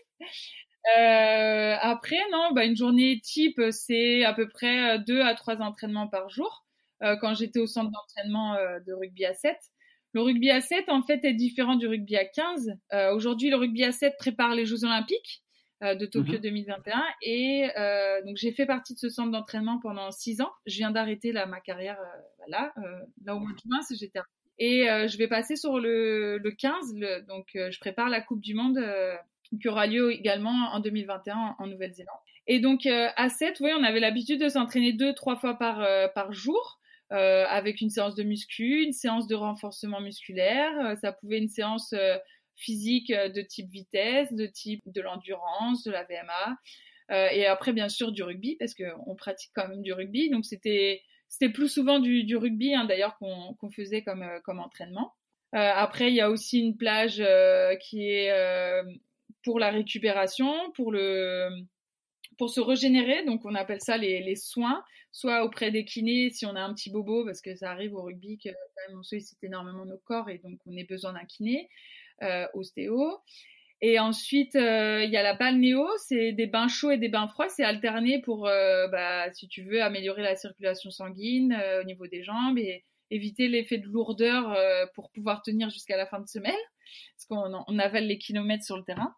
Euh, 0.97 1.75
après, 1.79 2.19
non, 2.31 2.51
bah, 2.51 2.65
une 2.65 2.75
journée 2.75 3.19
type, 3.21 3.61
c'est 3.71 4.23
à 4.25 4.33
peu 4.33 4.49
près 4.49 4.95
euh, 4.95 4.97
deux 4.97 5.21
à 5.21 5.33
trois 5.33 5.61
entraînements 5.61 6.07
par 6.07 6.29
jour. 6.29 6.63
Euh, 7.03 7.17
quand 7.17 7.33
j'étais 7.33 7.59
au 7.59 7.67
centre 7.67 7.91
d'entraînement 7.91 8.55
euh, 8.55 8.79
de 8.79 8.93
rugby 8.93 9.25
à 9.25 9.33
7. 9.33 9.57
Le 10.13 10.21
rugby 10.21 10.51
à 10.51 10.61
7, 10.61 10.89
en 10.89 11.01
fait, 11.01 11.25
est 11.25 11.33
différent 11.33 11.75
du 11.75 11.87
rugby 11.87 12.15
à 12.15 12.25
15. 12.25 12.77
Euh, 12.93 13.13
Aujourd'hui, 13.13 13.49
le 13.49 13.57
rugby 13.57 13.83
à 13.83 13.91
7 13.91 14.15
prépare 14.17 14.55
les 14.55 14.65
Jeux 14.65 14.85
Olympiques 14.85 15.41
de 15.81 16.05
Tokyo 16.05 16.37
2021. 16.37 16.95
Mhm. 16.95 17.03
Et 17.23 17.67
donc, 18.25 18.37
j'ai 18.37 18.53
fait 18.53 18.65
partie 18.65 18.93
de 18.93 18.99
ce 18.99 19.09
centre 19.09 19.31
d'entraînement 19.31 19.79
pendant 19.81 20.11
six 20.11 20.39
ans. 20.39 20.51
Je 20.65 20.77
viens 20.77 20.91
d'arrêter 20.91 21.33
là 21.33 21.45
ma 21.45 21.59
carrière 21.59 21.97
là, 22.47 22.73
là 23.25 23.35
au 23.35 23.39
mois 23.39 23.51
de 23.51 23.57
juin, 23.57 23.79
j'étais. 23.91 24.21
Et 24.59 24.85
je 24.85 25.17
vais 25.17 25.27
passer 25.27 25.57
sur 25.57 25.79
le, 25.79 26.37
le 26.37 26.51
15. 26.51 26.93
Le, 26.95 27.21
donc, 27.27 27.47
je 27.55 27.77
prépare 27.79 28.07
la 28.07 28.21
Coupe 28.21 28.39
du 28.39 28.53
Monde 28.53 28.79
qui 29.59 29.67
aura 29.67 29.87
lieu 29.87 30.11
également 30.11 30.71
en 30.73 30.79
2021 30.79 31.55
en 31.57 31.67
Nouvelle-Zélande. 31.67 32.19
Et 32.47 32.59
donc 32.59 32.85
euh, 32.85 33.09
à 33.15 33.29
7, 33.29 33.59
oui, 33.61 33.71
on 33.77 33.83
avait 33.83 33.99
l'habitude 33.99 34.41
de 34.41 34.49
s'entraîner 34.49 34.93
deux, 34.93 35.13
trois 35.13 35.35
fois 35.35 35.55
par, 35.55 35.81
euh, 35.81 36.07
par 36.07 36.31
jour. 36.33 36.79
Euh, 37.11 37.45
avec 37.47 37.81
une 37.81 37.91
séance 37.91 38.15
de 38.15 38.23
muscu, 38.23 38.83
une 38.83 38.93
séance 38.93 39.27
de 39.27 39.35
renforcement 39.35 40.01
musculaire, 40.01 40.95
ça 40.99 41.11
pouvait 41.11 41.37
une 41.37 41.49
séance 41.49 41.93
physique 42.55 43.11
de 43.11 43.41
type 43.43 43.69
vitesse, 43.69 44.33
de 44.33 44.47
type 44.47 44.81
de 44.87 44.99
l'endurance, 44.99 45.83
de 45.83 45.91
la 45.91 46.05
VMA, 46.05 47.29
et 47.31 47.45
après 47.45 47.71
bien 47.71 47.87
sûr 47.87 48.13
du 48.13 48.23
rugby 48.23 48.55
parce 48.55 48.73
qu'on 48.73 49.15
pratique 49.15 49.51
quand 49.53 49.67
même 49.67 49.83
du 49.83 49.93
rugby, 49.93 50.31
donc 50.31 50.43
c'était 50.43 51.03
c'était 51.27 51.51
plus 51.51 51.67
souvent 51.67 51.99
du, 51.99 52.23
du 52.23 52.35
rugby 52.35 52.73
hein, 52.73 52.85
d'ailleurs 52.85 53.15
qu'on 53.19 53.53
qu'on 53.59 53.69
faisait 53.69 54.01
comme 54.01 54.25
comme 54.43 54.59
entraînement. 54.59 55.13
après 55.51 56.09
il 56.09 56.15
y 56.15 56.21
a 56.21 56.31
aussi 56.31 56.61
une 56.61 56.77
plage 56.77 57.23
qui 57.79 58.09
est 58.09 58.31
pour 59.43 59.59
la 59.59 59.71
récupération, 59.71 60.53
pour 60.75 60.91
le 60.91 61.49
pour 62.37 62.49
se 62.49 62.59
régénérer, 62.59 63.23
donc 63.25 63.45
on 63.45 63.53
appelle 63.53 63.79
ça 63.79 63.95
les, 63.95 64.35
soins, 64.35 64.83
soit 65.11 65.43
auprès 65.43 65.69
des 65.69 65.85
kinés 65.85 66.31
si 66.31 66.47
on 66.47 66.55
a 66.55 66.61
un 66.61 66.73
petit 66.73 66.89
bobo, 66.89 67.23
parce 67.25 67.41
que 67.41 67.55
ça 67.55 67.69
arrive 67.69 67.93
au 67.93 68.01
rugby 68.01 68.39
que 68.39 68.49
quand 68.49 68.89
même, 68.89 68.99
on 68.99 69.03
sollicite 69.03 69.37
énormément 69.43 69.85
nos 69.85 69.99
corps 69.99 70.29
et 70.31 70.39
donc 70.39 70.59
on 70.65 70.75
a 70.75 70.83
besoin 70.83 71.13
d'un 71.13 71.25
kiné, 71.25 71.69
euh, 72.23 72.47
ostéo. 72.55 73.21
Et 73.85 73.99
ensuite, 73.99 74.55
euh, 74.55 75.03
il 75.03 75.11
y 75.11 75.17
a 75.17 75.23
la 75.23 75.33
balnéo, 75.33 75.85
c'est 75.97 76.31
des 76.31 76.47
bains 76.47 76.69
chauds 76.69 76.91
et 76.91 76.97
des 76.97 77.09
bains 77.09 77.27
froids, 77.27 77.49
c'est 77.49 77.65
alterné 77.65 78.21
pour, 78.21 78.47
euh, 78.47 78.87
bah, 78.87 79.29
si 79.33 79.49
tu 79.49 79.61
veux, 79.61 79.83
améliorer 79.83 80.21
la 80.21 80.37
circulation 80.37 80.89
sanguine 80.89 81.51
euh, 81.51 81.81
au 81.81 81.83
niveau 81.83 82.07
des 82.07 82.23
jambes 82.23 82.57
et 82.57 82.85
éviter 83.11 83.49
l'effet 83.49 83.79
de 83.79 83.87
lourdeur 83.87 84.57
pour 84.95 85.11
pouvoir 85.11 85.41
tenir 85.41 85.69
jusqu'à 85.69 85.97
la 85.97 86.05
fin 86.07 86.21
de 86.21 86.27
semaine, 86.27 86.55
parce 87.15 87.25
qu'on 87.27 87.63
on 87.67 87.77
avale 87.77 88.05
les 88.07 88.17
kilomètres 88.17 88.63
sur 88.63 88.77
le 88.77 88.83
terrain. 88.83 89.13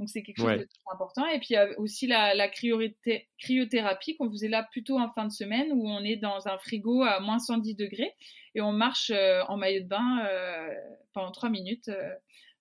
Donc 0.00 0.08
c'est 0.08 0.22
quelque 0.22 0.38
chose 0.38 0.48
de 0.48 0.64
très 0.64 0.94
important. 0.94 1.26
Et 1.26 1.38
puis 1.38 1.48
il 1.50 1.52
y 1.52 1.56
a 1.56 1.78
aussi 1.78 2.06
la, 2.06 2.34
la 2.34 2.48
cryothérapie 2.48 4.16
qu'on 4.16 4.30
faisait 4.30 4.48
là 4.48 4.66
plutôt 4.72 4.98
en 4.98 5.10
fin 5.10 5.26
de 5.26 5.30
semaine 5.30 5.68
où 5.72 5.86
on 5.86 6.02
est 6.02 6.16
dans 6.16 6.48
un 6.48 6.56
frigo 6.56 7.02
à 7.02 7.20
moins 7.20 7.38
110 7.38 7.76
degrés 7.76 8.14
et 8.54 8.62
on 8.62 8.72
marche 8.72 9.10
euh, 9.10 9.42
en 9.48 9.58
maillot 9.58 9.82
de 9.82 9.88
bain 9.88 10.24
euh, 10.24 10.74
pendant 11.12 11.30
trois 11.32 11.50
minutes 11.50 11.90
euh, 11.90 12.14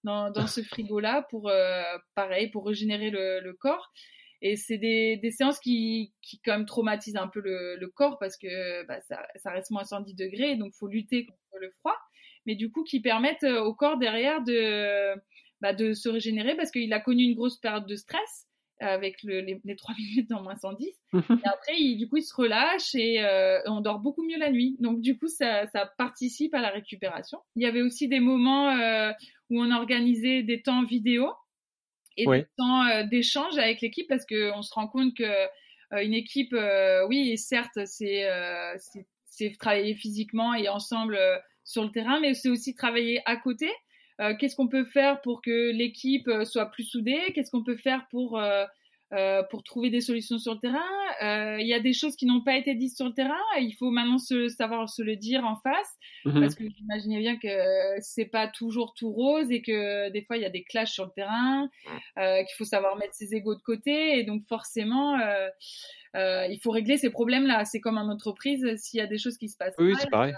dans, 0.03 0.31
dans, 0.31 0.47
ce 0.47 0.61
frigo-là 0.63 1.25
pour, 1.29 1.47
euh, 1.47 1.81
pareil, 2.13 2.49
pour 2.49 2.65
régénérer 2.67 3.09
le, 3.09 3.39
le 3.39 3.53
corps. 3.53 3.89
Et 4.41 4.57
c'est 4.57 4.77
des, 4.77 5.15
des, 5.15 5.31
séances 5.31 5.59
qui, 5.59 6.13
qui 6.21 6.41
quand 6.41 6.57
même 6.57 6.65
traumatisent 6.65 7.15
un 7.15 7.27
peu 7.27 7.39
le, 7.39 7.77
le 7.77 7.87
corps 7.87 8.19
parce 8.19 8.35
que 8.35 8.85
bah, 8.85 8.99
ça, 9.01 9.25
ça, 9.37 9.51
reste 9.51 9.71
moins 9.71 9.85
110 9.85 10.13
degrés, 10.13 10.57
donc 10.57 10.73
faut 10.73 10.87
lutter 10.87 11.25
contre 11.25 11.57
le 11.61 11.71
froid. 11.71 11.95
Mais 12.45 12.55
du 12.55 12.69
coup, 12.69 12.83
qui 12.83 13.01
permettent 13.01 13.43
au 13.43 13.73
corps 13.73 13.97
derrière 13.97 14.41
de 14.41 15.15
bah, 15.61 15.73
de 15.73 15.93
se 15.93 16.09
régénérer 16.09 16.55
parce 16.55 16.71
qu'il 16.71 16.91
a 16.93 16.99
connu 16.99 17.23
une 17.23 17.35
grosse 17.35 17.57
période 17.57 17.85
de 17.85 17.95
stress 17.95 18.47
avec 18.81 19.23
le, 19.23 19.41
les, 19.41 19.59
les 19.65 19.75
3 19.75 19.95
minutes 19.99 20.29
dans 20.29 20.41
moins 20.41 20.55
110. 20.55 20.87
et 21.13 21.19
après, 21.45 21.75
il, 21.77 21.97
du 21.97 22.07
coup, 22.07 22.17
il 22.17 22.23
se 22.23 22.33
relâche 22.33 22.95
et 22.95 23.21
euh, 23.21 23.59
on 23.65 23.81
dort 23.81 23.99
beaucoup 23.99 24.23
mieux 24.23 24.37
la 24.37 24.51
nuit. 24.51 24.77
Donc, 24.79 25.01
du 25.01 25.17
coup, 25.17 25.27
ça, 25.27 25.67
ça 25.67 25.85
participe 25.97 26.53
à 26.53 26.61
la 26.61 26.69
récupération. 26.69 27.39
Il 27.55 27.63
y 27.63 27.65
avait 27.65 27.81
aussi 27.81 28.07
des 28.07 28.19
moments 28.19 28.69
euh, 28.69 29.11
où 29.49 29.61
on 29.61 29.71
organisait 29.71 30.43
des 30.43 30.61
temps 30.61 30.83
vidéo 30.83 31.29
et 32.19 32.25
des 32.25 32.45
temps 32.57 32.85
euh, 32.85 33.03
d'échange 33.03 33.57
avec 33.57 33.81
l'équipe 33.81 34.07
parce 34.07 34.25
qu'on 34.25 34.61
se 34.61 34.73
rend 34.73 34.87
compte 34.87 35.15
que 35.15 35.23
euh, 35.23 36.03
une 36.03 36.13
équipe, 36.13 36.53
euh, 36.53 37.07
oui, 37.07 37.37
certes, 37.37 37.85
c'est 37.85 38.27
c'est 39.25 39.55
travailler 39.57 39.93
physiquement 39.93 40.53
et 40.53 40.67
ensemble 40.67 41.17
sur 41.63 41.83
le 41.83 41.91
terrain, 41.91 42.19
mais 42.19 42.33
c'est 42.33 42.49
aussi 42.49 42.73
travailler 42.73 43.21
à 43.25 43.37
côté. 43.37 43.69
Euh, 44.19 44.35
qu'est-ce 44.37 44.55
qu'on 44.55 44.67
peut 44.67 44.83
faire 44.83 45.21
pour 45.21 45.41
que 45.41 45.71
l'équipe 45.71 46.27
euh, 46.27 46.45
soit 46.45 46.65
plus 46.67 46.83
soudée? 46.83 47.19
Qu'est-ce 47.33 47.51
qu'on 47.51 47.63
peut 47.63 47.77
faire 47.77 48.07
pour 48.09 48.39
euh, 48.39 48.65
pour 49.49 49.63
trouver 49.63 49.89
des 49.89 50.01
solutions 50.01 50.37
sur 50.37 50.53
le 50.53 50.59
terrain? 50.59 51.57
Il 51.59 51.65
y 51.65 51.73
a 51.73 51.79
des 51.79 51.93
choses 51.93 52.15
qui 52.15 52.27
n'ont 52.27 52.43
pas 52.43 52.57
été 52.57 52.75
dites 52.75 52.95
sur 52.95 53.07
le 53.07 53.13
terrain. 53.13 53.39
Il 53.59 53.73
faut 53.73 53.89
maintenant 53.89 54.19
se, 54.19 54.49
savoir 54.49 54.87
se 54.87 55.01
le 55.01 55.15
dire 55.15 55.45
en 55.45 55.55
face, 55.55 55.97
mmh 56.25 56.39
parce 56.39 56.53
que 56.53 56.63
j'imaginais 56.69 57.19
bien 57.19 57.37
que 57.37 57.47
c'est 58.01 58.25
pas 58.25 58.47
toujours 58.47 58.93
tout 58.93 59.11
rose 59.11 59.49
et 59.49 59.63
que 59.63 60.09
des 60.11 60.21
fois 60.21 60.37
il 60.37 60.43
y 60.43 60.45
a 60.45 60.51
des 60.51 60.63
clashs 60.63 60.91
sur 60.91 61.05
le 61.05 61.11
terrain, 61.11 61.69
qu'il 62.15 62.55
faut 62.55 62.65
savoir 62.65 62.97
mettre 62.97 63.15
ses 63.15 63.33
égos 63.33 63.55
de 63.55 63.61
côté 63.61 64.19
et 64.19 64.23
donc 64.23 64.43
forcément 64.47 65.17
il 66.13 66.59
faut 66.61 66.69
régler 66.69 66.97
ces 66.97 67.09
problèmes-là. 67.09 67.65
C'est 67.65 67.79
comme 67.79 67.97
en 67.97 68.11
entreprise, 68.11 68.75
s'il 68.75 68.99
y 68.99 69.01
a 69.01 69.07
des 69.07 69.17
choses 69.17 69.39
qui 69.39 69.49
se 69.49 69.57
passent 69.57 69.73
oui, 69.79 69.93
mal, 69.93 70.09
pareil. 70.11 70.33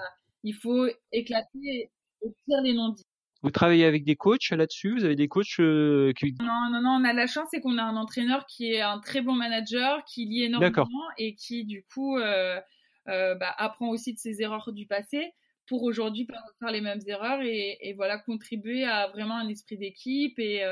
il 0.45 0.55
faut 0.55 0.87
éclater 1.11 1.89
et 2.21 2.29
dire 2.47 2.61
les 2.61 2.73
non-dits. 2.73 3.03
Vous 3.43 3.49
travaillez 3.49 3.85
avec 3.85 4.03
des 4.03 4.15
coachs 4.15 4.51
là-dessus? 4.51 4.93
Vous 4.93 5.05
avez 5.05 5.15
des 5.15 5.27
coachs 5.27 5.59
euh, 5.59 6.13
qui... 6.13 6.35
Non, 6.39 6.69
non, 6.71 6.81
non, 6.81 6.97
on 7.01 7.03
a 7.03 7.13
la 7.13 7.25
chance, 7.25 7.47
c'est 7.49 7.59
qu'on 7.59 7.77
a 7.79 7.83
un 7.83 7.95
entraîneur 7.95 8.45
qui 8.45 8.71
est 8.71 8.81
un 8.81 8.99
très 8.99 9.21
bon 9.21 9.33
manager, 9.33 10.03
qui 10.05 10.25
lit 10.25 10.43
énormément 10.43 11.07
et 11.17 11.33
qui, 11.33 11.65
du 11.65 11.83
coup, 11.83 12.17
euh, 12.17 12.59
euh, 13.07 13.33
bah, 13.35 13.53
apprend 13.57 13.89
aussi 13.89 14.13
de 14.13 14.19
ses 14.19 14.43
erreurs 14.43 14.71
du 14.71 14.85
passé 14.85 15.33
pour 15.67 15.81
aujourd'hui 15.83 16.25
pas 16.25 16.37
faire 16.59 16.71
les 16.71 16.81
mêmes 16.81 16.99
erreurs 17.07 17.41
et, 17.41 17.77
et, 17.81 17.93
voilà, 17.93 18.19
contribuer 18.19 18.83
à 18.83 19.07
vraiment 19.07 19.37
un 19.37 19.47
esprit 19.47 19.77
d'équipe 19.77 20.37
et, 20.37 20.63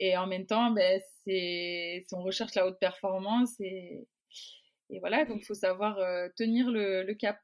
et 0.00 0.16
en 0.16 0.26
même 0.26 0.46
temps, 0.46 0.70
ben, 0.70 1.00
c'est, 1.24 2.04
on 2.12 2.22
recherche 2.22 2.54
la 2.54 2.66
haute 2.66 2.78
performance 2.80 3.60
et, 3.60 4.06
et 4.90 5.00
voilà, 5.00 5.24
donc 5.24 5.38
il 5.42 5.44
faut 5.44 5.54
savoir 5.54 5.98
tenir 6.36 6.70
le, 6.70 7.02
le 7.02 7.14
cap. 7.14 7.38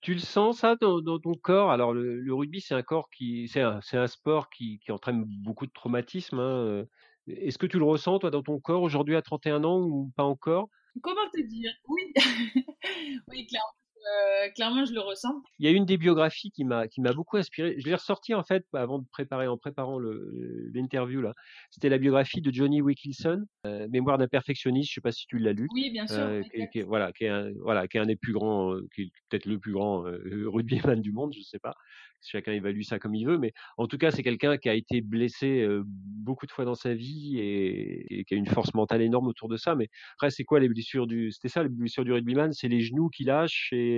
Tu 0.00 0.14
le 0.14 0.20
sens 0.20 0.58
ça 0.58 0.76
dans, 0.76 1.18
ton 1.18 1.34
corps? 1.34 1.70
Alors 1.70 1.92
le, 1.92 2.32
rugby, 2.32 2.60
c'est 2.60 2.74
un 2.74 2.82
corps 2.82 3.10
qui, 3.10 3.48
c'est 3.48 3.60
un, 3.60 4.06
sport 4.06 4.48
qui, 4.48 4.78
qui 4.78 4.92
entraîne 4.92 5.24
beaucoup 5.26 5.66
de 5.66 5.72
traumatismes. 5.72 6.38
Hein. 6.38 6.84
Est-ce 7.26 7.58
que 7.58 7.66
tu 7.66 7.78
le 7.78 7.84
ressens 7.84 8.18
toi 8.18 8.30
dans 8.30 8.42
ton 8.42 8.58
corps 8.60 8.82
aujourd'hui 8.82 9.16
à 9.16 9.22
31 9.22 9.64
ans 9.64 9.80
ou 9.80 10.10
pas 10.16 10.24
encore? 10.24 10.68
Comment 11.02 11.28
te 11.32 11.40
dire? 11.40 11.72
Oui, 11.88 12.12
oui, 13.28 13.46
clairement. 13.46 13.79
Euh, 14.06 14.48
clairement, 14.54 14.84
je 14.84 14.92
le 14.92 15.00
ressens. 15.00 15.42
Il 15.58 15.66
y 15.66 15.68
a 15.68 15.72
une 15.72 15.84
des 15.84 15.98
biographies 15.98 16.50
qui 16.50 16.64
m'a 16.64 16.88
qui 16.88 17.00
m'a 17.00 17.12
beaucoup 17.12 17.36
inspiré. 17.36 17.74
Je 17.78 17.86
l'ai 17.86 17.94
ressorti 17.94 18.34
en 18.34 18.42
fait 18.42 18.64
avant 18.72 18.98
de 18.98 19.06
préparer 19.10 19.46
en 19.46 19.58
préparant 19.58 19.98
l'interview 19.98 21.20
là. 21.20 21.34
C'était 21.70 21.88
la 21.88 21.98
biographie 21.98 22.40
de 22.40 22.52
Johnny 22.52 22.80
Wilkinson, 22.80 23.44
euh, 23.66 23.88
Mémoire 23.90 24.18
d'un 24.18 24.28
perfectionniste. 24.28 24.90
Je 24.90 24.94
sais 24.94 25.00
pas 25.00 25.12
si 25.12 25.26
tu 25.26 25.38
l'as 25.38 25.52
lu. 25.52 25.68
Oui, 25.74 25.90
bien 25.90 26.06
sûr. 26.06 26.18
Euh, 26.18 26.42
qui, 26.72 26.82
voilà, 26.82 27.12
qui 27.12 27.24
est 27.24 27.28
un, 27.28 27.50
voilà, 27.62 27.88
qui 27.88 27.98
est 27.98 28.00
un 28.00 28.06
des 28.06 28.16
plus 28.16 28.32
grands, 28.32 28.74
qui 28.94 29.02
est 29.02 29.12
peut-être 29.28 29.46
le 29.46 29.58
plus 29.58 29.72
grand 29.72 30.02
rugbyman 30.46 31.00
du 31.00 31.12
monde, 31.12 31.32
je 31.34 31.42
sais 31.42 31.58
pas. 31.58 31.74
Chacun 32.22 32.52
évalue 32.52 32.82
ça 32.82 32.98
comme 32.98 33.14
il 33.14 33.26
veut, 33.26 33.38
mais 33.38 33.54
en 33.78 33.86
tout 33.86 33.96
cas, 33.96 34.10
c'est 34.10 34.22
quelqu'un 34.22 34.58
qui 34.58 34.68
a 34.68 34.74
été 34.74 35.00
blessé 35.00 35.66
beaucoup 35.86 36.44
de 36.44 36.50
fois 36.50 36.66
dans 36.66 36.74
sa 36.74 36.92
vie 36.92 37.38
et, 37.38 38.18
et, 38.18 38.24
qui 38.24 38.34
a 38.34 38.36
une 38.36 38.46
force 38.46 38.74
mentale 38.74 39.00
énorme 39.00 39.26
autour 39.26 39.48
de 39.48 39.56
ça. 39.56 39.74
Mais 39.74 39.88
après, 40.16 40.28
c'est 40.28 40.44
quoi 40.44 40.60
les 40.60 40.68
blessures 40.68 41.06
du 41.06 41.32
C'était 41.32 41.48
ça 41.48 41.62
les 41.62 41.70
blessures 41.70 42.04
du 42.04 42.12
rugbyman, 42.12 42.52
c'est 42.52 42.68
les 42.68 42.80
genoux 42.80 43.08
qui 43.08 43.24
lâchent 43.24 43.70
et 43.72 43.89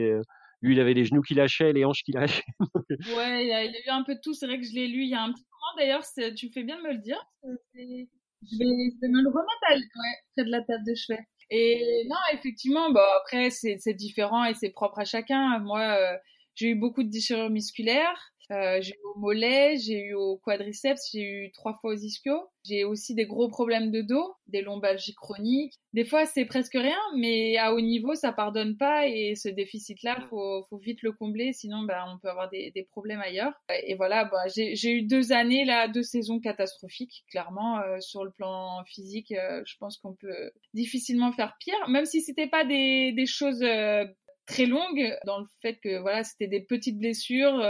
lui, 0.63 0.75
il 0.75 0.81
avait 0.81 0.95
les 0.95 1.05
genoux 1.05 1.23
qui 1.23 1.35
lâchaient, 1.35 1.73
les 1.73 1.85
hanches 1.85 2.03
qui 2.05 2.13
lâchaient. 2.13 2.43
ouais, 3.17 3.47
il 3.47 3.53
a, 3.53 3.65
eu 3.65 3.89
un 3.89 4.05
peu 4.05 4.15
de 4.15 4.21
tout. 4.21 4.33
C'est 4.33 4.47
vrai 4.47 4.59
que 4.59 4.67
je 4.67 4.75
l'ai 4.75 4.87
lu 4.87 5.03
il 5.03 5.11
y 5.11 5.15
a 5.15 5.23
un 5.23 5.33
petit 5.33 5.45
moment. 5.45 5.77
D'ailleurs, 5.79 6.35
tu 6.37 6.51
fais 6.51 6.63
bien 6.63 6.79
de 6.79 6.83
me 6.83 6.93
le 6.93 6.99
dire. 6.99 7.21
Je 7.45 8.59
vais, 8.59 9.09
me 9.09 9.23
le 9.23 9.29
remettre 9.29 9.71
ouais, 9.71 10.23
près 10.35 10.45
de 10.45 10.51
la 10.51 10.63
table 10.63 10.85
de 10.87 10.95
chevet. 10.95 11.27
Et 11.51 12.05
non, 12.09 12.17
effectivement, 12.33 12.91
bah, 12.91 13.07
après, 13.21 13.51
c'est 13.51 13.95
différent 13.95 14.45
et 14.45 14.55
c'est 14.55 14.71
propre 14.71 15.01
à 15.01 15.05
chacun. 15.05 15.59
Moi, 15.59 15.81
euh, 15.81 16.17
j'ai 16.55 16.69
eu 16.69 16.75
beaucoup 16.75 17.03
de 17.03 17.11
déchirures 17.11 17.51
musculaires. 17.51 18.33
Euh, 18.51 18.81
j'ai 18.83 18.93
eu 18.93 19.05
au 19.15 19.19
mollet, 19.19 19.77
j'ai 19.79 20.01
eu 20.01 20.15
au 20.15 20.37
quadriceps, 20.37 21.11
j'ai 21.13 21.23
eu 21.23 21.53
trois 21.53 21.75
fois 21.75 21.93
aux 21.93 21.97
ischios. 21.97 22.49
J'ai 22.65 22.85
aussi 22.85 23.15
des 23.15 23.27
gros 23.27 23.49
problèmes 23.49 23.91
de 23.91 24.03
dos, 24.03 24.35
des 24.47 24.63
lombalgies 24.63 25.15
chroniques. 25.15 25.75
Des 25.95 26.05
fois, 26.05 26.27
c'est 26.27 26.45
presque 26.45 26.75
rien, 26.75 26.99
mais 27.17 27.57
à 27.57 27.75
haut 27.75 27.81
niveau, 27.81 28.15
ça 28.15 28.33
pardonne 28.33 28.77
pas 28.77 29.09
et 29.09 29.35
ce 29.35 29.49
déficit-là, 29.49 30.21
faut, 30.29 30.65
faut 30.71 30.79
vite 30.79 31.03
le 31.03 31.13
combler, 31.13 31.53
sinon, 31.53 31.83
bah, 31.83 32.05
on 32.09 32.19
peut 32.19 32.29
avoir 32.29 32.51
des, 32.51 32.71
des 32.73 32.85
problèmes 32.85 33.21
ailleurs. 33.21 33.53
Et 33.87 33.95
voilà, 33.95 34.25
bah, 34.25 34.45
j'ai 34.47 34.91
eu 34.91 35.03
deux 35.03 35.33
années 35.33 35.65
là, 35.65 35.89
deux 35.89 36.03
saisons 36.03 36.39
catastrophiques, 36.39 37.25
clairement 37.31 37.81
euh, 37.81 37.99
sur 38.01 38.25
le 38.25 38.31
plan 38.31 38.85
physique. 38.87 39.33
Euh, 39.33 39.63
je 39.67 39.77
pense 39.79 39.97
qu'on 39.97 40.15
peut 40.15 40.53
difficilement 40.75 41.33
faire 41.33 41.57
pire, 41.59 41.89
même 41.89 42.05
si 42.05 42.21
c'était 42.21 42.49
pas 42.49 42.65
des, 42.65 43.13
des 43.13 43.27
choses 43.27 43.63
euh, 43.63 44.05
très 44.53 44.67
longues, 44.67 45.17
dans 45.25 45.39
le 45.39 45.47
fait 45.61 45.79
que 45.83 45.99
voilà, 45.99 46.25
c'était 46.25 46.49
des 46.49 46.61
petites 46.61 46.99
blessures 46.99 47.63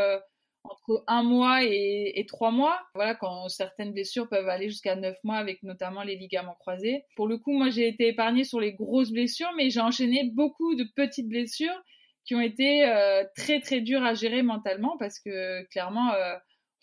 entre 0.64 1.04
un 1.06 1.22
mois 1.22 1.62
et, 1.64 2.24
trois 2.28 2.50
mois. 2.50 2.78
Voilà, 2.94 3.14
quand 3.14 3.48
certaines 3.48 3.92
blessures 3.92 4.28
peuvent 4.28 4.48
aller 4.48 4.68
jusqu'à 4.68 4.96
neuf 4.96 5.16
mois 5.24 5.36
avec 5.36 5.62
notamment 5.62 6.02
les 6.02 6.16
ligaments 6.16 6.56
croisés. 6.58 7.04
Pour 7.16 7.26
le 7.26 7.38
coup, 7.38 7.52
moi, 7.52 7.70
j'ai 7.70 7.88
été 7.88 8.08
épargnée 8.08 8.44
sur 8.44 8.60
les 8.60 8.72
grosses 8.72 9.10
blessures, 9.10 9.50
mais 9.56 9.70
j'ai 9.70 9.80
enchaîné 9.80 10.30
beaucoup 10.32 10.74
de 10.74 10.84
petites 10.94 11.28
blessures 11.28 11.80
qui 12.24 12.34
ont 12.34 12.40
été 12.40 12.86
euh, 12.86 13.24
très 13.36 13.60
très 13.60 13.80
dures 13.80 14.04
à 14.04 14.14
gérer 14.14 14.42
mentalement 14.42 14.96
parce 14.96 15.18
que 15.18 15.64
clairement, 15.70 16.12
euh, 16.12 16.36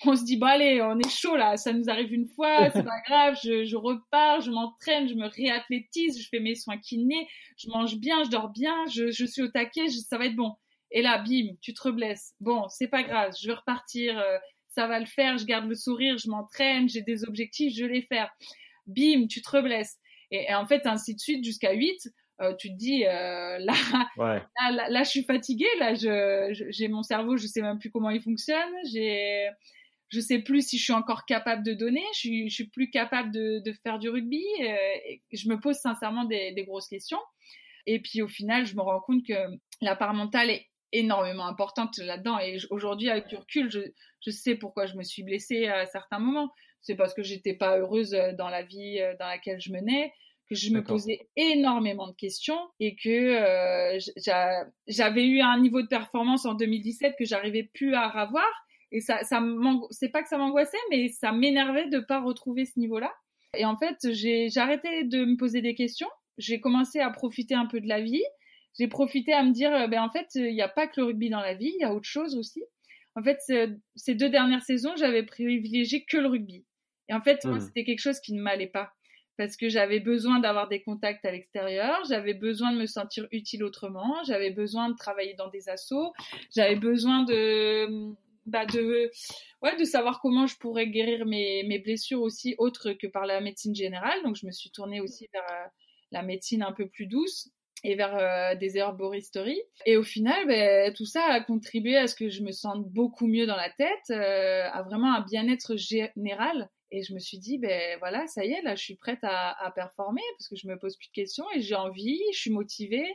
on 0.05 0.15
se 0.15 0.23
dit 0.23 0.38
bon 0.38 0.47
allez, 0.47 0.81
on 0.81 0.97
est 0.97 1.09
chaud 1.09 1.35
là, 1.35 1.57
ça 1.57 1.73
nous 1.73 1.89
arrive 1.89 2.13
une 2.13 2.27
fois, 2.27 2.69
c'est 2.73 2.83
pas 2.83 3.01
grave, 3.07 3.38
je, 3.43 3.65
je 3.65 3.75
repars, 3.75 4.41
je 4.41 4.51
m'entraîne, 4.51 5.07
je 5.07 5.15
me 5.15 5.27
réathlétise, 5.27 6.21
je 6.21 6.27
fais 6.29 6.39
mes 6.39 6.55
soins 6.55 6.77
kinés, 6.77 7.27
je 7.57 7.69
mange 7.69 7.97
bien, 7.97 8.23
je 8.23 8.29
dors 8.29 8.49
bien, 8.49 8.75
je, 8.88 9.12
je 9.12 9.25
suis 9.25 9.41
au 9.41 9.47
taquet, 9.47 9.88
ça 9.89 10.17
va 10.17 10.25
être 10.25 10.35
bon. 10.35 10.55
Et 10.91 11.01
là, 11.01 11.19
bim, 11.19 11.55
tu 11.62 11.73
te 11.73 11.83
reblesses. 11.83 12.33
Bon, 12.39 12.67
c'est 12.69 12.88
pas 12.88 13.03
grave, 13.03 13.33
je 13.39 13.47
vais 13.47 13.53
repartir, 13.53 14.17
euh, 14.17 14.38
ça 14.69 14.88
va 14.88 14.99
le 14.99 15.05
faire, 15.05 15.38
je 15.38 15.45
garde 15.45 15.67
le 15.67 15.75
sourire, 15.75 16.17
je 16.17 16.29
m'entraîne, 16.29 16.89
j'ai 16.89 17.01
des 17.01 17.25
objectifs, 17.25 17.75
je 17.75 17.85
vais 17.85 17.93
les 17.93 18.01
faire. 18.01 18.31
Bim, 18.88 19.27
tu 19.27 19.41
te 19.41 19.49
reblesses. 19.49 19.97
Et, 20.31 20.53
en 20.53 20.65
fait, 20.65 20.85
ainsi 20.85 21.15
de 21.15 21.19
suite 21.19 21.43
jusqu'à 21.43 21.73
8. 21.73 22.09
Euh, 22.41 22.55
tu 22.55 22.69
te 22.69 22.77
dis 22.77 23.05
euh, 23.05 23.57
là, 23.59 23.73
là, 24.17 24.89
là, 24.89 25.03
je 25.03 25.09
suis 25.09 25.23
fatiguée, 25.23 25.67
là, 25.77 25.93
je, 25.93 26.67
j'ai 26.69 26.88
mon 26.88 27.03
cerveau, 27.03 27.35
je 27.35 27.45
sais 27.47 27.62
même 27.62 27.79
plus 27.79 27.91
comment 27.91 28.12
il 28.12 28.21
fonctionne, 28.21 28.73
j'ai, 28.89 29.49
je 30.10 30.19
sais 30.19 30.39
plus 30.39 30.67
si 30.67 30.78
je 30.78 30.84
suis 30.84 30.93
encore 30.93 31.26
capable 31.26 31.63
de 31.63 31.74
donner, 31.74 32.04
je 32.13 32.19
suis, 32.19 32.50
je 32.50 32.54
suis 32.54 32.67
plus 32.67 32.89
capable 32.89 33.32
de, 33.32 33.60
de 33.63 33.72
faire 33.72 34.00
du 34.00 34.10
rugby. 34.10 34.43
et 34.60 35.22
je 35.32 35.50
me 35.50 35.60
pose 35.60 35.78
sincèrement 35.78 36.26
des, 36.26 36.52
des 36.54 36.65
grosses 36.65 36.88
questions. 36.88 37.19
Et 37.86 38.00
puis 38.00 38.22
au 38.22 38.28
final, 38.28 38.65
je 38.65 38.76
me 38.76 38.82
rends 38.82 39.00
compte 39.00 39.26
que 39.26 39.34
la 39.82 39.95
part 39.95 40.13
mentale 40.13 40.50
est 40.50 40.67
énormément 40.91 41.45
importante 41.45 41.98
là-dedans. 41.98 42.39
Et 42.39 42.58
aujourd'hui, 42.69 43.10
avec 43.10 43.28
du 43.28 43.36
recul, 43.36 43.69
je, 43.72 43.80
je, 44.22 44.32
sais 44.32 44.56
pourquoi 44.56 44.86
je 44.86 44.95
me 44.95 45.04
suis 45.04 45.24
blessée 45.24 45.67
à 45.67 45.86
certains 45.86 46.19
moments. 46.19 46.52
C'est 46.82 46.95
parce 46.95 47.13
que 47.13 47.24
j'étais 47.24 47.54
pas 47.54 47.78
heureuse 47.78 48.13
euh, 48.13 48.34
dans 48.34 48.50
la 48.50 48.63
vie 48.63 49.00
euh, 49.00 49.13
dans 49.19 49.28
laquelle 49.28 49.60
je 49.60 49.72
menais, 49.72 50.13
que 50.50 50.56
je 50.56 50.72
me 50.72 50.84
posais 50.84 51.28
énormément 51.36 52.08
de 52.08 52.15
questions 52.15 52.60
et 52.80 52.95
que 52.95 53.10
euh, 53.10 54.00
j'avais 54.88 55.26
eu 55.26 55.41
un 55.41 55.60
niveau 55.60 55.82
de 55.82 55.88
performance 55.88 56.45
en 56.45 56.56
2017 56.56 57.15
que 57.19 57.26
j'arrivais 57.26 57.69
plus 57.74 57.93
à 57.93 58.08
avoir. 58.08 58.48
Et 58.91 59.02
ça, 59.02 59.23
ça 59.23 59.43
c'est 59.91 60.10
pas 60.10 60.23
que 60.23 60.30
ça 60.30 60.38
m'angoissait, 60.38 60.78
mais 60.89 61.10
ça 61.10 61.32
m'énervait 61.32 61.89
de 61.89 61.99
pas 61.99 62.21
retrouver 62.21 62.65
ce 62.65 62.80
niveau-là. 62.80 63.13
Et 63.58 63.65
en 63.65 63.78
fait, 63.78 64.12
j'ai 64.12 64.49
arrêté 64.58 65.04
de 65.04 65.25
me 65.25 65.38
poser 65.38 65.62
des 65.62 65.75
questions. 65.75 66.10
J'ai 66.38 66.60
commencé 66.60 66.99
à 66.99 67.10
profiter 67.10 67.56
un 67.56 67.65
peu 67.65 67.82
de 67.82 67.88
la 67.88 68.02
vie 68.02 68.23
j'ai 68.78 68.88
profité 68.88 69.34
à 69.34 69.43
me 69.43 69.52
dire, 69.52 69.73
euh, 69.73 69.88
ben 69.88 70.02
en 70.02 70.10
fait, 70.10 70.28
il 70.36 70.54
n'y 70.54 70.62
a 70.62 70.69
pas 70.69 70.88
que 70.88 70.99
le 71.02 71.08
rugby 71.08 71.30
dans 71.30 71.41
la 71.41 71.54
vie, 71.54 71.73
il 71.75 71.82
y 71.82 71.84
a 71.84 71.93
autre 71.93 72.08
chose 72.08 72.36
aussi. 72.36 72.63
En 73.15 73.21
fait, 73.21 73.39
ces 73.95 74.15
deux 74.15 74.30
dernières 74.30 74.63
saisons, 74.63 74.95
j'avais 74.95 75.23
privilégié 75.23 76.06
que 76.06 76.17
le 76.17 76.28
rugby. 76.28 76.65
Et 77.10 77.13
en 77.13 77.19
fait, 77.19 77.43
mmh. 77.43 77.60
c'était 77.60 77.84
quelque 77.84 77.99
chose 77.99 78.19
qui 78.21 78.34
ne 78.34 78.41
m'allait 78.41 78.67
pas. 78.67 78.93
Parce 79.38 79.58
que 79.58 79.67
j'avais 79.67 79.99
besoin 79.99 80.39
d'avoir 80.39 80.67
des 80.69 80.82
contacts 80.82 81.25
à 81.25 81.32
l'extérieur, 81.32 82.02
j'avais 82.08 82.34
besoin 82.34 82.71
de 82.71 82.78
me 82.78 82.86
sentir 82.86 83.28
utile 83.32 83.63
autrement, 83.63 84.15
j'avais 84.25 84.52
besoin 84.52 84.89
de 84.89 84.95
travailler 84.95 85.34
dans 85.34 85.49
des 85.49 85.69
assos, 85.69 86.13
j'avais 86.56 86.75
besoin 86.75 87.23
de, 87.23 88.13
bah 88.49 88.65
de, 88.65 89.09
ouais, 89.62 89.77
de 89.77 89.83
savoir 89.83 90.19
comment 90.21 90.47
je 90.47 90.57
pourrais 90.57 90.88
guérir 90.88 91.25
mes, 91.25 91.63
mes 91.63 91.79
blessures 91.79 92.21
aussi 92.21 92.55
autres 92.57 92.93
que 92.93 93.07
par 93.07 93.25
la 93.25 93.41
médecine 93.41 93.75
générale. 93.75 94.21
Donc, 94.23 94.35
je 94.35 94.45
me 94.45 94.51
suis 94.51 94.71
tournée 94.71 95.01
aussi 95.01 95.27
vers 95.33 95.45
euh, 95.49 95.67
la 96.12 96.23
médecine 96.23 96.63
un 96.63 96.73
peu 96.73 96.88
plus 96.88 97.07
douce 97.07 97.49
et 97.83 97.95
vers 97.95 98.17
euh, 98.17 98.55
des 98.55 98.77
herboristeries. 98.77 99.62
Et 99.85 99.97
au 99.97 100.03
final, 100.03 100.47
ben, 100.47 100.93
tout 100.93 101.05
ça 101.05 101.23
a 101.25 101.41
contribué 101.41 101.95
à 101.97 102.07
ce 102.07 102.15
que 102.15 102.29
je 102.29 102.43
me 102.43 102.51
sente 102.51 102.85
beaucoup 102.89 103.27
mieux 103.27 103.45
dans 103.45 103.55
la 103.55 103.69
tête, 103.69 104.09
euh, 104.09 104.67
à 104.71 104.83
vraiment 104.83 105.13
un 105.13 105.21
bien-être 105.21 105.75
général. 105.77 106.69
Et 106.91 107.03
je 107.03 107.13
me 107.13 107.19
suis 107.19 107.38
dit, 107.38 107.59
ben 107.59 107.97
voilà, 107.99 108.25
ça 108.25 108.43
y 108.43 108.51
est, 108.51 108.63
là, 108.63 108.75
je 108.75 108.81
suis 108.81 108.95
prête 108.95 109.19
à, 109.21 109.51
à 109.63 109.71
performer 109.71 110.23
parce 110.38 110.49
que 110.49 110.55
je 110.55 110.67
me 110.67 110.77
pose 110.77 110.97
plus 110.97 111.07
de 111.09 111.13
questions 111.13 111.45
et 111.55 111.62
j'ai 111.62 111.75
envie, 111.75 112.19
je 112.33 112.39
suis 112.39 112.49
motivée. 112.49 113.05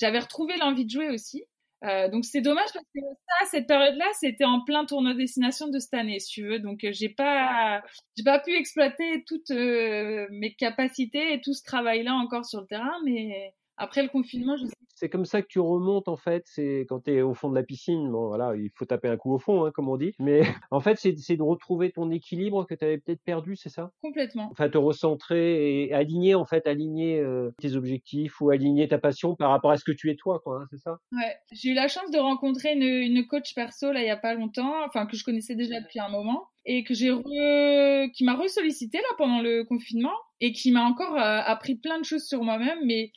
J'avais 0.00 0.20
retrouvé 0.20 0.56
l'envie 0.58 0.84
de 0.84 0.90
jouer 0.90 1.10
aussi. 1.10 1.44
Euh, 1.84 2.08
donc 2.08 2.24
c'est 2.24 2.40
dommage 2.40 2.68
parce 2.72 2.86
que 2.94 3.00
ça, 3.28 3.46
cette 3.50 3.66
période-là, 3.66 4.06
c'était 4.18 4.44
en 4.44 4.62
plein 4.64 4.86
tournoi 4.86 5.14
destination 5.14 5.68
de 5.68 5.78
cette 5.78 5.94
année, 5.94 6.18
si 6.20 6.28
tu 6.32 6.42
veux. 6.46 6.58
Donc 6.58 6.84
euh, 6.84 6.92
j'ai 6.92 7.08
pas, 7.08 7.82
j'ai 8.16 8.24
pas 8.24 8.38
pu 8.40 8.54
exploiter 8.56 9.24
toutes 9.26 9.50
euh, 9.50 10.26
mes 10.30 10.54
capacités 10.54 11.34
et 11.34 11.40
tout 11.40 11.52
ce 11.52 11.62
travail-là 11.62 12.14
encore 12.14 12.44
sur 12.44 12.60
le 12.62 12.66
terrain, 12.66 12.94
mais 13.04 13.54
après 13.76 14.02
le 14.02 14.08
confinement, 14.08 14.56
je 14.56 14.66
sais. 14.66 14.85
C'est 14.96 15.08
comme 15.08 15.24
ça 15.24 15.42
que 15.42 15.46
tu 15.46 15.60
remontes 15.60 16.08
en 16.08 16.16
fait. 16.16 16.42
C'est 16.46 16.86
quand 16.88 17.04
tu 17.04 17.12
es 17.12 17.22
au 17.22 17.34
fond 17.34 17.50
de 17.50 17.54
la 17.54 17.62
piscine. 17.62 18.10
Bon 18.10 18.28
voilà, 18.28 18.56
il 18.56 18.70
faut 18.74 18.86
taper 18.86 19.08
un 19.08 19.16
coup 19.16 19.32
au 19.32 19.38
fond, 19.38 19.64
hein, 19.64 19.70
comme 19.72 19.88
on 19.88 19.96
dit. 19.96 20.14
Mais 20.18 20.40
en 20.70 20.80
fait, 20.80 20.98
c'est 20.98 21.36
de 21.36 21.42
retrouver 21.42 21.92
ton 21.92 22.10
équilibre 22.10 22.66
que 22.66 22.74
tu 22.74 22.84
avais 22.84 22.98
peut-être 22.98 23.22
perdu, 23.22 23.56
c'est 23.56 23.68
ça? 23.68 23.92
Complètement. 24.02 24.48
Enfin, 24.50 24.68
te 24.68 24.78
recentrer 24.78 25.84
et 25.84 25.92
aligner 25.92 26.34
en 26.34 26.44
fait, 26.44 26.66
aligner 26.66 27.20
euh, 27.20 27.50
tes 27.60 27.76
objectifs 27.76 28.40
ou 28.40 28.50
aligner 28.50 28.88
ta 28.88 28.98
passion 28.98 29.36
par 29.36 29.50
rapport 29.50 29.70
à 29.70 29.76
ce 29.76 29.84
que 29.84 29.92
tu 29.92 30.10
es 30.10 30.16
toi, 30.16 30.40
quoi. 30.42 30.60
Hein, 30.62 30.66
c'est 30.70 30.80
ça? 30.80 30.98
Ouais. 31.12 31.36
J'ai 31.52 31.70
eu 31.70 31.74
la 31.74 31.88
chance 31.88 32.10
de 32.10 32.18
rencontrer 32.18 32.72
une, 32.72 32.82
une 32.82 33.26
coach 33.26 33.54
perso 33.54 33.92
là 33.92 34.02
il 34.02 34.06
y 34.06 34.10
a 34.10 34.16
pas 34.16 34.34
longtemps, 34.34 34.74
enfin 34.86 35.06
que 35.06 35.16
je 35.16 35.24
connaissais 35.24 35.54
déjà 35.54 35.80
depuis 35.80 36.00
un 36.00 36.08
moment 36.08 36.48
et 36.64 36.84
que 36.84 36.94
j'ai 36.94 37.10
re... 37.10 38.10
qui 38.12 38.24
m'a 38.24 38.34
resollicité 38.34 38.98
là 38.98 39.14
pendant 39.18 39.40
le 39.40 39.64
confinement 39.64 40.14
et 40.40 40.52
qui 40.52 40.72
m'a 40.72 40.84
encore 40.84 41.14
euh, 41.14 41.40
appris 41.44 41.76
plein 41.76 41.98
de 41.98 42.04
choses 42.04 42.24
sur 42.24 42.42
moi-même, 42.42 42.78
mais 42.84 43.12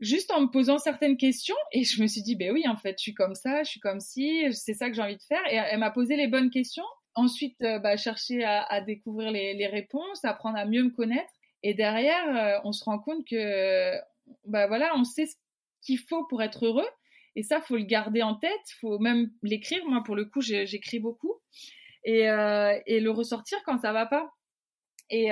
juste 0.00 0.30
en 0.30 0.42
me 0.42 0.46
posant 0.46 0.78
certaines 0.78 1.16
questions 1.16 1.56
et 1.72 1.84
je 1.84 2.00
me 2.00 2.06
suis 2.06 2.22
dit 2.22 2.36
ben 2.36 2.52
oui 2.52 2.66
en 2.68 2.76
fait 2.76 2.96
je 2.98 3.02
suis 3.02 3.14
comme 3.14 3.34
ça 3.34 3.62
je 3.64 3.70
suis 3.70 3.80
comme 3.80 4.00
si 4.00 4.52
c'est 4.52 4.74
ça 4.74 4.88
que 4.88 4.94
j'ai 4.94 5.02
envie 5.02 5.16
de 5.16 5.22
faire. 5.22 5.44
Et 5.50 5.54
elle 5.54 5.78
m'a 5.78 5.90
posé 5.90 6.16
les 6.16 6.28
bonnes 6.28 6.50
questions. 6.50 6.84
Ensuite 7.14 7.60
euh, 7.62 7.78
bah, 7.78 7.96
chercher 7.96 8.44
à, 8.44 8.80
découvrir 8.80 9.32
les, 9.32 9.66
réponses 9.66 10.24
apprendre 10.24 10.58
à 10.58 10.64
mieux 10.66 10.84
me 10.84 10.90
connaître. 10.90 11.32
Et 11.62 11.74
derrière 11.74 12.36
euh, 12.36 12.60
on 12.64 12.72
se 12.72 12.84
rend 12.84 12.98
compte 12.98 13.26
que 13.28 13.92
bah 14.44 14.66
voilà 14.66 14.92
on 14.96 15.04
sait 15.04 15.26
ce 15.26 15.34
qu'il 15.82 15.98
faut 15.98 16.24
pour 16.26 16.42
être 16.42 16.66
heureux. 16.66 16.88
Et 17.34 17.42
ça 17.42 17.60
faut 17.60 17.76
le 17.76 17.84
garder 17.84 18.22
en 18.22 18.34
tête. 18.34 18.52
Faut 18.80 18.98
même 18.98 19.30
l'écrire. 19.42 19.84
Moi 19.86 20.02
pour 20.04 20.16
le 20.16 20.24
coup 20.24 20.40
j'écris 20.40 21.00
beaucoup. 21.00 21.34
Et, 22.04 22.28
euh, 22.30 22.78
et 22.86 23.00
le 23.00 23.10
ressortir 23.10 23.58
quand 23.64 23.78
ça 23.78 23.92
va 23.92 24.06
pas. 24.06 24.32
Et, 25.10 25.30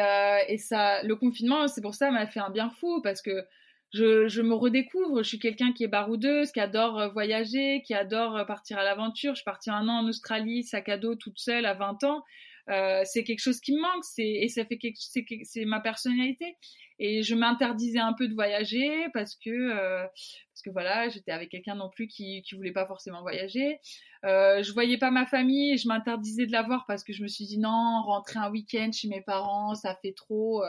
et 0.48 0.58
ça 0.58 1.02
le 1.02 1.16
confinement 1.16 1.68
c'est 1.68 1.82
pour 1.82 1.94
ça 1.94 2.10
m'a 2.10 2.26
fait 2.26 2.40
un 2.40 2.48
bien 2.48 2.70
fou 2.70 3.02
parce 3.02 3.20
que 3.20 3.46
je, 3.93 4.41
me 4.43 4.55
redécouvre. 4.55 5.22
Je 5.22 5.28
suis 5.28 5.39
quelqu'un 5.39 5.72
qui 5.72 5.84
est 5.84 5.89
baroudeuse, 5.89 6.53
qui 6.53 6.61
adore 6.61 6.99
euh, 6.99 7.09
voyager, 7.09 7.82
qui 7.82 7.95
adore 7.95 8.37
euh, 8.37 8.45
partir 8.45 8.78
à 8.78 8.84
l'aventure. 8.84 9.32
Je 9.34 9.41
suis 9.41 9.45
partie 9.45 9.70
un 9.70 9.89
an 9.89 10.05
en 10.05 10.09
Australie, 10.09 10.64
sac 10.64 10.89
à 10.89 10.99
dos, 10.99 11.14
toute 11.14 11.39
seule, 11.39 11.66
à 11.66 11.74
20 11.74 12.05
ans. 12.05 12.22
euh, 12.68 13.03
c'est 13.05 13.22
quelque 13.24 13.41
chose 13.41 13.61
qui 13.61 13.72
me 13.72 13.80
manque, 13.80 14.03
et 14.18 14.49
ça 14.49 14.64
fait 14.64 14.76
quelque, 14.78 14.97
c'est, 14.99 15.24
c'est 15.45 15.64
ma 15.64 15.80
personnalité. 15.80 16.57
Et 16.99 17.22
je 17.22 17.34
m'interdisais 17.34 17.99
un 17.99 18.14
peu 18.14 18.26
de 18.26 18.34
voyager 18.34 18.91
parce 19.12 19.37
que 19.37 19.70
parce 19.72 20.62
que 20.64 20.70
voilà, 20.70 21.09
j'étais 21.11 21.30
avec 21.30 21.51
quelqu'un 21.51 21.74
non 21.74 21.91
plus 21.91 22.09
qui 22.09 22.43
qui 22.43 22.55
voulait 22.55 22.72
pas 22.72 22.87
forcément 22.87 23.20
voyager. 23.20 23.78
Euh, 24.24 24.62
je 24.62 24.72
voyais 24.72 24.99
pas 24.99 25.11
ma 25.11 25.26
famille 25.26 25.74
et 25.74 25.76
je 25.76 25.89
m'interdisais 25.89 26.47
de 26.47 26.53
la 26.53 26.62
voir 26.62 26.87
parce 26.89 27.05
que 27.05 27.12
je 27.12 27.22
me 27.22 27.28
suis 27.28 27.45
dit 27.45 27.59
non, 27.59 28.03
rentrer 28.03 28.39
un 28.39 28.51
week-end 28.51 28.91
chez 28.93 29.09
mes 29.09 29.20
parents, 29.20 29.74
ça 29.74 29.95
fait 30.03 30.14
trop. 30.14 30.64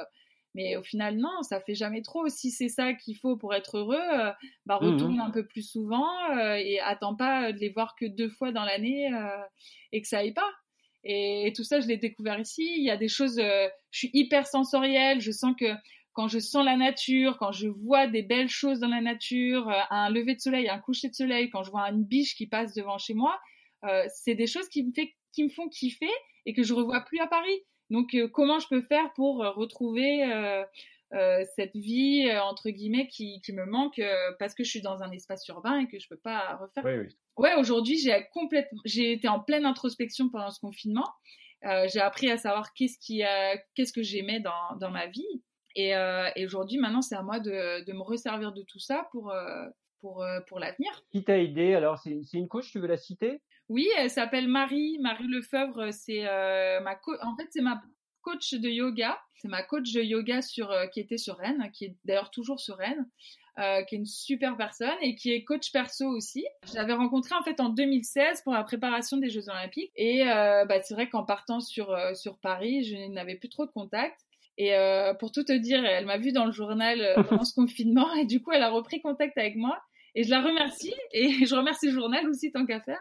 Euh. 0.55 0.55
Mais 0.55 0.75
au 0.75 0.83
final, 0.83 1.17
non, 1.17 1.41
ça 1.43 1.59
fait 1.59 1.75
jamais 1.75 2.01
trop. 2.01 2.27
Si 2.29 2.51
c'est 2.51 2.69
ça 2.69 2.93
qu'il 2.93 3.15
faut 3.17 3.37
pour 3.37 3.53
être 3.53 3.77
heureux, 3.77 3.95
euh, 3.95 4.31
bah, 4.65 4.79
Mmh 4.81 4.85
retourne 4.85 5.19
un 5.19 5.31
peu 5.31 5.45
plus 5.45 5.69
souvent 5.69 6.07
euh, 6.37 6.55
et 6.55 6.79
attends 6.79 7.15
pas 7.15 7.51
de 7.51 7.59
les 7.59 7.69
voir 7.69 7.95
que 7.95 8.05
deux 8.05 8.29
fois 8.29 8.51
dans 8.51 8.63
l'année 8.63 9.13
euh, 9.13 9.43
et 9.91 10.01
que 10.01 10.07
ça 10.07 10.19
aille 10.19 10.33
pas. 10.33 10.49
Et, 11.03 11.47
et 11.47 11.53
tout 11.53 11.63
ça, 11.63 11.79
je 11.79 11.87
l'ai 11.87 11.97
découvert 11.97 12.39
ici. 12.39 12.67
Il 12.77 12.83
y 12.83 12.89
a 12.89 12.97
des 12.97 13.07
choses, 13.07 13.39
euh, 13.39 13.67
je 13.91 13.99
suis 13.99 14.11
hyper 14.13 14.47
sensorielle. 14.47 15.21
Je 15.21 15.31
sens 15.31 15.53
que 15.59 15.73
quand 16.13 16.27
je 16.27 16.39
sens 16.39 16.65
la 16.65 16.75
nature, 16.75 17.37
quand 17.37 17.51
je 17.51 17.67
vois 17.67 18.07
des 18.07 18.23
belles 18.23 18.49
choses 18.49 18.79
dans 18.79 18.87
la 18.87 19.01
nature, 19.01 19.69
euh, 19.69 19.79
un 19.91 20.09
lever 20.09 20.33
de 20.35 20.41
soleil, 20.41 20.67
un 20.67 20.79
coucher 20.79 21.09
de 21.09 21.13
soleil, 21.13 21.49
quand 21.51 21.63
je 21.63 21.69
vois 21.69 21.87
une 21.91 22.03
biche 22.03 22.35
qui 22.35 22.47
passe 22.47 22.73
devant 22.73 22.97
chez 22.97 23.13
moi, 23.13 23.39
euh, 23.83 24.03
c'est 24.13 24.33
des 24.33 24.47
choses 24.47 24.67
qui 24.69 24.83
me, 24.83 24.91
fait, 24.91 25.13
qui 25.31 25.43
me 25.43 25.49
font 25.49 25.69
kiffer 25.69 26.09
et 26.47 26.53
que 26.53 26.63
je 26.63 26.73
revois 26.73 27.01
plus 27.01 27.19
à 27.19 27.27
Paris. 27.27 27.61
Donc, 27.89 28.13
euh, 28.13 28.27
comment 28.27 28.59
je 28.59 28.67
peux 28.67 28.81
faire 28.81 29.13
pour 29.13 29.43
euh, 29.43 29.51
retrouver 29.51 30.23
euh, 30.23 30.63
cette 31.55 31.75
vie 31.75 32.29
entre 32.41 32.69
guillemets 32.69 33.07
qui, 33.07 33.41
qui 33.41 33.53
me 33.53 33.65
manque 33.65 34.01
parce 34.39 34.53
que 34.53 34.63
je 34.63 34.69
suis 34.69 34.81
dans 34.81 35.01
un 35.01 35.11
espace 35.11 35.47
urbain 35.47 35.79
et 35.79 35.87
que 35.87 35.99
je 35.99 36.07
peux 36.09 36.17
pas 36.17 36.57
refaire? 36.57 36.83
Oui, 36.85 36.97
oui. 36.97 37.17
Ouais, 37.37 37.53
aujourd'hui, 37.55 37.97
j'ai 37.97 38.27
complètement, 38.33 38.81
j'ai 38.83 39.13
été 39.13 39.27
en 39.27 39.39
pleine 39.39 39.65
introspection 39.65 40.29
pendant 40.29 40.49
ce 40.51 40.59
confinement. 40.59 41.07
J'ai 41.63 42.01
appris 42.01 42.29
à 42.29 42.37
savoir 42.37 42.73
qu'est-ce 42.73 42.97
qui, 42.99 43.23
a- 43.23 43.57
qu'est-ce 43.75 43.93
que 43.93 44.03
j'aimais 44.03 44.39
dans, 44.41 44.75
dans 44.79 44.91
ma 44.91 45.07
vie. 45.07 45.43
Et, 45.75 45.91
et 45.91 46.45
aujourd'hui, 46.45 46.77
maintenant, 46.77 47.01
c'est 47.01 47.15
à 47.15 47.21
moi 47.23 47.39
de, 47.39 47.85
de 47.85 47.93
me 47.93 48.01
resservir 48.01 48.51
de 48.51 48.63
tout 48.63 48.79
ça 48.79 49.07
pour, 49.11 49.33
pour, 50.01 50.25
pour 50.47 50.59
l'avenir. 50.59 50.91
Qui 51.11 51.23
t'a 51.23 51.37
aidé? 51.39 51.73
Alors, 51.73 51.99
c'est 51.99 52.21
c'est 52.23 52.37
une 52.37 52.47
coach, 52.47 52.71
tu 52.71 52.79
veux 52.79 52.87
la 52.87 52.97
citer? 52.97 53.41
Oui, 53.69 53.87
elle 53.97 54.09
s'appelle 54.09 54.47
Marie, 54.47 54.97
Marie 55.01 55.27
Lefebvre. 55.27 55.91
C'est 55.91 56.25
euh, 56.27 56.79
ma 56.81 56.95
co- 56.95 57.17
en 57.21 57.35
fait 57.35 57.47
c'est 57.51 57.61
ma 57.61 57.81
coach 58.21 58.53
de 58.53 58.69
yoga. 58.69 59.19
C'est 59.35 59.47
ma 59.49 59.61
coach 59.63 59.91
de 59.93 60.01
yoga 60.01 60.41
sur 60.41 60.71
euh, 60.71 60.87
qui 60.87 60.99
était 60.99 61.17
sur 61.17 61.37
Rennes, 61.37 61.69
qui 61.73 61.85
est 61.85 61.95
d'ailleurs 62.05 62.31
toujours 62.31 62.59
sur 62.59 62.77
Rennes, 62.77 63.07
euh, 63.59 63.83
qui 63.83 63.95
est 63.95 63.97
une 63.99 64.05
super 64.05 64.55
personne 64.57 64.95
et 65.01 65.15
qui 65.15 65.31
est 65.31 65.43
coach 65.43 65.71
perso 65.71 66.07
aussi. 66.07 66.45
Je 66.67 66.73
l'avais 66.75 66.93
rencontrée 66.93 67.35
en 67.35 67.43
fait 67.43 67.59
en 67.59 67.69
2016 67.69 68.41
pour 68.43 68.53
la 68.53 68.63
préparation 68.63 69.17
des 69.17 69.29
Jeux 69.29 69.49
Olympiques 69.49 69.91
et 69.95 70.23
euh, 70.29 70.65
bah, 70.65 70.81
c'est 70.81 70.93
vrai 70.93 71.09
qu'en 71.09 71.23
partant 71.23 71.59
sur 71.59 71.91
euh, 71.91 72.13
sur 72.13 72.37
Paris, 72.39 72.83
je 72.85 72.95
n'avais 73.11 73.35
plus 73.35 73.49
trop 73.49 73.65
de 73.65 73.71
contacts. 73.71 74.21
Et 74.59 74.75
euh, 74.75 75.13
pour 75.13 75.31
tout 75.31 75.43
te 75.43 75.51
dire, 75.53 75.85
elle 75.85 76.05
m'a 76.07 76.17
vue 76.17 76.31
dans 76.31 76.45
le 76.45 76.51
journal 76.51 76.99
euh, 77.01 77.21
pendant 77.23 77.43
ce 77.43 77.53
confinement 77.61 78.11
et 78.15 78.25
du 78.25 78.41
coup 78.41 78.51
elle 78.53 78.63
a 78.63 78.69
repris 78.69 79.01
contact 79.01 79.37
avec 79.37 79.55
moi. 79.57 79.77
Et 80.15 80.23
je 80.23 80.31
la 80.31 80.41
remercie 80.41 80.95
et 81.11 81.45
je 81.45 81.53
remercie 81.53 81.87
le 81.87 81.93
journal 81.93 82.27
aussi 82.27 82.51
tant 82.51 82.65
qu'à 82.65 82.79
faire 82.81 82.99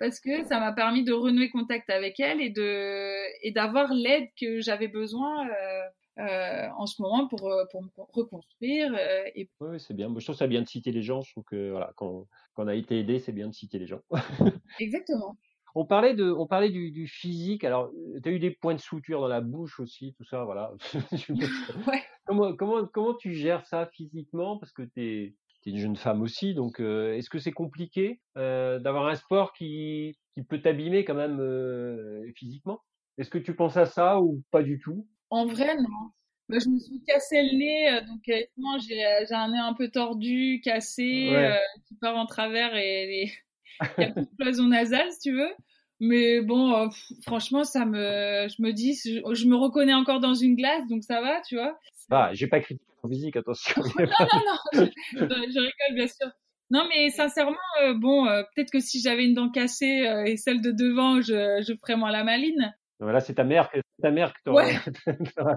parce 0.00 0.18
que 0.18 0.42
ça 0.44 0.58
m'a 0.58 0.72
permis 0.72 1.04
de 1.04 1.12
renouer 1.12 1.50
contact 1.50 1.90
avec 1.90 2.18
elle 2.18 2.40
et 2.40 2.50
de 2.50 3.46
et 3.46 3.52
d'avoir 3.52 3.92
l'aide 3.92 4.28
que 4.40 4.60
j'avais 4.60 4.88
besoin 4.88 5.46
euh, 5.46 5.82
euh, 6.18 6.68
en 6.76 6.86
ce 6.86 7.00
moment 7.00 7.28
pour 7.28 7.46
euh, 7.52 7.64
pour 7.70 7.82
me 7.82 7.88
reconstruire 7.96 8.92
euh, 8.94 9.24
et 9.34 9.48
Oui, 9.60 9.78
c'est 9.78 9.94
bien. 9.94 10.12
Je 10.18 10.24
trouve 10.24 10.36
ça 10.36 10.46
bien 10.46 10.62
de 10.62 10.68
citer 10.68 10.90
les 10.90 11.02
gens. 11.02 11.20
Je 11.20 11.30
trouve 11.32 11.44
que 11.44 11.70
voilà, 11.70 11.92
quand, 11.96 12.26
quand 12.54 12.64
on 12.64 12.68
a 12.68 12.74
été 12.74 12.98
aidé, 12.98 13.20
c'est 13.20 13.32
bien 13.32 13.48
de 13.48 13.54
citer 13.54 13.78
les 13.78 13.86
gens. 13.86 14.00
exactement. 14.80 15.36
On 15.74 15.84
parlait 15.86 16.14
de, 16.14 16.32
on 16.32 16.46
parlait 16.46 16.70
du, 16.70 16.90
du 16.90 17.06
physique. 17.06 17.62
Alors, 17.62 17.90
tu 18.22 18.28
as 18.28 18.32
eu 18.32 18.40
des 18.40 18.50
points 18.50 18.74
de 18.74 18.80
suture 18.80 19.20
dans 19.20 19.28
la 19.28 19.40
bouche 19.40 19.78
aussi, 19.78 20.14
tout 20.14 20.24
ça, 20.24 20.44
voilà. 20.44 20.72
Ouais. 21.86 22.02
comment, 22.26 22.56
comment, 22.56 22.86
comment 22.86 23.14
tu 23.14 23.32
gères 23.32 23.64
ça 23.66 23.86
physiquement? 23.86 24.58
Parce 24.58 24.72
que 24.72 24.82
tu 24.82 25.02
es, 25.02 25.34
une 25.66 25.78
jeune 25.78 25.96
femme 25.96 26.22
aussi, 26.22 26.54
donc 26.54 26.80
euh, 26.80 27.14
est-ce 27.16 27.30
que 27.30 27.38
c'est 27.38 27.52
compliqué 27.52 28.20
euh, 28.38 28.78
d'avoir 28.78 29.06
un 29.08 29.14
sport 29.16 29.52
qui, 29.52 30.18
qui 30.34 30.42
peut 30.42 30.60
t'abîmer 30.62 31.04
quand 31.04 31.14
même 31.14 31.38
euh, 31.40 32.30
physiquement? 32.36 32.80
Est-ce 33.18 33.30
que 33.30 33.38
tu 33.38 33.54
penses 33.54 33.76
à 33.76 33.86
ça 33.86 34.20
ou 34.20 34.42
pas 34.50 34.62
du 34.62 34.78
tout? 34.80 35.06
En 35.30 35.46
vrai, 35.46 35.76
non. 35.76 36.12
Bah, 36.48 36.58
je 36.58 36.68
me 36.68 36.78
suis 36.78 37.02
cassé 37.04 37.42
le 37.42 37.56
nez, 37.56 37.92
euh, 37.92 38.00
donc 38.06 38.28
euh, 38.28 38.40
non, 38.56 38.78
j'ai 38.78 39.04
un 39.32 39.48
nez 39.50 39.58
un 39.58 39.74
peu 39.74 39.88
tordu, 39.90 40.60
cassé, 40.64 41.02
Ouais. 41.04 41.46
euh, 41.48 41.56
qui 41.86 41.94
part 41.96 42.16
en 42.16 42.26
travers 42.26 42.74
et 42.74 43.06
les- 43.06 43.32
il 44.00 44.02
y 44.02 44.04
a 44.04 44.12
plus 44.12 44.26
de 44.32 44.36
cloison 44.44 44.66
nasale, 44.68 45.12
si 45.12 45.20
tu 45.20 45.32
veux. 45.32 45.52
Mais 46.00 46.40
bon, 46.40 46.72
euh, 46.74 46.88
franchement, 47.22 47.62
ça 47.64 47.84
me, 47.84 48.48
je 48.48 48.62
me 48.62 48.72
dis, 48.72 48.94
je, 49.04 49.46
me 49.46 49.54
reconnais 49.54 49.92
encore 49.92 50.18
dans 50.20 50.34
une 50.34 50.56
glace, 50.56 50.86
donc 50.88 51.04
ça 51.04 51.20
va, 51.20 51.42
tu 51.42 51.56
vois. 51.56 51.78
Ah, 52.10 52.30
j'ai 52.32 52.46
pas 52.46 52.60
critiqué 52.60 52.90
ton 53.02 53.08
physique, 53.08 53.36
attention. 53.36 53.74
non, 53.98 54.04
non, 54.08 54.80
non, 54.80 54.88
je, 55.20 55.58
rigole, 55.58 55.94
bien 55.94 56.06
sûr. 56.06 56.28
Non, 56.70 56.86
mais 56.88 57.10
sincèrement, 57.10 57.56
euh, 57.82 57.92
bon, 57.94 58.26
euh, 58.26 58.42
peut-être 58.54 58.70
que 58.70 58.80
si 58.80 59.00
j'avais 59.00 59.24
une 59.26 59.34
dent 59.34 59.50
cassée 59.50 60.06
euh, 60.06 60.24
et 60.24 60.36
celle 60.38 60.62
de 60.62 60.70
devant, 60.70 61.20
je, 61.20 61.62
je 61.66 61.74
ferais 61.80 61.96
moins 61.96 62.10
la 62.12 62.24
maline. 62.24 62.74
voilà, 62.98 63.20
c'est 63.20 63.34
ta 63.34 63.44
mère, 63.44 63.70
que- 63.70 63.80
ta 64.00 64.10
mère 64.10 64.32
que 64.32 64.38
t'aurais- 64.44 64.76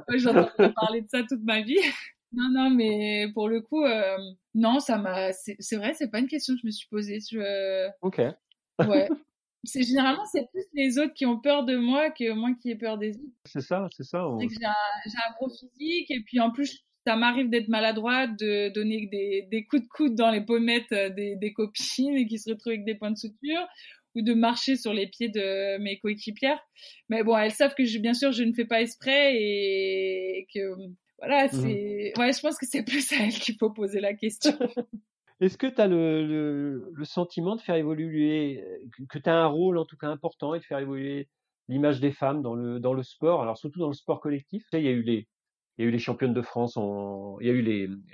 Ouais, 0.10 0.18
J'entends 0.18 0.50
parler 0.76 1.02
de 1.02 1.08
ça 1.10 1.24
toute 1.24 1.44
ma 1.44 1.62
vie. 1.62 1.78
Non, 2.36 2.50
non, 2.50 2.72
mais 2.72 3.28
pour 3.36 3.48
le 3.48 3.62
coup, 3.62 3.86
non, 4.56 4.80
ça 4.80 4.98
m'a. 4.98 5.32
C'est 5.34 5.56
c'est 5.60 5.78
vrai, 5.78 5.94
c'est 5.94 6.10
pas 6.10 6.18
une 6.18 6.26
question 6.28 6.56
que 6.56 6.62
je 6.62 6.66
me 6.66 6.72
suis 6.72 6.88
posée. 6.90 7.20
Je, 7.32 7.90
Ok. 8.02 8.20
ouais. 8.88 9.08
C'est 9.64 9.84
généralement 9.84 10.26
c'est 10.26 10.50
plus 10.52 10.66
les 10.74 10.98
autres 10.98 11.14
qui 11.14 11.26
ont 11.26 11.40
peur 11.40 11.64
de 11.64 11.76
moi 11.78 12.12
que 12.12 12.34
moi 12.34 12.52
qui 12.62 12.72
ai 12.72 12.76
peur 12.76 12.98
des 12.98 13.12
autres. 13.12 13.34
C'est 13.46 13.62
ça, 13.62 13.88
c'est 13.96 14.04
ça. 14.04 14.28
on- 14.28 14.40
j'ai 14.40 14.66
un, 14.66 15.34
gros 15.38 15.50
physique 15.50 16.12
et 16.12 16.22
puis 16.22 16.40
en 16.40 16.52
plus 16.52 16.84
ça 17.06 17.16
m'arrive 17.16 17.50
d'être 17.50 17.68
maladroite, 17.68 18.38
de 18.40 18.70
donner 18.70 19.08
des, 19.08 19.48
des 19.52 19.66
coups 19.66 19.84
de 19.84 19.88
coude 19.88 20.16
dans 20.16 20.32
les 20.32 20.42
pommettes 20.42 20.92
euh, 20.94 21.10
des, 21.10 21.36
des 21.36 21.52
copines 21.54 22.16
et 22.16 22.26
qui 22.28 22.40
se 22.40 22.50
retrouvent 22.50 22.72
avec 22.74 22.86
des 22.86 22.96
points 22.96 23.12
de 23.12 23.18
suture 23.18 23.68
ou 24.16 24.22
de 24.22 24.34
marcher 24.34 24.76
sur 24.76 24.94
les 24.94 25.08
pieds 25.08 25.28
de 25.30 25.78
mes 25.80 25.98
coéquipières. 26.00 26.60
Mais 27.10 27.24
bon, 27.24 27.38
elles 27.38 27.52
savent 27.52 27.74
que 27.76 27.84
je, 27.86 28.00
bien 28.00 28.14
sûr 28.14 28.32
je 28.32 28.44
ne 28.44 28.54
fais 28.54 28.66
pas 28.66 28.82
exprès 28.82 29.36
et 29.36 30.48
que 30.54 30.76
voilà, 31.20 31.48
c'est 31.50 32.14
ouais, 32.18 32.34
je 32.34 32.40
pense 32.42 32.58
que 32.58 32.66
c'est 32.66 32.84
plus 32.84 33.12
à 33.14 33.16
elles 33.26 33.34
qu'il 33.34 33.56
faut 33.56 33.70
poser 33.70 34.02
la 34.02 34.14
question. 34.14 34.58
Est-ce 35.42 35.58
que 35.58 35.68
tu 35.68 35.82
as 35.82 35.88
le, 35.88 36.94
sentiment 37.04 37.56
de 37.56 37.62
faire 37.62 37.76
évoluer, 37.76 38.64
euh, 38.64 39.06
que- 39.10 39.20
tu 39.20 39.30
as 39.30 39.36
un 39.36 39.48
rôle 39.48 39.78
en 39.78 39.86
tout 39.86 39.98
cas 39.98 40.08
important 40.08 40.54
et 40.56 40.60
de 40.60 40.64
faire 40.64 40.80
évoluer 40.80 41.28
l'image 41.68 42.00
des 42.00 42.12
femmes 42.12 42.42
dans 42.42 42.56
le, 42.56 42.80
dans 42.80 42.94
le 42.94 43.04
sport, 43.04 43.42
alors 43.42 43.58
surtout 43.58 43.80
dans 43.80 43.88
le 43.88 43.94
sport 43.94 44.22
collectif. 44.22 44.64
Il 44.74 44.82
y 44.82 44.88
a 44.88 44.92
eu 44.92 45.02
les, 45.02 45.28
il 45.78 45.84
y 45.84 45.86
a 45.86 45.90
eu 45.90 45.92
les 45.92 46.00
championnes 46.00 46.34
de 46.34 46.42
France, 46.42 46.78
il 46.78 47.48
y 47.48 47.50
a 47.50 47.54
eu 47.54 47.62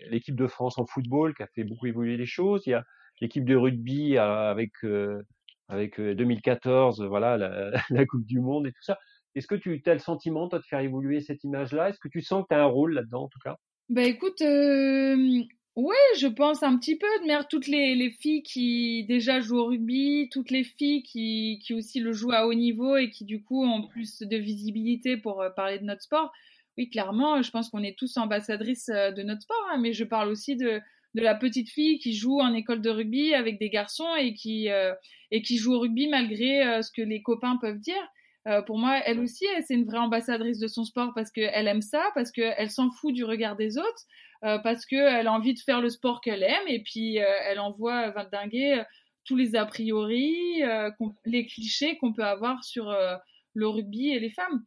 l'équipe 0.09 0.35
de 0.35 0.47
France 0.47 0.77
en 0.77 0.85
football 0.85 1.35
qui 1.35 1.43
a 1.43 1.47
fait 1.47 1.63
beaucoup 1.63 1.87
évoluer 1.87 2.17
les 2.17 2.25
choses, 2.25 2.63
il 2.65 2.71
y 2.71 2.73
a 2.73 2.83
l'équipe 3.21 3.45
de 3.45 3.55
rugby 3.55 4.17
euh, 4.17 4.51
avec, 4.51 4.71
euh, 4.83 5.21
avec 5.67 5.99
euh, 5.99 6.15
2014, 6.15 7.03
voilà, 7.03 7.37
la, 7.89 8.05
Coupe 8.05 8.25
du 8.25 8.39
Monde 8.39 8.67
et 8.67 8.71
tout 8.71 8.83
ça. 8.83 8.97
Est-ce 9.35 9.47
que 9.47 9.55
tu 9.55 9.81
as 9.85 9.93
le 9.93 9.99
sentiment, 9.99 10.47
toi, 10.47 10.59
de 10.59 10.63
faire 10.63 10.79
évoluer 10.79 11.21
cette 11.21 11.43
image-là? 11.43 11.89
Est-ce 11.89 11.99
que 11.99 12.07
tu 12.07 12.21
sens 12.21 12.43
que 12.43 12.47
tu 12.49 12.55
as 12.55 12.63
un 12.63 12.67
rôle 12.67 12.93
là-dedans, 12.93 13.23
en 13.23 13.27
tout 13.27 13.39
cas? 13.43 13.57
Bah 13.89 14.03
écoute, 14.03 14.41
euh, 14.41 15.43
ouais, 15.79 15.95
je 16.17 16.27
pense 16.27 16.63
un 16.63 16.77
petit 16.77 16.97
peu. 16.97 17.07
De 17.25 17.47
toutes 17.47 17.67
les, 17.67 17.95
les 17.95 18.09
filles 18.09 18.43
qui 18.43 19.05
déjà 19.05 19.39
jouent 19.39 19.59
au 19.59 19.65
rugby, 19.65 20.29
toutes 20.31 20.51
les 20.51 20.63
filles 20.63 21.03
qui, 21.03 21.59
qui 21.63 21.73
aussi 21.73 21.99
le 21.99 22.13
jouent 22.13 22.31
à 22.31 22.47
haut 22.47 22.53
niveau 22.53 22.97
et 22.97 23.09
qui 23.09 23.25
du 23.25 23.43
coup 23.43 23.63
ont 23.63 23.87
plus 23.87 24.19
de 24.19 24.37
visibilité 24.37 25.17
pour 25.17 25.41
euh, 25.41 25.49
parler 25.49 25.79
de 25.79 25.85
notre 25.85 26.01
sport. 26.01 26.31
Oui, 26.77 26.89
clairement, 26.89 27.41
je 27.41 27.51
pense 27.51 27.69
qu'on 27.69 27.83
est 27.83 27.97
tous 27.97 28.17
ambassadrices 28.17 28.89
euh, 28.89 29.11
de 29.11 29.23
notre 29.23 29.41
sport, 29.41 29.67
hein, 29.71 29.77
mais 29.79 29.93
je 29.93 30.03
parle 30.03 30.29
aussi 30.29 30.55
de, 30.55 30.81
de 31.15 31.21
la 31.21 31.35
petite 31.35 31.69
fille 31.69 31.99
qui 31.99 32.13
joue 32.13 32.39
en 32.39 32.53
école 32.53 32.81
de 32.81 32.89
rugby 32.89 33.33
avec 33.33 33.59
des 33.59 33.69
garçons 33.69 34.15
et 34.17 34.33
qui, 34.33 34.69
euh, 34.69 34.93
et 35.31 35.41
qui 35.41 35.57
joue 35.57 35.73
au 35.73 35.79
rugby 35.79 36.07
malgré 36.07 36.65
euh, 36.65 36.81
ce 36.81 36.91
que 36.91 37.01
les 37.01 37.21
copains 37.21 37.57
peuvent 37.57 37.79
dire. 37.79 38.07
Euh, 38.47 38.61
pour 38.61 38.77
moi, 38.77 39.01
elle 39.05 39.19
aussi, 39.19 39.45
c'est 39.65 39.73
une 39.73 39.85
vraie 39.85 39.97
ambassadrice 39.97 40.59
de 40.59 40.67
son 40.67 40.83
sport 40.83 41.11
parce 41.13 41.31
qu'elle 41.31 41.67
aime 41.67 41.81
ça, 41.81 42.03
parce 42.15 42.31
qu'elle 42.31 42.69
s'en 42.69 42.89
fout 42.89 43.13
du 43.13 43.23
regard 43.23 43.55
des 43.55 43.77
autres, 43.77 44.05
parce 44.41 44.85
qu'elle 44.85 45.27
a 45.27 45.33
envie 45.33 45.53
de 45.53 45.59
faire 45.59 45.81
le 45.81 45.89
sport 45.89 46.21
qu'elle 46.21 46.43
aime 46.43 46.67
et 46.67 46.81
puis 46.81 47.19
euh, 47.19 47.25
elle 47.45 47.59
envoie 47.59 48.09
valdinguer 48.11 48.79
euh, 48.79 48.83
tous 49.25 49.35
les 49.35 49.55
a 49.55 49.65
priori, 49.65 50.63
euh, 50.63 50.89
les 51.25 51.45
clichés 51.45 51.97
qu'on 51.97 52.13
peut 52.13 52.23
avoir 52.23 52.63
sur 52.63 52.89
euh, 52.89 53.15
le 53.53 53.67
rugby 53.67 54.09
et 54.09 54.19
les 54.19 54.29
femmes. 54.31 54.63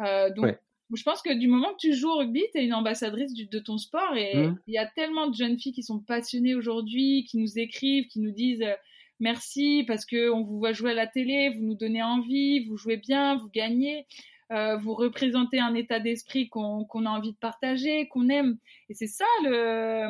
Euh, 0.00 0.30
donc, 0.30 0.44
Ouais. 0.44 0.58
je 0.94 1.02
pense 1.02 1.22
que 1.22 1.32
du 1.32 1.48
moment 1.48 1.70
que 1.72 1.78
tu 1.80 1.94
joues 1.94 2.10
au 2.10 2.18
rugby, 2.18 2.42
tu 2.52 2.60
es 2.60 2.64
une 2.64 2.74
ambassadrice 2.74 3.32
du- 3.32 3.46
de 3.46 3.58
ton 3.58 3.78
sport 3.78 4.14
et 4.16 4.30
il 4.34 4.40
Mhm. 4.50 4.58
y 4.68 4.78
a 4.78 4.86
tellement 4.86 5.26
de 5.28 5.34
jeunes 5.34 5.58
filles 5.58 5.72
qui 5.72 5.82
sont 5.82 5.98
passionnées 6.00 6.54
aujourd'hui, 6.54 7.24
qui 7.28 7.38
nous 7.38 7.58
écrivent, 7.58 8.06
qui 8.08 8.20
nous 8.20 8.30
disent 8.32 8.62
euh, 8.62 8.74
merci 9.20 9.84
parce 9.86 10.04
que 10.04 10.30
on 10.30 10.42
vous 10.42 10.58
voit 10.58 10.72
jouer 10.72 10.90
à 10.90 10.94
la 10.94 11.06
télé, 11.06 11.48
vous 11.50 11.62
nous 11.62 11.74
donnez 11.76 12.02
envie, 12.02 12.60
vous 12.66 12.76
jouez 12.76 12.96
bien, 12.98 13.36
vous 13.36 13.48
gagnez, 13.48 14.06
euh, 14.52 14.76
vous 14.76 14.94
représentez 14.94 15.58
un 15.58 15.74
état 15.74 16.00
d'esprit 16.00 16.48
qu'on 16.48 16.84
a 16.84 17.10
envie 17.10 17.32
de 17.32 17.38
partager, 17.38 18.08
qu'on 18.08 18.28
aime. 18.28 18.58
Et 18.88 18.94
c'est 18.94 19.06
ça 19.06 19.24
le, 19.42 20.06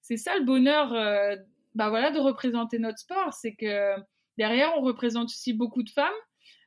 c'est 0.00 0.16
ça 0.16 0.36
le 0.36 0.44
bonheur, 0.44 0.92
euh, 0.92 1.36
bah 1.74 1.88
voilà, 1.88 2.10
de 2.10 2.18
représenter 2.18 2.78
notre 2.78 2.98
sport, 2.98 3.32
c'est 3.32 3.54
que 3.54 3.94
derrière 4.36 4.72
on 4.76 4.82
représente 4.82 5.26
aussi 5.26 5.52
beaucoup 5.52 5.82
de 5.82 5.90
femmes. 5.90 6.10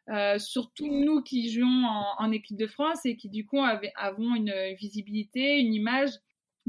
Euh, 0.09 0.39
surtout 0.39 0.87
nous 0.87 1.21
qui 1.21 1.51
jouons 1.51 1.85
en, 2.17 2.31
équipe 2.31 2.57
de 2.57 2.65
France 2.65 3.05
et 3.05 3.15
qui 3.15 3.29
du 3.29 3.45
coup 3.45 3.59
avons 3.95 4.35
une 4.35 4.73
visibilité, 4.75 5.59
une 5.59 5.73
image 5.73 6.11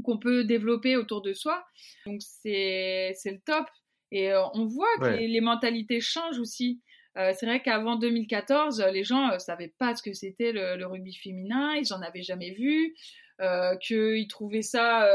qu'on 0.03 0.17
peut 0.17 0.43
développer 0.43 0.97
autour 0.97 1.21
de 1.21 1.33
soi. 1.33 1.65
Donc 2.05 2.21
c'est 2.21 3.15
le 3.25 3.39
top. 3.39 3.65
Et 4.11 4.31
on 4.53 4.65
voit 4.65 4.95
que 4.99 5.05
les, 5.05 5.41
mentalités 5.41 5.99
changent 5.99 6.37
aussi. 6.37 6.81
Euh, 7.17 7.31
c'est 7.37 7.45
vrai 7.45 7.61
qu'avant 7.61 7.95
2014, 7.95 8.81
les 8.91 9.03
gens 9.03 9.31
ne 9.31 9.37
savaient 9.37 9.73
pas 9.77 9.95
ce 9.95 10.01
que 10.01 10.13
c'était 10.13 10.51
le, 10.51 10.85
rugby 10.85 11.13
féminin, 11.13 11.75
ils 11.75 11.87
n'en 11.91 12.01
avaient 12.01 12.23
jamais 12.23 12.51
vu, 12.51 12.95
qu'ils 13.81 14.27
trouvaient 14.27 14.61
ça 14.61 15.07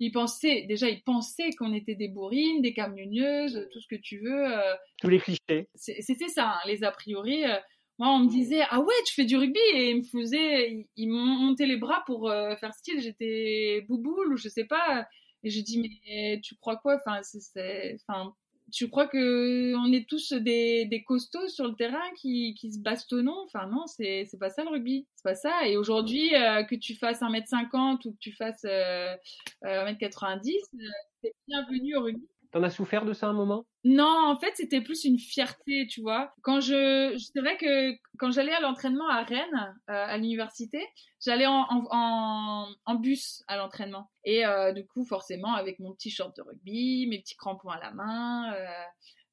ils 0.00 0.12
pensaient, 0.12 0.64
déjà, 0.68 0.88
ils 0.88 1.02
pensaient 1.02 1.50
qu'on 1.58 1.72
était 1.72 1.94
des 1.94 2.08
bourrines, 2.08 2.62
des 2.62 2.72
camionneuses, 2.72 3.68
tout 3.72 3.80
ce 3.80 3.88
que 3.88 4.00
tu 4.00 4.18
veux. 4.20 4.46
Euh. 4.46 4.74
Tous 5.00 5.08
les 5.08 5.18
clichés. 5.18 5.68
C'était 5.74 6.28
ça, 6.28 6.50
hein, 6.50 6.60
les 6.66 6.84
a 6.84 6.92
priori. 6.92 7.44
Euh. 7.44 7.56
moi, 7.98 8.10
on 8.10 8.20
me 8.20 8.28
disait, 8.28 8.62
ah 8.70 8.80
ouais, 8.80 8.94
tu 9.06 9.14
fais 9.14 9.24
du 9.24 9.36
rugby, 9.36 9.58
et 9.74 9.90
ils 9.90 9.96
me 9.96 10.02
faisaient, 10.02 10.86
ils, 10.96 11.08
m'ont 11.08 11.24
monté 11.24 11.66
les 11.66 11.76
bras 11.76 12.04
pour 12.06 12.30
euh, 12.30 12.54
faire 12.56 12.74
style, 12.74 13.00
j'étais 13.00 13.84
bouboule, 13.88 14.32
ou 14.32 14.36
je 14.36 14.48
sais 14.48 14.66
pas. 14.66 15.06
Et 15.42 15.50
j'ai 15.50 15.62
dit, 15.62 15.80
mais 15.80 16.40
tu 16.42 16.54
crois 16.56 16.76
quoi? 16.76 16.96
Enfin, 16.96 17.20
c'est, 17.22 17.96
enfin, 18.08 18.34
tu 18.72 18.88
crois 18.88 19.06
que 19.08 19.74
on 19.76 19.92
est 19.92 20.08
tous 20.08 20.32
des, 20.32 20.86
des 20.86 21.02
costauds 21.04 21.48
sur 21.48 21.66
le 21.66 21.74
terrain 21.74 22.02
qui, 22.16 22.54
qui 22.54 22.72
se 22.72 22.80
bastonnons? 22.80 23.44
Enfin 23.44 23.66
non, 23.66 23.86
c'est 23.86 24.26
c'est 24.30 24.38
pas 24.38 24.50
ça 24.50 24.64
le 24.64 24.70
rugby, 24.70 25.06
c'est 25.16 25.24
pas 25.24 25.34
ça. 25.34 25.66
Et 25.66 25.76
aujourd'hui, 25.76 26.34
euh, 26.34 26.64
que 26.64 26.74
tu 26.74 26.94
fasses 26.94 27.22
1m50 27.22 28.06
ou 28.06 28.12
que 28.12 28.18
tu 28.18 28.32
fasses 28.32 28.64
euh, 28.64 29.14
1m90, 29.62 30.48
euh, 30.48 30.78
c'est 31.22 31.34
bienvenu 31.46 31.96
au 31.96 32.02
rugby. 32.02 32.28
T'en 32.50 32.62
as 32.62 32.70
souffert 32.70 33.04
de 33.04 33.12
ça 33.12 33.26
un 33.26 33.34
moment? 33.34 33.66
Non, 33.84 34.24
en 34.26 34.38
fait, 34.38 34.52
c'était 34.54 34.80
plus 34.80 35.04
une 35.04 35.18
fierté, 35.18 35.86
tu 35.86 36.00
vois. 36.00 36.32
Quand 36.42 36.60
je, 36.60 37.14
c'est 37.18 37.40
vrai 37.40 37.58
que 37.58 37.92
quand 38.18 38.30
j'allais 38.30 38.54
à 38.54 38.60
l'entraînement 38.60 39.06
à 39.08 39.22
Rennes, 39.22 39.76
euh, 39.90 40.04
à 40.06 40.16
l'université, 40.16 40.82
j'allais 41.24 41.46
en, 41.46 41.66
en, 41.68 42.68
en, 42.86 42.94
bus 42.94 43.44
à 43.48 43.58
l'entraînement. 43.58 44.10
Et 44.24 44.46
euh, 44.46 44.72
du 44.72 44.86
coup, 44.86 45.04
forcément, 45.04 45.52
avec 45.54 45.78
mon 45.78 45.92
petit 45.92 46.10
short 46.10 46.34
de 46.36 46.42
rugby, 46.42 47.06
mes 47.08 47.20
petits 47.20 47.36
crampons 47.36 47.68
à 47.68 47.78
la 47.78 47.90
main, 47.90 48.54
euh, 48.54 48.66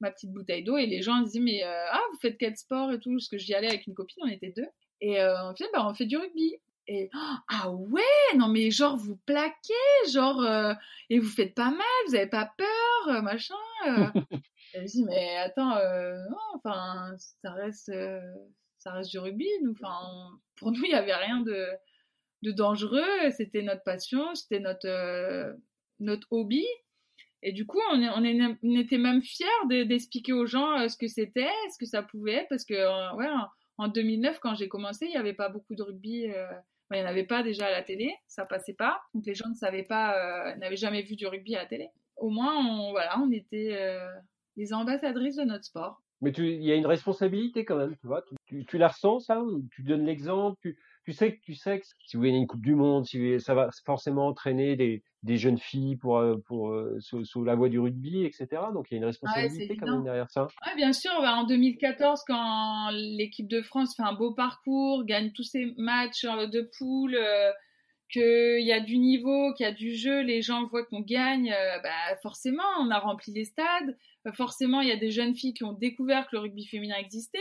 ma 0.02 0.12
petite 0.12 0.34
bouteille 0.34 0.66
d'eau, 0.66 0.76
et 0.76 0.86
les 0.86 1.02
gens 1.02 1.22
disaient 1.22 1.40
mais 1.40 1.64
ah 1.64 2.02
vous 2.12 2.20
faites 2.20 2.38
quel 2.38 2.58
sport 2.58 2.92
et 2.92 3.00
tout, 3.00 3.12
parce 3.12 3.30
que 3.30 3.38
j'y 3.38 3.54
allais 3.54 3.70
avec 3.70 3.88
une 3.88 3.94
copine, 3.94 4.24
on 4.26 4.30
était 4.30 4.52
deux. 4.56 4.68
Et 5.00 5.22
en 5.24 5.56
fait, 5.56 5.70
bah, 5.74 5.88
on 5.88 5.94
fait 5.94 6.06
du 6.06 6.18
rugby. 6.18 6.58
Et 6.88 7.10
ah 7.14 7.72
ouais, 7.72 8.38
non 8.38 8.48
mais 8.48 8.70
genre 8.70 8.96
vous 8.96 9.18
plaquez, 9.26 9.74
genre 10.12 10.42
euh, 10.42 10.74
et 11.10 11.18
vous 11.18 11.30
faites 11.30 11.56
pas 11.56 11.72
mal, 11.72 11.82
vous 12.08 12.16
avez 12.16 12.28
pas 12.28 12.52
peur, 12.58 13.08
euh, 13.08 13.22
machin. 13.22 13.56
Euh. 13.88 14.06
je 14.74 14.80
me 14.80 14.86
dis 14.86 15.04
mais 15.04 15.38
attends, 15.38 15.76
non, 16.30 16.38
enfin 16.54 17.16
ça 17.42 17.54
reste, 17.54 17.92
ça 18.78 18.92
reste 18.92 19.10
du 19.10 19.18
rugby, 19.18 19.48
nous, 19.64 19.72
enfin 19.72 20.30
pour 20.58 20.72
nous 20.72 20.84
il 20.84 20.92
y 20.92 20.96
avait 20.96 21.16
rien 21.16 21.42
de 21.42 21.68
de 22.44 22.52
dangereux, 22.52 23.32
c'était 23.36 23.64
notre 23.64 23.84
passion, 23.84 24.36
c'était 24.36 24.60
notre 24.60 25.56
notre 26.00 26.28
hobby. 26.32 26.66
Et 27.48 27.52
du 27.52 27.68
coup, 27.68 27.80
on, 27.92 28.02
est, 28.02 28.10
on, 28.10 28.24
est, 28.24 28.58
on 28.64 28.76
était 28.76 28.98
même 28.98 29.22
fiers 29.22 29.46
d'expliquer 29.86 30.34
aux 30.34 30.48
gens 30.48 30.90
ce 30.90 30.98
que 30.98 31.08
c'était, 31.08 31.52
ce 31.72 31.78
que 31.78 31.86
ça 31.86 32.02
pouvait 32.02 32.34
être, 32.34 32.50
parce 32.50 32.66
que 32.66 33.16
ouais, 33.16 33.28
en 33.78 33.88
2009, 33.88 34.40
quand 34.40 34.56
j'ai 34.56 34.68
commencé, 34.68 35.06
il 35.06 35.12
n'y 35.12 35.18
avait 35.18 35.34
pas 35.34 35.50
beaucoup 35.50 35.76
de 35.76 35.84
rugby 35.84 36.28
il 36.92 36.98
n'y 36.98 37.04
en 37.04 37.08
avait 37.08 37.26
pas 37.26 37.44
déjà 37.44 37.68
à 37.68 37.72
la 37.72 37.82
télé, 37.82 38.14
ça 38.28 38.46
passait 38.46 38.76
pas. 38.76 39.02
Donc 39.14 39.26
les 39.26 39.34
gens 39.34 39.50
ne 39.50 39.56
savaient 39.56 39.84
pas, 39.84 40.50
euh, 40.50 40.56
n'avaient 40.58 40.76
jamais 40.76 41.02
vu 41.02 41.16
du 41.16 41.26
rugby 41.26 41.56
à 41.56 41.64
la 41.64 41.66
télé. 41.66 41.90
Au 42.18 42.30
moins, 42.30 42.56
on, 42.56 42.92
voilà, 42.92 43.20
on 43.20 43.32
était 43.32 43.76
euh, 43.80 44.08
les 44.56 44.74
ambassadrices 44.74 45.36
de 45.36 45.44
notre 45.44 45.66
sport. 45.66 46.02
Mais 46.22 46.32
il 46.32 46.64
y 46.64 46.72
a 46.72 46.76
une 46.76 46.86
responsabilité 46.86 47.66
quand 47.66 47.76
même, 47.76 47.96
tu 47.98 48.08
vois. 48.08 48.24
Tu, 48.46 48.66
tu, 48.66 48.78
la 48.78 48.88
ressens, 48.88 49.20
ça 49.20 49.44
Tu 49.72 49.84
donnes 49.84 50.06
l'exemple 50.06 50.58
tu, 50.62 50.78
tu, 51.06 51.14
sais 51.14 51.36
que 51.36 51.42
tu 51.42 51.54
sais 51.54 51.80
que 51.80 51.86
si 52.06 52.18
vous 52.18 52.24
gagnez 52.24 52.40
une 52.40 52.48
Coupe 52.48 52.64
du 52.64 52.74
Monde, 52.74 53.06
si 53.06 53.40
ça 53.40 53.54
va 53.54 53.70
forcément 53.86 54.28
entraîner 54.28 54.76
des, 54.76 55.04
des 55.22 55.38
jeunes 55.38 55.58
filles 55.58 55.96
pour, 55.96 56.18
euh, 56.18 56.38
pour, 56.48 56.72
euh, 56.72 57.00
sous, 57.00 57.44
la 57.44 57.56
voie 57.56 57.70
du 57.70 57.80
rugby, 57.80 58.26
etc. 58.26 58.48
Donc 58.74 58.88
il 58.90 58.94
y 58.94 58.98
a 58.98 59.00
une 59.00 59.06
responsabilité 59.06 59.78
quand 59.78 59.88
même 59.88 60.04
derrière 60.04 60.30
ça. 60.30 60.48
Ouais, 60.66 60.76
bien 60.76 60.94
sûr. 60.94 61.12
Bah, 61.20 61.36
en 61.36 61.44
2014, 61.44 62.24
quand 62.28 62.90
l'équipe 62.92 63.48
de 63.48 63.62
France 63.62 63.96
fait 63.96 64.04
un 64.04 64.14
beau 64.14 64.34
parcours, 64.34 65.04
gagne 65.04 65.32
tous 65.32 65.44
ses 65.44 65.74
matchs 65.78 66.26
euh, 66.26 66.48
de 66.48 66.70
poule, 66.78 67.18
qu'il 68.10 68.66
y 68.66 68.72
a 68.72 68.80
du 68.80 68.98
niveau, 68.98 69.54
qu'il 69.54 69.66
y 69.66 69.70
a 69.70 69.74
du 69.74 69.96
jeu, 69.96 70.22
les 70.22 70.44
gens 70.44 70.64
voient 70.66 70.86
qu'on 70.86 71.02
gagne, 71.02 71.54
bah, 71.82 72.16
forcément, 72.22 72.64
on 72.80 72.92
a 72.92 73.00
rempli 73.00 73.34
les 73.34 73.46
stades. 73.46 73.98
forcément, 74.34 74.82
il 74.82 74.88
y 74.88 74.92
a 74.92 74.96
des 74.96 75.10
jeunes 75.10 75.36
filles 75.36 75.56
qui 75.56 75.64
ont 75.64 75.74
découvert 75.74 76.28
que 76.28 76.36
le 76.36 76.42
rugby 76.42 76.68
féminin 76.68 76.98
existait, 77.00 77.40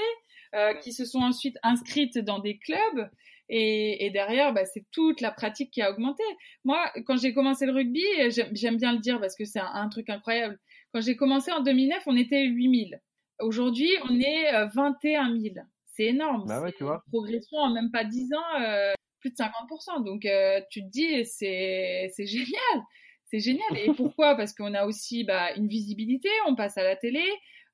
qui 0.83 0.95
se 0.95 1.05
sont 1.05 1.21
ensuite 1.21 1.59
inscrites 1.62 2.19
dans 2.19 2.39
des 2.39 2.57
clubs. 2.57 3.11
Et, 3.49 4.07
et 4.07 4.11
derrière, 4.11 4.53
bah, 4.53 4.64
c'est 4.64 4.84
toute 4.90 5.20
la 5.20 5.30
pratique 5.30 5.70
qui 5.70 5.82
a 5.82 5.90
augmenté. 5.90 6.22
Moi, 6.64 6.90
quand 7.07 7.16
j'ai 7.16 7.34
commencé 7.34 7.66
le 7.66 7.72
rugby, 7.72 8.05
j'aime 8.53 8.76
bien 8.76 8.92
le 8.92 8.99
dire 8.99 9.20
parce 9.20 9.36
que 9.36 9.45
c'est 9.45 9.61
un, 9.61 9.88
truc 9.88 10.09
incroyable. 10.09 10.59
Quand 10.92 11.01
j'ai 11.01 11.16
commencé 11.16 11.53
en 11.53 11.61
2009, 11.61 12.03
on 12.07 12.16
était 12.16 12.45
8000. 12.45 13.01
Aujourd'hui, 13.40 13.90
on 14.09 14.18
est 14.18 14.53
21 14.74 15.34
euh, 15.34 15.40
000. 15.40 15.55
C'est 15.86 16.07
énorme. 16.07 16.45
Bah 16.47 16.61
ouais, 16.61 16.72
tu 16.72 16.84
vois. 16.84 17.03
Une 17.07 17.11
progression 17.11 17.59
en 17.59 17.72
même 17.72 17.90
pas 17.90 18.05
10 18.05 18.32
ans, 18.32 18.61
euh, 18.61 18.92
plus 19.20 19.30
de 19.30 19.36
50%. 19.36 20.05
Donc, 20.05 20.24
euh, 20.24 20.61
tu 20.70 20.82
te 20.82 20.88
dis, 20.88 21.24
c'est 21.24 22.11
génial. 22.18 22.84
C'est 23.26 23.40
génial. 23.40 23.76
Et 23.76 23.92
pourquoi? 23.92 24.36
Parce 24.36 24.55
qu'on 24.55 24.74
a 24.74 24.86
aussi 24.86 25.24
bah, 25.24 25.53
une 25.57 25.66
visibilité, 25.66 26.28
on 26.47 26.55
passe 26.55 26.78
à 26.78 26.84
la 26.84 26.97
télé, 26.97 27.24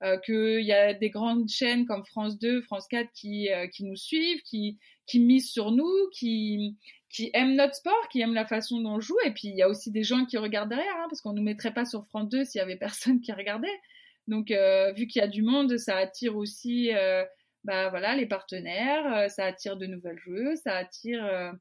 euh, 0.03 0.19
qu'il 0.19 0.65
y 0.65 0.73
a 0.73 0.95
des 0.95 1.11
grandes 1.11 1.49
chaînes 1.49 1.87
comme 1.87 2.05
France 2.05 2.39
2, 2.39 2.63
France 2.63 2.87
4 2.89 3.09
qui, 3.13 3.51
euh, 3.51 3.67
qui 3.67 3.85
nous 3.85 3.97
suivent, 3.97 4.43
qui, 4.43 4.79
qui 5.07 5.21
misent 5.21 5.51
sur 5.51 5.73
nous, 5.73 5.93
qui, 6.13 6.77
qui 7.11 7.31
aiment 7.35 7.57
notre 7.57 7.75
sport, 7.75 8.09
qui 8.11 8.21
aiment 8.21 8.35
la 8.35 8.47
façon 8.47 8.81
dont 8.81 8.95
on 8.95 9.01
joue. 9.01 9.19
Et 9.25 9.33
puis, 9.33 9.49
il 9.49 9.57
y 9.57 9.63
a 9.63 9.69
aussi 9.69 9.91
des 9.91 10.05
gens 10.05 10.25
qui 10.25 10.39
regardent 10.39 10.71
derrière, 10.71 10.97
hein, 10.97 11.07
parce 11.09 11.21
qu'on 11.21 11.33
ne 11.33 11.39
nous 11.39 11.45
mettrait 11.45 11.75
pas 11.75 11.85
sur 11.85 12.05
France 12.07 12.29
2 12.29 12.45
s'il 12.45 12.61
y 12.61 12.63
avait 12.63 12.77
personne 12.79 13.21
qui 13.21 13.33
regardait. 13.33 13.69
Donc, 14.29 14.53
euh, 14.53 14.93
vu 14.93 15.07
qu'il 15.09 15.21
y 15.21 15.25
a 15.25 15.29
du 15.29 15.43
monde, 15.43 15.77
ça 15.77 15.97
attire 15.97 16.37
aussi 16.37 16.95
euh, 16.95 17.25
bah, 17.65 17.91
voilà, 17.91 18.15
les 18.15 18.27
partenaires, 18.27 19.13
euh, 19.13 19.29
ça 19.29 19.45
attire 19.45 19.77
de 19.77 19.87
nouvelles 19.87 20.19
joueuses, 20.19 20.61
ça 20.61 20.77
attire 20.77 21.53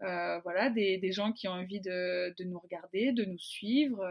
voilà, 0.00 0.70
des, 0.70 0.98
des, 0.98 1.10
gens 1.10 1.32
qui 1.32 1.48
ont 1.48 1.52
envie 1.52 1.80
de, 1.80 2.34
de, 2.38 2.44
nous 2.44 2.58
regarder, 2.58 3.12
de 3.12 3.24
nous 3.24 3.38
suivre 3.38 4.04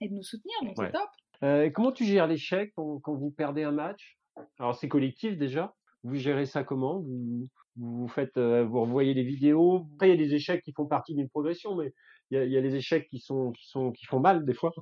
et 0.00 0.08
de 0.08 0.14
nous 0.14 0.22
soutenir. 0.22 0.54
Donc, 0.62 0.76
c'est 0.78 0.92
top. 0.92 1.10
Euh, 1.42 1.70
comment 1.70 1.92
tu 1.92 2.04
gères 2.04 2.26
l'échec 2.26 2.72
quand, 2.74 3.00
vous 3.06 3.30
perdez 3.30 3.62
un 3.62 3.72
match? 3.72 4.18
Alors 4.58 4.74
c'est 4.74 4.88
collectif 4.88 5.36
déjà. 5.36 5.74
Vous 6.02 6.16
gérez 6.16 6.46
ça 6.46 6.64
comment? 6.64 7.00
Vous, 7.00 7.48
vous 7.76 8.08
faites, 8.08 8.36
euh, 8.36 8.64
vous 8.64 8.82
revoyez 8.82 9.14
les 9.14 9.24
vidéos? 9.24 9.86
Après 9.94 10.08
il 10.08 10.10
y 10.10 10.14
a 10.14 10.26
des 10.26 10.34
échecs 10.34 10.62
qui 10.62 10.72
font 10.72 10.86
partie 10.86 11.14
d'une 11.14 11.28
progression, 11.28 11.74
mais 11.76 11.92
il 12.30 12.50
y 12.50 12.56
a, 12.56 12.62
des 12.62 12.74
échecs 12.76 13.06
qui 13.08 13.18
sont 13.18 13.52
qui 13.52 14.06
font 14.06 14.20
mal 14.20 14.44
des 14.44 14.54
fois. 14.54 14.72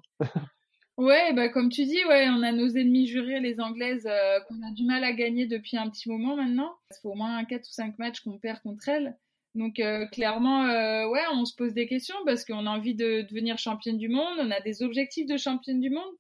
Ouais, 0.99 1.33
bah 1.33 1.49
comme 1.49 1.71
tu 1.71 1.85
dis, 1.85 2.05
ouais, 2.05 2.29
on 2.29 2.43
a 2.43 2.53
nos 2.53 2.69
ennemis 2.69 3.07
jurés, 3.07 3.41
les 3.41 3.61
Anglaises, 3.61 4.07
euh, 4.07 4.41
qu'on 4.47 4.57
a 4.57 4.71
du 4.73 4.85
mal 4.85 5.03
à 5.05 5.15
gagner 5.15 5.47
depuis 5.47 5.79
un 5.79 5.89
petit 5.89 6.11
moment 6.11 6.37
maintenant. 6.37 6.77
Ça 6.91 7.01
fait 7.01 7.09
au 7.09 7.15
moins 7.15 7.43
4 7.45 7.63
ou 7.63 7.73
5 7.73 7.99
matchs 7.99 8.21
qu'on 8.21 8.39
perd 8.39 8.61
contre 8.61 8.91
elles. 8.91 9.17
Donc 9.55 9.81
clairement, 10.13 10.65
ouais, 10.65 11.23
on 11.33 11.45
se 11.45 11.55
pose 11.55 11.73
des 11.75 11.87
questions 11.87 12.15
parce 12.25 12.45
qu'on 12.45 12.67
a 12.67 12.71
envie 12.71 12.95
de 12.95 13.23
devenir 13.23 13.59
championne 13.59 13.99
du 13.99 14.09
monde, 14.09 14.39
on 14.39 14.51
a 14.51 14.61
des 14.61 14.83
objectifs 14.83 15.27
de 15.27 15.37
championne 15.37 15.81
du 15.81 15.91
monde. 15.91 16.15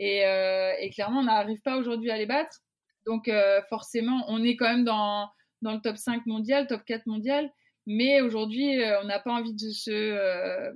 Euh, 0.00 0.72
et, 0.80 0.90
clairement, 0.90 1.20
on 1.20 1.24
n'arrive 1.24 1.60
pas 1.62 1.76
aujourd'hui 1.76 2.10
à 2.10 2.18
les 2.18 2.26
battre. 2.26 2.60
Donc 3.06 3.28
euh, 3.28 3.62
forcément, 3.68 4.24
on 4.28 4.42
est 4.42 4.56
quand 4.56 4.68
même 4.68 4.84
dans, 4.84 5.30
le 5.62 5.80
top 5.80 5.96
5 5.96 6.26
mondial, 6.26 6.66
top 6.66 6.84
4 6.84 7.06
mondial. 7.06 7.50
Mais 7.86 8.20
aujourd'hui, 8.20 8.82
euh, 8.82 9.00
on 9.02 9.04
n'a 9.04 9.20
pas 9.20 9.32
envie 9.32 9.54
de 9.54 9.70
se 9.70 10.74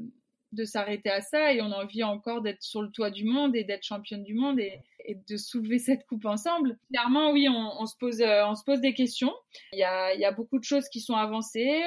de 0.53 0.65
s'arrêter 0.65 1.11
à 1.11 1.21
ça 1.21 1.53
et 1.53 1.63
on 1.63 1.71
a 1.71 1.85
envie 1.85 2.03
encore 2.03 2.43
d'être 2.43 2.61
sur 2.61 2.83
le 2.83 2.91
toit 2.91 3.13
du 3.13 3.25
monde 3.25 3.55
et 3.55 3.63
d'être 3.63 3.85
championne 3.85 4.25
du 4.25 4.35
monde 4.35 4.59
et, 4.59 4.83
de 5.29 5.37
soulever 5.37 5.79
cette 5.79 6.05
coupe 6.07 6.25
ensemble. 6.25 6.77
Clairement, 6.93 7.31
oui, 7.31 7.49
on, 7.49 7.87
se 7.87 7.95
pose, 7.99 8.21
on 8.21 8.55
se 8.55 8.65
pose 8.65 8.81
des 8.81 8.95
questions. 8.95 9.33
Il 9.73 9.79
y 9.79 9.85
a, 9.85 10.15
y 10.15 10.25
a 10.25 10.31
beaucoup 10.31 10.59
de 10.59 10.65
choses 10.65 10.89
qui 10.89 11.01
sont 11.01 11.15
avancées. 11.15 11.83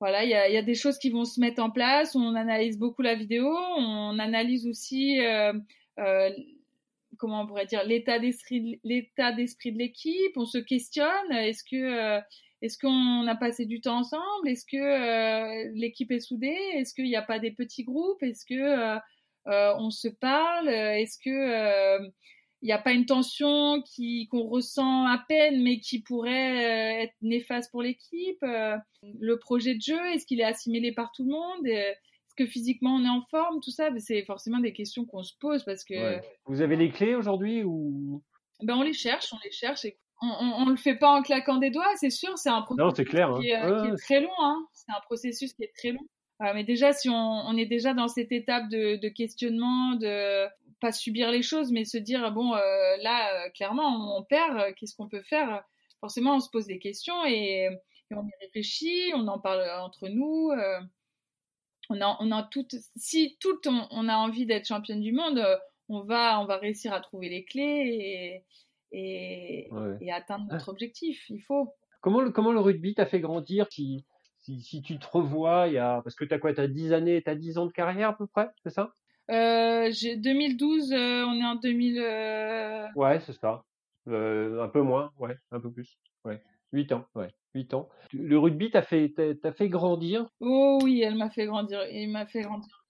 voilà, 0.00 0.24
il 0.24 0.30
y 0.30 0.56
a 0.56 0.62
des 0.62 0.74
choses 0.74 0.98
qui 0.98 1.10
vont 1.10 1.24
se 1.24 1.40
mettre 1.40 1.62
en 1.62 1.70
place. 1.70 2.14
On 2.14 2.34
analyse 2.34 2.78
beaucoup 2.78 3.02
la 3.02 3.14
vidéo. 3.14 3.48
On 3.78 4.18
analyse 4.18 4.66
aussi 4.66 5.18
comment 7.22 7.42
on 7.42 7.46
pourrait 7.46 7.66
dire 7.66 7.84
l'état 7.84 8.18
d'esprit 8.18 8.60
de 8.82 9.78
l'équipe 9.78 10.36
on 10.36 10.44
se 10.44 10.58
questionne 10.58 11.30
est-ce 11.30 11.62
que 11.62 11.76
euh, 11.76 12.20
qu'on 12.80 13.28
a 13.28 13.36
passé 13.36 13.64
du 13.64 13.80
temps 13.80 13.98
ensemble 13.98 14.48
est-ce 14.48 14.66
que 14.66 14.76
euh, 14.76 15.70
l'équipe 15.76 16.10
est 16.10 16.18
soudée 16.18 16.58
est-ce 16.74 16.94
qu'il 16.94 17.04
n'y 17.04 17.14
a 17.14 17.22
pas 17.22 17.38
des 17.38 17.52
petits 17.52 17.84
groupes 17.84 18.20
est-ce 18.24 18.44
que 18.44 18.98
euh, 19.48 19.74
on 19.78 19.90
se 19.90 20.08
parle 20.08 20.68
est-ce 20.68 21.16
que 21.24 22.00
il 22.64 22.66
n'y 22.66 22.72
a 22.72 22.78
pas 22.78 22.92
une 22.92 23.06
tension 23.06 23.82
qui 23.82 24.26
qu'on 24.26 24.48
ressent 24.48 25.06
à 25.06 25.24
peine 25.28 25.62
mais 25.62 25.78
qui 25.78 26.00
pourrait 26.00 27.04
être 27.04 27.14
néfaste 27.22 27.70
pour 27.70 27.82
l'équipe 27.82 28.42
le 28.42 29.34
projet 29.36 29.76
de 29.76 29.80
jeu 29.80 30.06
est-ce 30.12 30.26
qu'il 30.26 30.40
est 30.40 30.44
assimilé 30.44 30.90
par 30.90 31.12
tout 31.12 31.22
le 31.22 31.30
monde 31.30 31.68
que 32.34 32.46
physiquement 32.46 32.96
on 32.96 33.04
est 33.04 33.08
en 33.08 33.22
forme, 33.22 33.60
tout 33.60 33.70
ça, 33.70 33.88
c'est 33.98 34.24
forcément 34.24 34.58
des 34.58 34.72
questions 34.72 35.04
qu'on 35.04 35.22
se 35.22 35.34
pose 35.38 35.64
parce 35.64 35.84
que. 35.84 36.20
Vous 36.46 36.60
avez 36.60 36.76
les 36.76 36.90
clés 36.90 37.14
aujourd'hui 37.14 37.62
ou? 37.62 38.22
Ben 38.62 38.76
on 38.76 38.82
les 38.82 38.92
cherche, 38.92 39.32
on 39.32 39.38
les 39.44 39.50
cherche. 39.50 39.86
on, 40.20 40.66
ne 40.66 40.70
le 40.70 40.76
fait 40.76 40.94
pas 40.94 41.10
en 41.10 41.22
claquant 41.22 41.56
des 41.56 41.70
doigts, 41.70 41.90
c'est 41.96 42.10
sûr. 42.10 42.38
C'est 42.38 42.50
un 42.50 42.62
processus 42.62 43.08
clair, 43.08 43.36
qui, 43.40 43.48
est, 43.48 43.54
hein. 43.54 43.94
très 43.96 44.20
long. 44.20 44.30
Hein. 44.40 44.66
C'est 44.72 44.92
un 44.92 45.00
processus 45.04 45.52
qui 45.52 45.64
est 45.64 45.72
très 45.76 45.92
long. 45.92 46.06
mais 46.40 46.64
déjà, 46.64 46.92
si 46.92 47.08
on, 47.08 47.56
est 47.56 47.66
déjà 47.66 47.94
dans 47.94 48.08
cette 48.08 48.32
étape 48.32 48.68
de, 48.68 49.08
questionnement, 49.08 49.96
de 49.96 50.46
pas 50.80 50.92
subir 50.92 51.30
les 51.30 51.42
choses, 51.42 51.72
mais 51.72 51.84
se 51.84 51.98
dire 51.98 52.30
bon, 52.32 52.52
là, 52.52 53.50
clairement, 53.50 54.16
on 54.16 54.22
perd. 54.22 54.74
Qu'est-ce 54.76 54.94
qu'on 54.94 55.08
peut 55.08 55.22
faire? 55.22 55.64
Forcément, 56.00 56.36
on 56.36 56.40
se 56.40 56.50
pose 56.50 56.66
des 56.66 56.78
questions 56.78 57.24
et, 57.26 57.68
on 58.14 58.26
y 58.26 58.44
réfléchit. 58.44 59.12
On 59.14 59.26
en 59.26 59.38
parle 59.38 59.64
entre 59.80 60.08
nous 60.08 60.52
on 61.90 62.00
a, 62.00 62.16
on 62.20 62.30
a 62.32 62.48
si 62.96 63.36
tout 63.40 63.58
on, 63.66 63.86
on 63.90 64.08
a 64.08 64.16
envie 64.16 64.46
d'être 64.46 64.66
championne 64.66 65.00
du 65.00 65.12
monde, 65.12 65.38
euh, 65.38 65.56
on 65.88 66.00
va, 66.00 66.40
on 66.40 66.46
va 66.46 66.58
réussir 66.58 66.92
à 66.92 67.00
trouver 67.00 67.28
les 67.28 67.44
clés 67.44 68.44
et, 68.92 69.68
et, 70.00 70.12
atteindre 70.12 70.46
notre 70.50 70.68
objectif. 70.68 71.28
Il 71.30 71.40
faut. 71.40 71.74
Comment 72.00 72.20
le, 72.20 72.30
comment 72.30 72.52
le 72.52 72.60
rugby 72.60 72.94
t'a 72.94 73.06
fait 73.06 73.20
grandir 73.20 73.66
si, 73.70 74.04
si, 74.42 74.82
tu 74.82 74.98
te 74.98 75.06
revois, 75.06 75.68
il 75.68 75.74
y 75.74 75.78
a, 75.78 76.00
parce 76.02 76.16
que 76.16 76.24
tu 76.24 76.34
as 76.34 76.38
quoi, 76.38 76.52
tu 76.52 76.60
as 76.60 76.68
10 76.68 76.92
années, 76.92 77.22
tu 77.22 77.30
as 77.30 77.36
10 77.36 77.58
ans 77.58 77.66
de 77.66 77.72
carrière 77.72 78.10
à 78.10 78.16
peu 78.16 78.26
près, 78.26 78.48
c'est 78.64 78.70
ça? 78.70 78.92
Euh, 79.30 79.90
2012, 80.16 80.92
euh, 80.92 81.24
on 81.24 81.34
est 81.40 81.44
en 81.44 81.54
2000. 81.54 81.98
Euh, 82.00 82.86
ouais, 82.96 83.20
c'est 83.20 83.32
ça. 83.32 83.62
un 84.06 84.68
peu 84.68 84.82
moins, 84.82 85.12
ouais, 85.18 85.36
un 85.52 85.60
peu 85.60 85.70
plus. 85.70 85.96
Ouais. 86.24 86.42
8 86.72 86.92
ans, 86.92 87.06
ouais. 87.14 87.28
8 87.54 87.74
ans. 87.74 87.88
Le 88.12 88.38
rugby 88.38 88.70
t'a 88.70 88.82
fait, 88.82 89.14
t'a 89.42 89.52
fait 89.52 89.68
grandir? 89.68 90.28
Oh 90.40 90.78
oui, 90.82 91.02
elle 91.02 91.16
m'a 91.16 91.30
fait 91.30 91.46
grandir. 91.46 91.84
Il 91.90 92.10
m'a 92.10 92.26
fait 92.26 92.42
grandir. 92.42 92.84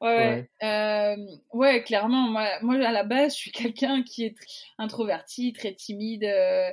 Ouais, 0.00 0.48
ouais. 0.62 0.66
Euh, 0.68 1.16
ouais 1.52 1.82
clairement. 1.82 2.28
Moi, 2.28 2.48
moi, 2.62 2.76
à 2.76 2.92
la 2.92 3.04
base, 3.04 3.34
je 3.34 3.38
suis 3.38 3.52
quelqu'un 3.52 4.02
qui 4.02 4.24
est 4.24 4.36
introverti, 4.78 5.52
très 5.52 5.74
timide. 5.74 6.24
Euh, 6.24 6.70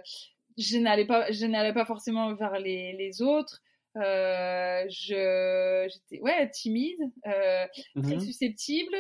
je 0.58 0.78
n'allais 0.78 1.06
pas, 1.06 1.32
je 1.32 1.46
n'allais 1.46 1.74
pas 1.74 1.86
forcément 1.86 2.34
vers 2.36 2.60
les, 2.60 2.94
les 2.94 3.22
autres. 3.22 3.62
Euh, 3.98 4.84
je, 4.90 5.88
j'étais, 5.90 6.22
ouais, 6.22 6.50
timide, 6.52 7.00
euh, 7.28 7.66
très 8.02 8.18
mmh 8.18 8.20
susceptible. 8.20 8.96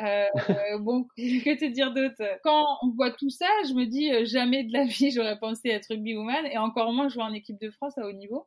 Euh, 0.00 0.78
bon, 0.78 1.04
que 1.16 1.58
te 1.58 1.64
dire 1.66 1.92
d'autre? 1.92 2.22
Quand 2.42 2.78
on 2.82 2.90
voit 2.90 3.10
tout 3.10 3.30
ça, 3.30 3.48
je 3.68 3.74
me 3.74 3.84
dis 3.84 4.12
euh, 4.12 4.24
jamais 4.24 4.64
de 4.64 4.72
la 4.72 4.84
vie 4.84 5.10
j'aurais 5.14 5.38
pensé 5.38 5.68
être 5.68 5.88
rugbywoman 5.90 6.46
et 6.46 6.58
encore 6.58 6.92
moins 6.92 7.08
jouer 7.08 7.22
en 7.22 7.32
équipe 7.32 7.60
de 7.60 7.70
France 7.70 7.98
à 7.98 8.06
haut 8.06 8.12
niveau. 8.12 8.46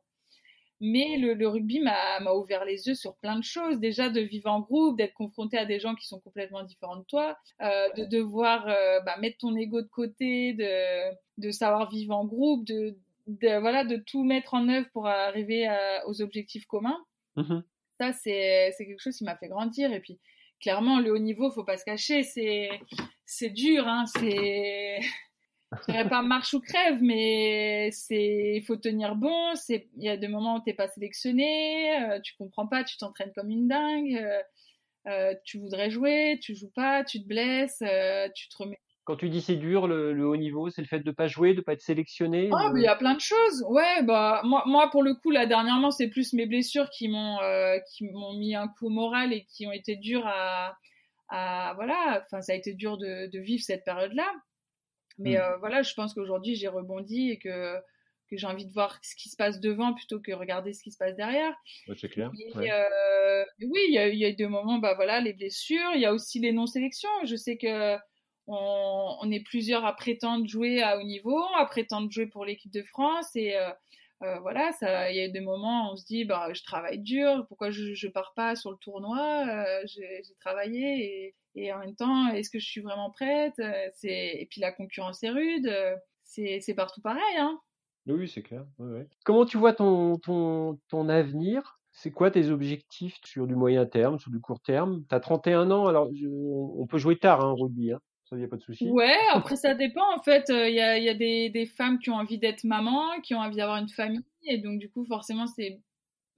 Mais 0.78 1.16
le, 1.16 1.48
rugby 1.48 1.80
m'a 1.80 2.32
ouvert 2.34 2.66
les 2.66 2.86
yeux 2.86 2.94
sur 2.94 3.16
plein 3.16 3.38
de 3.38 3.44
choses. 3.44 3.78
Déjà 3.78 4.10
de 4.10 4.20
vivre 4.20 4.50
en 4.50 4.60
groupe, 4.60 4.98
d'être 4.98 5.14
confronté 5.14 5.56
à 5.56 5.64
des 5.64 5.80
gens 5.80 5.94
qui 5.94 6.06
sont 6.06 6.20
complètement 6.20 6.64
différents 6.64 6.98
de 6.98 7.04
toi, 7.04 7.38
euh, 7.62 7.88
de 7.96 8.04
devoir 8.04 8.68
euh, 8.68 9.00
bah, 9.00 9.16
mettre 9.18 9.38
ton 9.38 9.56
ego 9.56 9.80
de 9.80 9.86
côté, 9.86 10.52
de, 10.52 11.14
de 11.38 11.50
savoir 11.50 11.90
vivre 11.90 12.14
en 12.14 12.26
groupe, 12.26 12.66
de, 12.66 12.94
de, 13.26 13.58
voilà, 13.58 13.84
de 13.84 13.96
tout 13.96 14.22
mettre 14.22 14.52
en 14.52 14.68
œuvre 14.68 14.86
pour 14.92 15.06
arriver 15.06 15.66
aux 16.06 16.20
objectifs 16.20 16.66
communs. 16.66 17.02
Mmh 17.36 17.60
Ça, 17.98 18.12
c'est 18.12 18.74
quelque 18.76 19.00
chose 19.00 19.16
qui 19.16 19.24
m'a 19.24 19.36
fait 19.36 19.48
grandir. 19.48 19.90
Et 19.94 20.00
puis, 20.00 20.18
clairement, 20.60 21.00
le 21.00 21.12
haut 21.12 21.18
niveau, 21.18 21.50
faut 21.50 21.64
pas 21.64 21.76
se 21.76 21.84
cacher, 21.84 22.22
c'est 22.22 22.70
c'est 23.24 23.50
dur, 23.50 23.86
hein, 23.86 24.04
c'est 24.06 25.00
dirais 25.88 26.08
pas 26.08 26.22
marche 26.22 26.54
ou 26.54 26.60
crève, 26.60 27.02
mais 27.02 27.90
c'est 27.92 28.54
il 28.56 28.62
faut 28.64 28.76
tenir 28.76 29.16
bon. 29.16 29.54
C'est 29.54 29.88
il 29.96 30.04
y 30.04 30.08
a 30.08 30.16
des 30.16 30.28
moments 30.28 30.56
où 30.56 30.60
t'es 30.60 30.74
pas 30.74 30.88
sélectionné, 30.88 32.00
euh, 32.02 32.20
tu 32.20 32.34
comprends 32.36 32.66
pas, 32.66 32.84
tu 32.84 32.96
t'entraînes 32.96 33.32
comme 33.34 33.50
une 33.50 33.68
dingue, 33.68 34.14
euh, 34.16 34.42
euh, 35.08 35.34
tu 35.44 35.58
voudrais 35.58 35.90
jouer, 35.90 36.38
tu 36.42 36.54
joues 36.54 36.70
pas, 36.74 37.04
tu 37.04 37.22
te 37.22 37.28
blesses, 37.28 37.82
tu 38.34 38.48
te 38.48 38.56
remets 38.56 38.80
quand 39.06 39.16
tu 39.16 39.28
dis 39.28 39.40
c'est 39.40 39.56
dur, 39.56 39.86
le, 39.86 40.26
haut 40.26 40.36
niveau, 40.36 40.68
c'est 40.68 40.82
le 40.82 40.88
fait 40.88 40.98
de 40.98 41.10
pas 41.12 41.28
jouer, 41.28 41.54
de 41.54 41.60
pas 41.60 41.74
être 41.74 41.80
sélectionné. 41.80 42.50
Ah, 42.52 42.72
il 42.74 42.82
y 42.82 42.88
a 42.88 42.96
plein 42.96 43.14
de 43.14 43.20
choses. 43.20 43.64
Ouais, 43.68 44.02
bah 44.02 44.42
moi, 44.44 44.64
moi 44.66 44.90
pour 44.90 45.04
le 45.04 45.14
coup 45.14 45.30
là 45.30 45.46
dernièrement, 45.46 45.92
c'est 45.92 46.08
plus 46.08 46.32
mes 46.32 46.44
blessures 46.44 46.90
qui 46.90 47.08
m'ont 47.08 47.40
euh, 47.40 47.78
qui 47.92 48.04
m'ont 48.10 48.34
mis 48.34 48.56
un 48.56 48.66
coup 48.66 48.88
moral 48.88 49.32
et 49.32 49.44
qui 49.44 49.64
ont 49.68 49.72
été 49.72 49.94
dures 49.94 50.26
à, 50.26 50.76
à 51.28 51.72
voilà. 51.76 52.20
Enfin, 52.24 52.42
ça 52.42 52.52
a 52.52 52.56
été 52.56 52.74
dur 52.74 52.98
de, 52.98 53.30
de 53.30 53.38
vivre 53.38 53.62
cette 53.62 53.84
période-là. 53.84 54.28
Mais 55.18 55.36
mm. 55.36 55.40
euh, 55.40 55.56
voilà, 55.58 55.82
je 55.82 55.94
pense 55.94 56.12
qu'aujourd'hui 56.12 56.56
j'ai 56.56 56.68
rebondi 56.68 57.30
et 57.30 57.38
que 57.38 57.76
que 58.28 58.36
j'ai 58.36 58.48
envie 58.48 58.66
de 58.66 58.72
voir 58.72 58.98
ce 59.02 59.14
qui 59.14 59.28
se 59.28 59.36
passe 59.36 59.60
devant 59.60 59.94
plutôt 59.94 60.20
que 60.20 60.32
regarder 60.32 60.72
ce 60.72 60.82
qui 60.82 60.90
se 60.90 60.98
passe 60.98 61.14
derrière. 61.14 61.54
c'est 61.96 62.08
clair. 62.08 62.32
Euh, 62.56 63.44
oui, 63.60 63.80
il 63.86 63.94
y 63.94 63.98
a, 63.98 64.08
il 64.08 64.18
y 64.18 64.24
a 64.24 64.30
eu 64.30 64.34
des 64.34 64.48
moments, 64.48 64.78
bah 64.78 64.94
voilà, 64.94 65.20
les 65.20 65.32
blessures. 65.32 65.92
Il 65.94 66.00
y 66.00 66.06
a 66.06 66.12
aussi 66.12 66.40
les 66.40 66.50
non-sélections. 66.50 67.08
Je 67.24 67.36
sais 67.36 67.56
que 67.56 67.96
on, 68.46 69.30
est 69.30 69.44
plusieurs 69.44 69.84
à 69.84 69.94
prétendre 69.94 70.46
jouer 70.46 70.82
à 70.82 70.98
haut 70.98 71.02
niveau, 71.02 71.42
à 71.56 71.66
prétendre 71.66 72.10
jouer 72.10 72.26
pour 72.26 72.44
l'équipe 72.44 72.72
de 72.72 72.82
France 72.82 73.34
et 73.34 73.56
euh, 73.56 73.70
euh, 74.22 74.38
voilà, 74.40 74.70
il 75.10 75.16
y 75.16 75.20
a 75.20 75.28
des 75.28 75.40
moments 75.40 75.88
où 75.88 75.92
on 75.92 75.96
se 75.96 76.04
dit, 76.04 76.24
bah, 76.24 76.52
je 76.52 76.62
travaille 76.62 76.98
dur, 76.98 77.44
pourquoi 77.48 77.70
je, 77.70 77.94
je 77.94 78.08
pars 78.08 78.32
pas 78.34 78.56
sur 78.56 78.70
le 78.70 78.78
tournoi 78.78 79.46
euh, 79.48 79.82
J'ai 79.86 80.22
travaillé 80.40 81.34
et, 81.54 81.72
en 81.72 81.78
même 81.78 81.94
temps, 81.94 82.28
est-ce 82.28 82.50
que 82.50 82.58
je 82.58 82.66
suis 82.66 82.80
vraiment 82.80 83.10
prête 83.10 83.60
et 84.02 84.46
puis 84.50 84.60
la 84.60 84.72
concurrence 84.72 85.22
est 85.22 85.30
rude, 85.30 85.70
c'est 86.22 86.74
partout 86.74 87.00
pareil, 87.00 87.36
hein 87.38 87.58
Oui, 88.06 88.28
c'est 88.28 88.42
clair. 88.42 88.64
Comment 89.24 89.44
tu 89.44 89.56
vois 89.56 89.72
ton 89.72 91.08
avenir? 91.08 91.76
C'est 91.98 92.10
quoi 92.10 92.30
tes 92.30 92.50
objectifs 92.50 93.18
sur 93.24 93.46
du 93.46 93.54
moyen 93.54 93.86
terme, 93.86 94.18
sur 94.18 94.30
du 94.30 94.38
court 94.38 94.60
terme? 94.60 95.02
Tu 95.08 95.14
as 95.14 95.20
31 95.20 95.70
ans, 95.70 95.86
alors 95.86 96.10
on 96.12 96.86
peut 96.86 96.98
jouer 96.98 97.18
tard 97.18 97.42
hein, 97.42 97.54
rugby. 97.58 97.92
Hein. 97.92 98.00
Ça, 98.28 98.36
y 98.36 98.42
a 98.42 98.48
pas 98.48 98.56
de 98.56 98.62
souci. 98.62 98.88
Ouais, 98.88 99.16
après 99.32 99.54
ça 99.54 99.74
dépend. 99.74 100.04
En 100.16 100.20
fait, 100.20 100.46
il 100.48 100.54
euh, 100.54 100.68
y, 100.68 100.80
a, 100.80 100.98
y 100.98 101.08
a 101.08 101.14
des, 101.14 101.48
des, 101.48 101.66
femmes 101.66 102.00
qui 102.00 102.10
ont 102.10 102.16
envie 102.16 102.38
d'être 102.38 102.64
maman, 102.64 103.20
qui 103.20 103.34
ont 103.36 103.38
envie 103.38 103.56
d'avoir 103.56 103.76
une 103.76 103.88
famille, 103.88 104.24
et 104.42 104.58
donc 104.58 104.80
du 104.80 104.90
coup, 104.90 105.04
forcément, 105.04 105.46
c'est 105.46 105.80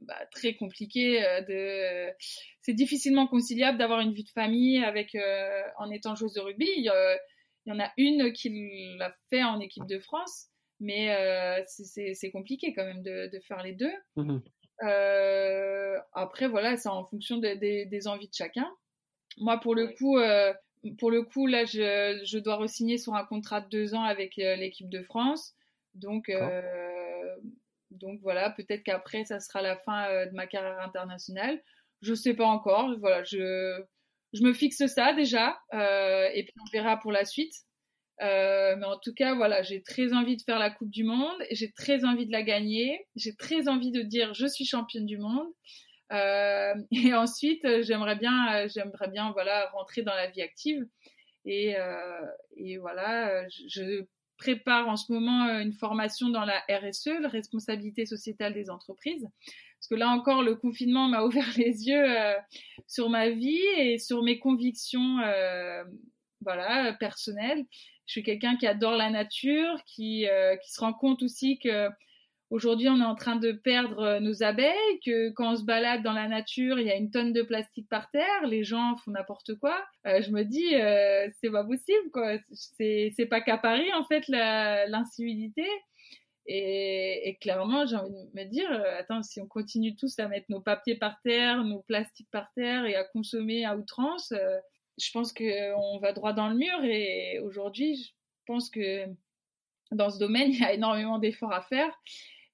bah, 0.00 0.18
très 0.32 0.54
compliqué 0.54 1.24
euh, 1.24 1.40
de. 1.40 2.14
C'est 2.60 2.74
difficilement 2.74 3.26
conciliable 3.26 3.78
d'avoir 3.78 4.00
une 4.00 4.12
vie 4.12 4.24
de 4.24 4.28
famille 4.28 4.84
avec 4.84 5.14
euh, 5.14 5.62
en 5.78 5.90
étant 5.90 6.14
joueuse 6.14 6.34
de 6.34 6.40
rugby. 6.40 6.68
Il 6.76 6.84
y, 6.84 7.72
en 7.72 7.80
a 7.80 7.90
une 7.96 8.32
qui 8.32 8.50
l'a 8.98 9.14
fait 9.30 9.42
en 9.42 9.58
équipe 9.58 9.86
de 9.86 9.98
France, 9.98 10.48
mais 10.80 11.64
c'est 11.66 12.30
compliqué 12.30 12.74
quand 12.74 12.84
même 12.84 13.02
de, 13.02 13.30
de 13.32 13.40
faire 13.40 13.62
les 13.62 13.72
deux. 13.72 13.92
Mmh 14.16 14.38
après, 16.12 16.48
voilà, 16.48 16.76
c'est 16.76 16.88
en 16.88 17.04
fonction 17.04 17.38
des, 17.38 17.56
des 17.56 18.08
envies 18.08 18.28
de 18.28 18.34
chacun. 18.34 18.68
Moi, 19.38 19.58
pour 19.58 19.74
le 19.74 19.88
coup, 19.88 20.18
pour 20.98 21.10
le 21.10 21.22
coup, 21.22 21.46
là, 21.46 21.64
je, 21.64 22.20
je 22.24 22.38
dois 22.38 22.56
re-signer 22.56 22.98
sur 22.98 23.14
un 23.14 23.24
contrat 23.24 23.60
de 23.60 23.68
deux 23.68 23.94
ans 23.94 24.02
avec 24.02 24.38
euh, 24.38 24.56
l'équipe 24.56 24.88
de 24.88 25.02
France. 25.02 25.54
Donc, 25.94 26.28
euh, 26.28 27.36
donc 27.90 28.20
voilà, 28.22 28.50
peut-être 28.50 28.82
qu'après, 28.82 29.24
ça 29.24 29.40
sera 29.40 29.62
la 29.62 29.76
fin 29.76 30.08
euh, 30.08 30.26
de 30.26 30.34
ma 30.34 30.46
carrière 30.46 30.80
internationale. 30.80 31.62
Je 32.02 32.14
sais 32.14 32.34
pas 32.34 32.46
encore. 32.46 32.94
Voilà, 32.98 33.24
je, 33.24 33.82
je 34.32 34.42
me 34.42 34.52
fixe 34.52 34.86
ça 34.86 35.12
déjà, 35.14 35.58
et 35.72 36.44
puis 36.44 36.54
on 36.60 36.70
verra 36.72 36.96
pour 36.98 37.10
la 37.10 37.24
suite. 37.24 37.54
mais 38.20 38.84
en 38.84 38.98
tout 38.98 39.14
cas, 39.14 39.34
voilà, 39.34 39.62
j'ai 39.62 39.82
très 39.82 40.12
envie 40.12 40.36
de 40.36 40.42
faire 40.42 40.58
la 40.58 40.70
Coupe 40.70 40.90
du 40.90 41.02
Monde, 41.02 41.42
j'ai 41.50 41.72
très 41.72 42.04
envie 42.04 42.26
de 42.26 42.32
la 42.32 42.42
gagner, 42.42 43.06
j'ai 43.16 43.34
très 43.34 43.68
envie 43.68 43.90
de 43.90 44.02
dire 44.02 44.34
je 44.34 44.46
suis 44.46 44.64
championne 44.64 45.06
du 45.06 45.18
monde. 45.18 45.48
Euh, 46.12 46.74
et 46.90 47.14
ensuite, 47.14 47.64
euh, 47.64 47.82
j'aimerais 47.82 48.16
bien, 48.16 48.54
euh, 48.54 48.68
j'aimerais 48.72 49.08
bien, 49.08 49.32
voilà, 49.32 49.68
rentrer 49.70 50.02
dans 50.02 50.14
la 50.14 50.28
vie 50.28 50.42
active. 50.42 50.86
Et, 51.44 51.76
voilà, 52.80 53.48
je, 53.48 54.04
prépare 54.36 54.88
en 54.88 54.94
ce 54.94 55.10
moment 55.10 55.48
une 55.58 55.72
formation 55.72 56.28
dans 56.28 56.44
la 56.44 56.62
RSE, 56.70 57.20
la 57.20 57.28
responsabilité 57.28 58.06
sociétale 58.06 58.54
des 58.54 58.70
entreprises. 58.70 59.26
Parce 59.80 59.88
que 59.88 59.96
là 59.96 60.10
encore, 60.10 60.42
le 60.42 60.54
confinement 60.54 61.08
m'a 61.08 61.24
ouvert 61.26 61.48
les 61.56 61.88
yeux 61.88 62.06
sur 62.86 63.08
ma 63.08 63.30
vie 63.30 63.64
et 63.78 63.98
sur 63.98 64.22
mes 64.22 64.38
convictions, 64.38 65.16
voilà, 66.42 66.92
personnelles. 67.00 67.64
Je 68.06 68.12
suis 68.12 68.22
quelqu'un 68.22 68.56
qui 68.56 68.66
adore 68.66 68.96
la 68.96 69.10
nature, 69.10 69.82
qui 69.86 70.26
se 70.26 70.80
rend 70.80 70.92
compte 70.92 71.22
aussi 71.22 71.58
que 71.58 71.88
Aujourd'hui, 72.50 72.88
on 72.88 72.98
est 72.98 73.04
en 73.04 73.14
train 73.14 73.36
de 73.36 73.52
perdre 73.52 74.00
euh, 74.00 74.20
nos 74.20 74.42
abeilles, 74.42 75.00
que 75.04 75.30
quand 75.30 75.52
on 75.52 75.56
se 75.56 75.64
balade 75.64 76.02
dans 76.02 76.14
la 76.14 76.28
nature, 76.28 76.78
il 76.78 76.86
y 76.86 76.90
a 76.90 76.96
une 76.96 77.10
tonne 77.10 77.34
de 77.34 77.42
plastique 77.42 77.88
par 77.90 78.10
terre, 78.10 78.46
les 78.46 78.64
gens 78.64 78.96
font 78.96 79.10
n'importe 79.10 79.54
quoi. 79.56 79.84
Euh, 80.06 80.22
je 80.22 80.30
me 80.30 80.44
dis, 80.44 80.74
euh, 80.74 81.28
c'est 81.40 81.50
pas 81.50 81.64
possible, 81.64 82.10
quoi. 82.10 82.38
C'est, 82.52 83.28
pas 83.28 83.42
qu'à 83.42 83.58
Paris, 83.58 83.92
en 83.92 84.04
fait, 84.04 84.26
l'incivilité. 84.28 85.66
Et, 86.46 87.28
et, 87.28 87.36
clairement, 87.36 87.84
j'ai 87.84 87.96
envie 87.96 88.10
de 88.10 88.40
me 88.40 88.44
dire, 88.44 88.70
euh, 88.72 88.98
attends, 88.98 89.22
si 89.22 89.38
on 89.42 89.46
continue 89.46 89.94
tous 89.94 90.18
à 90.18 90.28
mettre 90.28 90.46
nos 90.48 90.62
papiers 90.62 90.96
par 90.96 91.20
terre, 91.22 91.62
nos 91.62 91.82
plastiques 91.82 92.30
par 92.30 92.50
terre 92.54 92.86
et 92.86 92.94
à 92.94 93.04
consommer 93.04 93.66
à 93.66 93.76
outrance, 93.76 94.32
je 94.98 95.10
pense 95.12 95.34
qu'on 95.34 95.98
va 96.00 96.12
droit 96.14 96.32
dans 96.32 96.48
le 96.48 96.54
mur. 96.54 96.82
Et 96.84 97.40
aujourd'hui, 97.40 97.96
je 97.96 98.12
pense 98.46 98.70
que 98.70 99.04
dans 99.92 100.08
ce 100.08 100.18
domaine, 100.18 100.50
il 100.52 100.60
y 100.60 100.64
a 100.64 100.72
énormément 100.72 101.18
d'efforts 101.18 101.52
à 101.52 101.60
faire. 101.60 101.92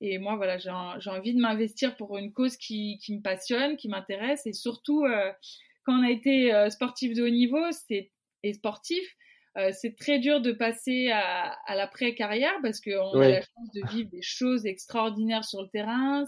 Et 0.06 0.18
moi, 0.18 0.36
voilà, 0.36 0.58
j'ai 0.58 1.10
envie 1.10 1.34
de 1.34 1.40
m'investir 1.40 1.96
pour 1.96 2.18
une 2.18 2.32
cause 2.32 2.56
qui, 2.56 2.98
qui 3.02 3.16
me 3.16 3.22
passionne, 3.22 3.76
qui 3.76 3.88
m'intéresse. 3.88 4.46
Et 4.46 4.52
surtout, 4.52 5.04
euh, 5.04 5.32
quand 5.84 5.98
on 5.98 6.04
a 6.04 6.10
été 6.10 6.52
euh, 6.52 6.68
sportif 6.68 7.14
de 7.14 7.22
haut 7.24 7.36
niveau 7.42 7.64
et 8.42 8.52
sportif, 8.52 9.04
Euh, 9.56 9.70
c'est 9.72 9.94
très 9.94 10.18
dur 10.18 10.40
de 10.40 10.52
passer 10.52 11.12
à, 11.12 11.56
à 11.70 11.76
l'après-carrière 11.76 12.58
parce 12.60 12.80
qu'on 12.80 13.20
a 13.20 13.28
la 13.28 13.40
chance 13.40 13.70
de 13.72 13.82
vivre 13.92 14.10
des 14.10 14.20
choses 14.20 14.66
extraordinaires 14.66 15.44
sur 15.44 15.62
le 15.62 15.68
terrain, 15.68 16.24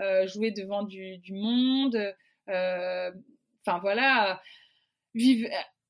euh, 0.00 0.26
jouer 0.26 0.52
devant 0.52 0.82
du, 0.82 1.18
du 1.18 1.34
monde, 1.34 1.98
enfin 2.48 3.78
voilà, 3.82 4.40
vivre 5.14 5.46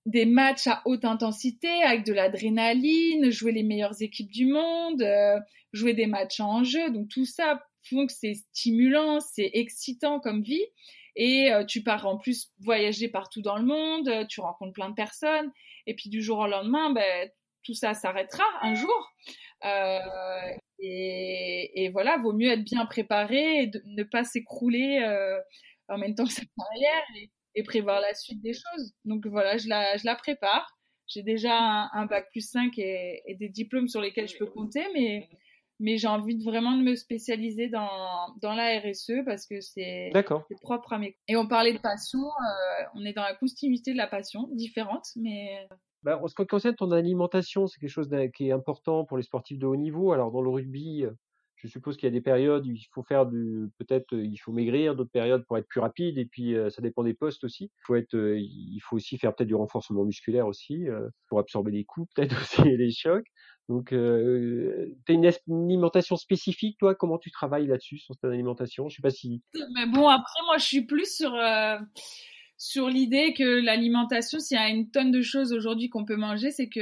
des 0.07 0.27
matchs 0.27 0.67
à 0.67 0.83
haute 0.85 1.05
intensité 1.05 1.71
avec 1.85 2.05
de 2.05 2.13
l'adrénaline, 2.13 3.31
jouer 3.31 3.53
les 3.53 3.63
meilleures 3.63 4.03
équipes 4.03 4.33
du 4.33 4.47
monde, 4.47 5.03
euh, 5.03 5.39
jouer 5.73 5.95
des 5.95 6.07
matchs 6.07 6.41
en 6.41 6.65
jeu. 6.65 6.91
Donc 6.91 7.09
tout 7.09 7.25
ça 7.25 7.63
font 7.89 8.07
que 8.07 8.13
c'est 8.13 8.35
stimulant, 8.35 9.21
c'est 9.21 9.51
excitant 9.55 10.21
comme 10.21 10.43
vie. 10.43 10.65
Et 11.15 11.53
euh, 11.53 11.65
tu 11.65 11.83
pars 11.83 12.07
en 12.07 12.17
plus 12.17 12.51
voyager 12.61 13.09
partout 13.09 13.43
dans 13.43 13.59
le 13.59 13.65
monde, 13.65 14.27
tu 14.29 14.41
rencontres 14.41 14.73
plein 14.73 14.89
de 14.89 14.95
personnes. 14.95 15.51
Et 15.87 15.95
puis 15.95 16.09
du 16.09 16.23
jour 16.23 16.39
au 16.39 16.47
lendemain, 16.47 16.91
ben, 16.93 17.31
tout 17.65 17.75
ça 17.75 17.95
s'arrêtera 17.95 18.45
un 18.63 18.75
jour. 18.75 19.13
Euh, 19.65 19.99
et, 20.79 21.89
voilà, 21.93 22.17
vaut 22.19 22.33
mieux 22.33 22.51
être 22.51 22.65
bien 22.65 22.87
préparé 22.87 23.63
et 23.63 23.71
ne 23.85 24.03
pas 24.03 24.25
s'écrouler 24.25 25.01
euh, 25.05 25.39
en 25.89 25.99
même 25.99 26.15
temps 26.15 26.25
que 26.25 26.33
sa 26.33 26.43
carrière 26.43 27.03
et, 27.17 27.31
et, 27.55 27.63
prévoir 27.63 28.01
la 28.01 28.15
suite 28.15 28.43
des 28.43 28.55
choses. 28.55 28.93
Donc 29.05 29.27
voilà, 29.27 29.59
je 29.59 29.69
la, 29.69 29.97
je 29.97 30.05
la 30.05 30.17
prépare. 30.17 30.77
J'ai 31.07 31.23
déjà 31.23 31.57
un, 31.57 31.91
un, 31.93 32.07
bac 32.07 32.31
plus 32.31 32.49
5 32.49 32.79
et, 32.79 33.23
et, 33.27 33.35
des 33.35 33.49
diplômes 33.49 33.89
sur 33.89 34.01
lesquels 34.01 34.29
je 34.29 34.39
peux 34.39 34.47
compter, 34.47 34.85
mais, 34.95 35.29
mais 35.81 35.97
j'ai 35.97 36.09
envie 36.09 36.37
de 36.37 36.45
vraiment 36.45 36.77
de 36.77 36.83
me 36.83 36.95
spécialiser 36.95 37.69
dans, 37.69 37.89
dans 38.41 38.55
la 38.55 38.79
RSE 38.79 39.25
parce 39.25 39.47
que 39.47 39.61
c'est 39.61 40.13
propre 40.61 40.93
à 40.93 40.99
mes... 40.99 41.17
Et 41.29 41.37
on 41.37 41.47
parlait 41.47 41.73
de 41.73 41.79
passion, 41.79 42.21
euh, 42.21 42.85
on 42.95 43.05
est 43.05 43.13
dans 43.13 43.23
la 43.23 43.35
continuité 43.35 43.93
de 43.93 43.99
la 43.99 44.07
passion, 44.07 44.49
différente, 44.53 45.07
mais... 45.17 45.67
Bah, 46.03 46.21
en 46.23 46.27
ce 46.27 46.35
qui 46.35 46.47
concerne 46.47 46.75
ton 46.75 46.91
alimentation, 46.91 47.67
c'est 47.67 47.79
quelque 47.79 47.91
chose 47.91 48.11
qui 48.35 48.49
est 48.49 48.53
important 48.53 49.05
pour 49.05 49.17
les 49.17 49.23
sportifs 49.23 49.59
de 49.59 49.67
haut 49.67 49.77
niveau. 49.77 50.13
Alors 50.13 50.33
dans 50.33 50.43
le 50.43 50.51
rugby, 50.51 51.05
je 51.63 51.69
suppose 51.69 51.97
qu'il 51.97 52.07
y 52.07 52.09
a 52.09 52.13
des 52.13 52.21
périodes 52.21 52.67
où 52.67 52.73
il 52.73 52.87
faut 52.93 53.03
faire 53.03 53.27
du, 53.27 53.71
peut-être 53.79 54.13
il 54.13 54.37
faut 54.37 54.53
maigrir, 54.53 54.97
d'autres 54.97 55.13
périodes 55.13 55.45
pour 55.47 55.57
être 55.59 55.69
plus 55.69 55.81
rapide, 55.81 56.19
et 56.19 56.27
puis 56.27 56.57
ça 56.71 56.83
dépend 56.83 57.05
des 57.05 57.15
postes 57.15 57.45
aussi. 57.45 57.71
Il 57.89 58.81
faut 58.83 58.97
aussi 58.97 59.17
faire 59.17 59.35
peut-être 59.35 59.49
du 59.49 59.55
renforcement 59.55 60.05
musculaire 60.05 60.47
aussi 60.47 60.87
pour 61.29 61.39
absorber 61.39 61.71
les 61.71 61.85
coups, 61.85 62.11
peut-être 62.17 62.41
aussi 62.41 62.63
les 62.77 62.91
chocs. 62.91 63.27
Donc, 63.69 63.93
euh, 63.93 64.89
tu 65.07 65.13
as 65.13 65.15
une 65.15 65.31
alimentation 65.49 66.17
spécifique, 66.17 66.79
toi? 66.79 66.97
Comment 66.97 67.19
tu 67.19 67.31
travailles 67.31 67.69
là-dessus 67.69 67.99
sur 67.99 68.17
ton 68.17 68.29
alimentation? 68.29 68.89
Je 68.89 68.97
sais 68.97 69.03
pas 69.03 69.11
si. 69.11 69.41
Mais 69.75 69.87
bon, 69.87 70.09
après, 70.09 70.41
moi, 70.47 70.59
je 70.59 70.65
suis 70.65 70.85
plus 70.85 71.15
sur 71.15 71.33
sur 72.63 72.89
l'idée 72.89 73.35
que 73.35 73.61
l'alimentation, 73.65 74.39
s'il 74.39 74.57
y 74.57 74.61
a 74.61 74.69
une 74.69 74.89
tonne 74.89 75.11
de 75.11 75.21
choses 75.21 75.53
aujourd'hui 75.53 75.89
qu'on 75.89 76.05
peut 76.05 76.17
manger, 76.17 76.53
c'est 76.53 76.69
que 76.69 76.81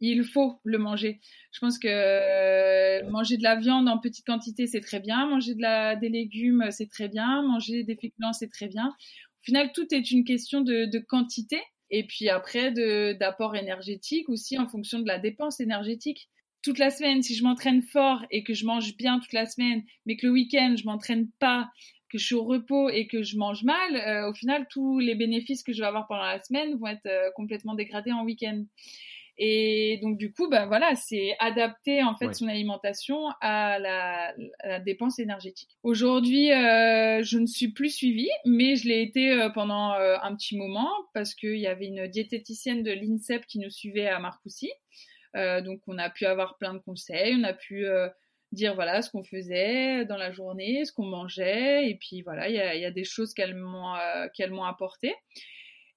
il 0.00 0.24
faut 0.24 0.60
le 0.64 0.78
manger. 0.78 1.20
Je 1.52 1.60
pense 1.60 1.78
que 1.78 1.88
euh, 1.88 3.08
manger 3.10 3.36
de 3.36 3.42
la 3.42 3.56
viande 3.56 3.88
en 3.88 3.98
petite 3.98 4.26
quantité, 4.26 4.66
c'est 4.66 4.80
très 4.80 5.00
bien. 5.00 5.26
Manger 5.26 5.54
de 5.54 5.62
la, 5.62 5.96
des 5.96 6.08
légumes, 6.08 6.66
c'est 6.70 6.88
très 6.88 7.08
bien. 7.08 7.42
Manger 7.42 7.82
des 7.82 7.96
féculents, 7.96 8.32
c'est 8.32 8.48
très 8.48 8.68
bien. 8.68 8.88
Au 8.88 9.44
final, 9.44 9.72
tout 9.72 9.86
est 9.92 10.10
une 10.10 10.24
question 10.24 10.60
de, 10.60 10.98
quantité. 10.98 11.60
Et 11.90 12.06
puis 12.06 12.28
après, 12.28 12.70
d'apport 13.14 13.56
énergétique 13.56 14.28
aussi 14.28 14.58
en 14.58 14.68
fonction 14.68 15.00
de 15.00 15.06
la 15.06 15.18
dépense 15.18 15.60
énergétique. 15.60 16.28
Toute 16.62 16.78
la 16.78 16.90
semaine, 16.90 17.22
si 17.22 17.34
je 17.34 17.44
m'entraîne 17.44 17.82
fort 17.82 18.24
et 18.30 18.42
que 18.42 18.52
je 18.52 18.66
mange 18.66 18.96
bien 18.96 19.20
toute 19.20 19.32
la 19.32 19.46
semaine, 19.46 19.84
mais 20.06 20.16
que 20.16 20.26
le 20.26 20.32
week-end, 20.32 20.74
je 20.76 20.84
m'entraîne 20.84 21.30
pas 21.38 21.70
que 22.10 22.18
je 22.18 22.24
suis 22.24 22.34
au 22.34 22.44
repos 22.44 22.88
et 22.88 23.06
que 23.06 23.22
je 23.22 23.36
mange 23.36 23.64
mal, 23.64 23.96
euh, 23.96 24.30
au 24.30 24.34
final, 24.34 24.66
tous 24.70 24.98
les 24.98 25.14
bénéfices 25.14 25.62
que 25.62 25.72
je 25.72 25.80
vais 25.80 25.86
avoir 25.86 26.06
pendant 26.06 26.24
la 26.24 26.42
semaine 26.42 26.76
vont 26.76 26.86
être 26.86 27.06
euh, 27.06 27.30
complètement 27.36 27.74
dégradés 27.74 28.12
en 28.12 28.24
week-end. 28.24 28.64
Et 29.38 29.98
donc 30.02 30.18
du 30.18 30.32
coup, 30.32 30.48
ben 30.48 30.66
voilà, 30.66 30.94
c'est 30.96 31.36
adapter 31.38 32.02
en 32.02 32.14
fait 32.14 32.34
son 32.34 32.48
alimentation 32.48 33.28
à 33.40 33.78
la, 33.78 34.34
dépense 34.80 35.18
énergétique. 35.18 35.70
Aujourd'hui, 35.82 36.52
euh, 36.52 37.22
je 37.22 37.38
ne 37.38 37.46
suis 37.46 37.72
plus 37.72 37.90
suivie, 37.90 38.30
mais 38.44 38.76
je 38.76 38.88
l'ai 38.88 39.02
été 39.02 39.32
euh, 39.32 39.48
pendant 39.50 39.94
euh, 39.94 40.16
un 40.22 40.34
petit 40.34 40.56
moment 40.56 40.90
parce 41.14 41.34
qu'il 41.34 41.58
y 41.58 41.66
avait 41.66 41.86
une 41.86 42.08
diététicienne 42.08 42.82
de 42.82 42.90
l'INSEP 42.90 43.46
qui 43.46 43.58
nous 43.60 43.70
suivait 43.70 44.08
à 44.08 44.18
Marcoussis. 44.18 44.72
donc 45.34 45.80
on 45.86 45.98
a 45.98 46.10
pu 46.10 46.26
avoir 46.26 46.58
plein 46.58 46.74
de 46.74 46.80
conseils, 46.80 47.36
on 47.38 47.44
a 47.44 47.52
pu 47.52 47.86
dire 48.52 48.74
voilà 48.74 49.02
ce 49.02 49.10
qu'on 49.10 49.22
faisait 49.22 50.04
dans 50.06 50.16
la 50.16 50.32
journée, 50.32 50.84
ce 50.84 50.92
qu'on 50.92 51.06
mangeait, 51.06 51.88
et 51.88 51.96
puis 51.96 52.22
voilà, 52.22 52.48
il 52.48 52.54
y 52.54 52.60
a, 52.60 52.74
y 52.74 52.84
a, 52.84 52.90
des 52.90 53.04
choses 53.04 53.34
qu'elles 53.34 53.54
m'ont 53.54 53.94
euh, 53.94 54.26
qu'elles 54.34 54.50
m'ont 54.50 54.64
apporté. 54.64 55.14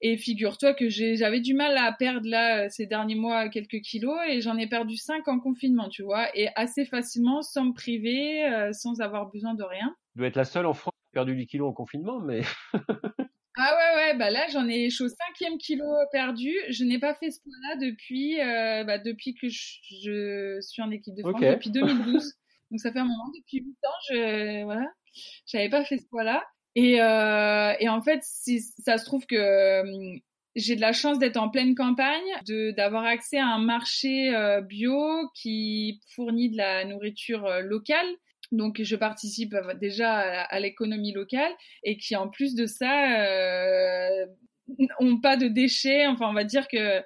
Et 0.04 0.16
figure-toi 0.16 0.74
que 0.74 0.88
j'avais 0.88 1.40
du 1.40 1.54
mal 1.54 1.78
à 1.78 1.92
perdre 1.92 2.28
là 2.28 2.68
ces 2.68 2.86
derniers 2.86 3.14
mois 3.14 3.48
quelques 3.48 3.80
kilos 3.82 4.18
et 4.28 4.40
j'en 4.40 4.58
ai 4.58 4.66
perdu 4.66 4.96
5 4.96 5.28
en 5.28 5.38
confinement, 5.38 5.88
tu 5.88 6.02
vois, 6.02 6.26
et 6.36 6.48
assez 6.56 6.84
facilement 6.84 7.40
sans 7.40 7.66
me 7.66 7.72
priver, 7.72 8.44
euh, 8.44 8.72
sans 8.72 9.00
avoir 9.00 9.30
besoin 9.30 9.54
de 9.54 9.62
rien. 9.62 9.94
Tu 10.12 10.18
dois 10.18 10.26
être 10.26 10.36
la 10.36 10.44
seule 10.44 10.66
en 10.66 10.74
France 10.74 10.94
qui 10.94 11.18
a 11.18 11.22
perdu 11.22 11.36
des 11.36 11.46
kilos 11.46 11.70
en 11.70 11.72
confinement, 11.72 12.20
mais. 12.20 12.42
Ah 13.54 13.76
ouais, 13.76 13.96
ouais, 13.96 14.18
bah 14.18 14.30
là, 14.30 14.46
j'en 14.50 14.66
ai, 14.66 14.86
au 14.86 15.08
cinquième 15.08 15.58
kilo 15.58 15.84
perdu. 16.10 16.54
Je 16.70 16.84
n'ai 16.84 16.98
pas 16.98 17.12
fait 17.12 17.30
ce 17.30 17.38
point-là 17.42 17.76
depuis, 17.76 18.40
euh, 18.40 18.82
bah, 18.84 18.96
depuis 18.96 19.34
que 19.34 19.50
je, 19.50 19.76
je, 20.02 20.60
suis 20.62 20.80
en 20.80 20.90
équipe 20.90 21.14
de 21.14 21.20
France, 21.20 21.34
okay. 21.34 21.50
depuis 21.50 21.70
2012. 21.70 22.34
Donc 22.70 22.80
ça 22.80 22.90
fait 22.90 23.00
un 23.00 23.04
moment, 23.04 23.28
depuis 23.36 23.58
8 23.58 23.68
ans, 23.84 24.00
je 24.08 24.64
voilà, 24.64 24.86
j'avais 25.44 25.68
pas 25.68 25.84
fait 25.84 25.98
ce 25.98 26.08
poids-là. 26.08 26.42
Et, 26.74 27.00
euh, 27.02 27.74
et 27.80 27.88
en 27.88 28.00
fait, 28.00 28.20
ça 28.22 28.96
se 28.98 29.04
trouve 29.04 29.26
que 29.26 29.36
euh, 29.36 30.16
j'ai 30.56 30.76
de 30.76 30.80
la 30.80 30.92
chance 30.92 31.18
d'être 31.18 31.36
en 31.36 31.48
pleine 31.50 31.74
campagne, 31.74 32.22
de 32.46 32.70
d'avoir 32.72 33.04
accès 33.04 33.38
à 33.38 33.46
un 33.46 33.58
marché 33.58 34.34
euh, 34.34 34.60
bio 34.60 35.28
qui 35.34 36.00
fournit 36.14 36.50
de 36.50 36.56
la 36.56 36.84
nourriture 36.84 37.48
locale. 37.62 38.06
Donc 38.52 38.82
je 38.82 38.96
participe 38.96 39.54
déjà 39.80 40.12
à, 40.14 40.42
à 40.42 40.60
l'économie 40.60 41.12
locale 41.12 41.52
et 41.84 41.96
qui 41.96 42.16
en 42.16 42.28
plus 42.28 42.54
de 42.54 42.66
ça 42.66 43.22
euh, 43.22 44.26
ont 44.98 45.20
pas 45.20 45.36
de 45.36 45.48
déchets. 45.48 46.06
Enfin, 46.06 46.28
on 46.28 46.34
va 46.34 46.44
dire 46.44 46.68
que 46.68 47.02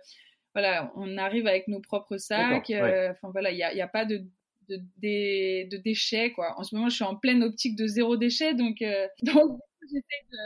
voilà, 0.54 0.90
on 0.96 1.18
arrive 1.18 1.46
avec 1.46 1.68
nos 1.68 1.80
propres 1.80 2.16
sacs. 2.16 2.68
Ouais. 2.68 3.10
Enfin 3.10 3.30
voilà, 3.30 3.50
il 3.50 3.58
y 3.58 3.62
a, 3.62 3.74
y 3.74 3.80
a 3.80 3.88
pas 3.88 4.04
de 4.04 4.24
de, 4.68 5.76
déchets 5.82 6.32
quoi. 6.32 6.54
En 6.58 6.64
ce 6.64 6.74
moment, 6.74 6.88
je 6.88 6.96
suis 6.96 7.04
en 7.04 7.16
pleine 7.16 7.42
optique 7.42 7.76
de 7.76 7.86
zéro 7.86 8.16
déchet, 8.16 8.54
donc 8.54 8.82
euh, 8.82 9.06
donc 9.22 9.58
j'essaie 9.82 10.24
de 10.32 10.38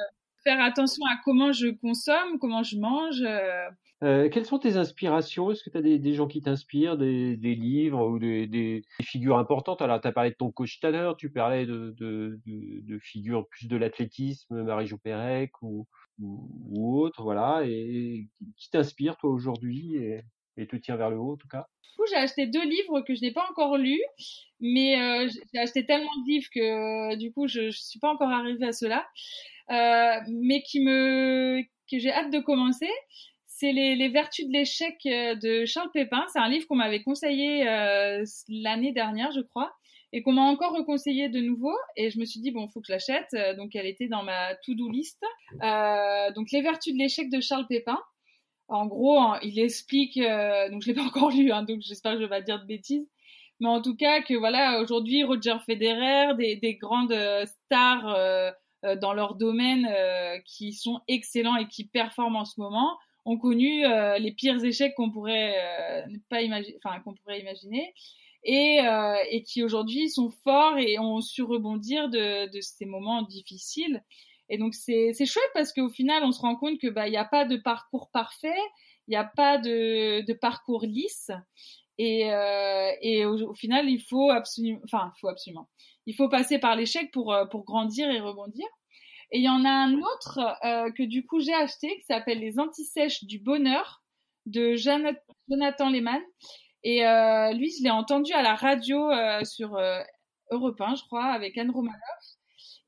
faire 0.45 0.61
attention 0.61 1.05
à 1.07 1.21
comment 1.25 1.53
je 1.53 1.69
consomme, 1.69 2.39
comment 2.41 2.63
je 2.63 2.77
mange. 2.77 3.23
Euh. 3.23 3.69
Euh, 4.03 4.31
quelles 4.31 4.47
sont 4.47 4.59
tes 4.59 4.77
inspirations? 4.77 5.51
Est-ce 5.51 5.63
que 5.63 5.69
tu 5.69 5.77
as 5.77 5.83
des, 5.83 6.15
gens 6.15 6.27
qui 6.27 6.41
t'inspirent, 6.41 6.97
des, 6.97 7.37
livres 7.37 8.09
ou 8.09 8.19
des, 8.19 8.83
figures 9.03 9.37
importantes? 9.37 9.83
Alors, 9.83 10.01
tu 10.01 10.09
as 10.09 10.13
parlé 10.13 10.31
de 10.31 10.37
ton 10.37 10.51
coach 10.51 10.81
tout 10.81 10.87
à 10.87 10.91
l'heure, 10.91 11.19
tu 11.19 11.31
parlais 11.31 11.67
de, 11.67 11.95
de, 11.99 12.41
de 12.47 12.99
figures 12.99 13.47
plus 13.49 13.69
de 13.69 13.77
l'athlétisme, 13.77 14.63
Marie-Jo 14.63 14.97
Pérec 14.97 15.53
ou, 15.61 15.87
ou, 16.19 16.99
autre, 16.99 17.23
voilà. 17.23 17.63
Et 17.67 18.27
qui 18.57 18.71
t'inspire, 18.71 19.19
toi, 19.19 19.29
aujourd'hui 19.29 19.99
et 20.61 20.67
te 20.67 20.77
tient 20.77 20.97
vers 20.97 21.11
le 21.11 21.19
haut, 21.19 21.33
en 21.33 21.37
tout 21.37 21.49
cas 21.49 21.67
du 21.91 21.97
coup, 21.97 22.05
j'ai 22.09 22.17
acheté 22.17 22.47
deux 22.47 22.65
livres 22.65 23.03
que 23.03 23.15
je 23.15 23.21
n'ai 23.21 23.33
pas 23.33 23.45
encore 23.51 23.77
lus, 23.77 24.03
mais 24.61 24.99
euh, 24.99 25.29
j'ai 25.53 25.61
acheté 25.61 25.85
tellement 25.85 26.11
de 26.25 26.31
livres 26.31 26.49
que 26.55 27.17
du 27.17 27.33
coup, 27.33 27.47
je 27.47 27.63
ne 27.63 27.71
suis 27.71 27.99
pas 27.99 28.11
encore 28.11 28.31
arrivée 28.31 28.67
à 28.67 28.73
cela, 28.73 29.07
euh, 29.71 30.21
mais 30.29 30.63
qui 30.63 30.81
me 30.81 31.63
que 31.91 31.99
j'ai 31.99 32.13
hâte 32.13 32.31
de 32.31 32.39
commencer. 32.39 32.89
C'est 33.47 33.73
les, 33.73 33.95
les, 33.95 34.09
vertus 34.09 34.47
de 34.47 34.53
l'échec 34.53 34.97
euh, 35.05 35.35
de 35.35 35.67
Charles 35.67 35.91
Pépin. 35.93 36.25
C'est 36.33 36.39
un 36.39 36.49
livre 36.49 36.67
qu'on 36.67 36.77
m'avait 36.77 37.03
conseillé 37.03 37.69
euh, 37.69 38.25
l'année 38.49 38.93
dernière, 38.93 39.33
je 39.33 39.41
crois, 39.41 39.75
et 40.13 40.23
qu'on 40.23 40.33
m'a 40.33 40.43
encore 40.43 40.73
reconseillé 40.73 41.29
de 41.29 41.41
nouveau. 41.41 41.77
Et 41.97 42.11
je 42.11 42.19
me 42.19 42.25
suis 42.25 42.41
dit 42.41 42.53
bon, 42.53 42.69
faut 42.69 42.81
que 42.81 42.87
je 42.87 42.93
l'achète. 42.93 43.37
Donc, 43.59 43.75
elle 43.75 43.87
était 43.87 44.09
dans 44.09 44.23
ma 44.23 44.55
to-do 44.65 44.89
list. 44.89 45.23
Euh, 45.63 46.33
donc, 46.33 46.51
les 46.53 46.63
vertus 46.63 46.95
de 46.95 46.99
l'échec 46.99 47.29
de 47.29 47.41
Charles 47.41 47.67
Pépin. 47.67 47.99
En 48.71 48.87
gros, 48.87 49.19
il 49.43 49.59
explique, 49.59 50.17
euh, 50.17 50.71
donc 50.71 50.83
je 50.83 50.89
l'ai 50.89 50.95
pas 50.95 51.03
encore 51.07 51.31
lu, 51.31 51.51
hein, 51.51 51.65
donc 51.65 51.81
j'espère 51.81 52.13
que 52.13 52.19
je 52.19 52.23
vais 52.23 52.29
pas 52.29 52.41
dire 52.41 52.61
de 52.61 52.67
bêtises, 52.67 53.07
mais 53.59 53.69
en 53.69 53.83
tout 53.83 53.97
cas 53.97 54.23
que 54.23 54.35
voilà, 54.35 54.81
aujourd'hui 54.81 55.25
Roger 55.25 55.57
Federer, 55.67 56.37
des, 56.37 56.55
des 56.55 56.77
grandes 56.77 57.13
euh, 57.13 57.45
stars 57.47 58.07
euh, 58.09 58.53
euh, 58.85 58.95
dans 58.95 59.13
leur 59.13 59.35
domaine 59.35 59.89
euh, 59.91 60.39
qui 60.47 60.73
sont 60.73 61.01
excellents 61.09 61.57
et 61.57 61.67
qui 61.67 61.85
performent 61.85 62.37
en 62.37 62.45
ce 62.45 62.61
moment, 62.61 62.97
ont 63.27 63.39
connu 63.39 63.83
les 64.19 64.33
pires 64.33 64.65
échecs 64.65 64.95
qu'on 64.95 65.11
pourrait 65.11 65.55
pas 66.31 66.41
imaginer, 66.41 66.77
enfin 66.83 67.01
qu'on 67.01 67.13
pourrait 67.13 67.39
imaginer, 67.39 67.93
et, 68.45 68.79
et 69.31 69.43
qui 69.43 69.63
aujourd'hui 69.63 70.09
sont 70.09 70.31
forts 70.43 70.79
et 70.79 70.99
ont 70.99 71.21
su 71.21 71.43
rebondir 71.43 72.09
de, 72.09 72.51
de 72.51 72.61
ces 72.63 72.87
moments 72.87 73.21
difficiles. 73.23 74.03
Et 74.51 74.59
donc 74.59 74.75
c'est 74.75 75.15
chouette 75.25 75.51
parce 75.55 75.73
qu'au 75.73 75.89
final, 75.89 76.25
on 76.25 76.33
se 76.33 76.41
rend 76.41 76.57
compte 76.57 76.79
que 76.79 76.89
bah 76.89 77.07
il 77.07 77.13
n'y 77.13 77.17
a 77.17 77.25
pas 77.25 77.45
de 77.45 77.57
parcours 77.57 78.11
parfait, 78.13 78.61
il 79.07 79.13
n'y 79.13 79.17
a 79.17 79.25
pas 79.25 79.59
de, 79.59 80.27
de 80.27 80.33
parcours 80.35 80.85
lisse. 80.85 81.31
Et, 81.99 82.33
euh, 82.33 82.91
et 83.03 83.27
au, 83.27 83.51
au, 83.51 83.55
final, 83.55 83.89
il 83.89 84.01
faut 84.01 84.31
absolument, 84.31 84.81
enfin, 84.85 85.13
faut 85.21 85.29
absolument, 85.29 85.69
il 86.07 86.15
faut 86.17 86.29
passer 86.29 86.59
par 86.59 86.75
l'échec 86.75 87.11
pour 87.13 87.33
euh, 87.33 87.47
pour 87.47 87.65
grandir 87.65 88.11
et 88.11 88.21
rebondir. 88.21 88.67
Et 89.31 89.39
il 89.39 89.45
y 89.45 89.49
en 89.49 89.65
a 89.65 89.71
un 89.71 89.95
autre 89.95 90.41
euh, 90.65 90.91
que 90.91 91.05
du 91.05 91.25
coup 91.25 91.39
j'ai 91.41 91.55
acheté 91.55 91.89
qui 91.99 92.05
s'appelle 92.05 92.41
les 92.41 92.59
antisèches 92.59 93.23
du 93.25 93.39
bonheur 93.39 94.03
de 94.47 94.75
Jonathan 94.75 95.91
Lehmann. 95.91 96.21
Et 96.83 97.07
euh, 97.07 97.53
lui, 97.53 97.71
je 97.71 97.85
l'ai 97.85 97.91
entendu 97.91 98.33
à 98.33 98.43
la 98.43 98.55
radio 98.55 99.11
sur 99.45 99.79
Europe 100.51 100.81
1, 100.81 100.97
je 100.97 101.05
crois, 101.05 101.27
avec 101.27 101.57
Anne 101.59 101.71
Romanoff. 101.71 102.01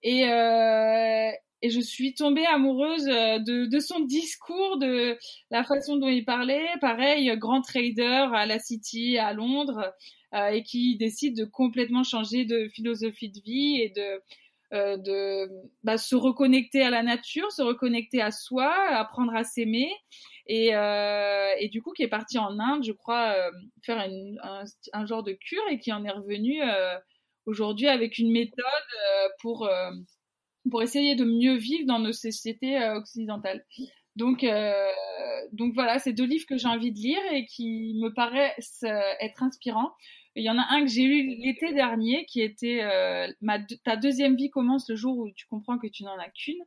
Et, 0.03 0.25
euh, 0.29 1.31
et 1.63 1.71
je 1.71 1.81
suis 1.81 2.15
tombée 2.15 2.45
amoureuse 2.47 3.05
de, 3.05 3.67
de, 3.67 3.79
son 3.79 4.01
discours, 4.01 4.79
de 4.79 5.17
la 5.51 5.63
façon 5.63 5.97
dont 5.97 6.09
il 6.09 6.25
parlait. 6.25 6.67
Pareil, 6.81 7.33
grand 7.39 7.63
trader 7.63 8.27
à 8.35 8.47
la 8.47 8.59
City, 8.59 9.17
à 9.17 9.33
Londres, 9.33 9.93
euh, 10.35 10.49
et 10.49 10.63
qui 10.63 10.97
décide 10.97 11.37
de 11.37 11.45
complètement 11.45 12.03
changer 12.03 12.45
de 12.45 12.69
philosophie 12.69 13.31
de 13.31 13.41
vie 13.41 13.81
et 13.81 13.91
de, 13.91 14.23
euh, 14.75 14.97
de 14.97 15.49
bah, 15.85 15.99
se 15.99 16.17
reconnecter 16.17 16.83
à 16.83 16.91
la 16.91 17.03
nature, 17.03 17.53
se 17.53 17.63
reconnecter 17.63 18.21
à 18.21 18.31
soi, 18.31 18.73
apprendre 18.91 19.35
à 19.35 19.45
s'aimer. 19.45 19.91
Et, 20.47 20.75
euh, 20.75 21.53
et, 21.59 21.69
du 21.69 21.83
coup, 21.83 21.93
qui 21.93 22.03
est 22.03 22.09
parti 22.09 22.39
en 22.39 22.59
Inde, 22.59 22.83
je 22.85 22.93
crois, 22.93 23.35
euh, 23.37 23.51
faire 23.83 23.99
une, 23.99 24.41
un, 24.43 24.65
un, 24.93 25.07
genre 25.07 25.23
de 25.23 25.33
cure 25.33 25.63
et 25.71 25.79
qui 25.79 25.93
en 25.93 26.05
est 26.05 26.11
revenu 26.11 26.63
euh, 26.63 26.99
aujourd'hui 27.47 27.87
avec 27.87 28.19
une 28.19 28.33
méthode 28.33 28.59
euh, 28.65 29.29
pour, 29.41 29.69
pour 30.71 30.83
essayer 30.83 31.15
de 31.15 31.25
mieux 31.25 31.57
vivre 31.57 31.87
dans 31.87 31.99
nos 31.99 32.13
sociétés 32.13 32.79
occidentales. 32.95 33.65
Donc, 34.17 34.45
donc 35.53 35.75
voilà, 35.75 35.99
c'est 35.99 36.13
deux 36.13 36.27
livres 36.27 36.47
que 36.49 36.57
j'ai 36.57 36.69
envie 36.69 36.93
de 36.93 36.99
lire 36.99 37.21
et 37.33 37.47
qui 37.47 37.99
me 38.01 38.13
paraissent 38.15 38.85
être 39.21 39.43
inspirants. 39.43 39.93
Il 40.35 40.45
y 40.45 40.51
en 40.51 40.59
a 40.59 40.67
un 40.71 40.83
que 40.83 40.89
j'ai 40.89 41.05
lu 41.05 41.37
l'été 41.43 41.73
dernier 41.73 42.25
qui 42.27 42.41
était 42.41 42.81
Ta 43.85 43.97
deuxième 43.97 44.37
vie 44.37 44.51
commence 44.51 44.89
le 44.89 44.97
jour 44.97 45.19
où 45.19 45.31
tu 45.35 45.47
comprends 45.47 45.79
que 45.79 45.89
tu 45.89 46.05
n'en 46.05 46.19
as 46.19 46.31
qu'une. 46.31 46.63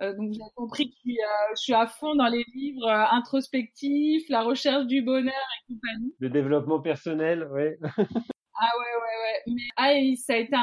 Euh, 0.00 0.14
donc 0.14 0.28
vous 0.30 0.40
avez 0.40 0.52
compris 0.54 0.90
que 0.90 1.10
euh, 1.10 1.54
je 1.56 1.62
suis 1.62 1.74
à 1.74 1.86
fond 1.86 2.14
dans 2.14 2.28
les 2.28 2.44
livres 2.54 2.86
euh, 2.86 3.04
introspectifs, 3.10 4.28
la 4.28 4.42
recherche 4.42 4.86
du 4.86 5.02
bonheur 5.02 5.34
et 5.34 5.72
compagnie. 5.72 6.14
Le 6.20 6.30
développement 6.30 6.80
personnel, 6.80 7.48
oui. 7.52 7.70
ah 8.60 8.70
ouais, 8.78 8.84
ouais, 8.84 9.16
ouais. 9.22 9.54
Mais 9.54 9.62
ah, 9.76 10.16
ça 10.16 10.34
a 10.34 10.36
été 10.36 10.56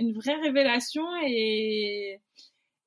une 0.00 0.12
vraie 0.12 0.40
révélation 0.40 1.04
et 1.24 2.20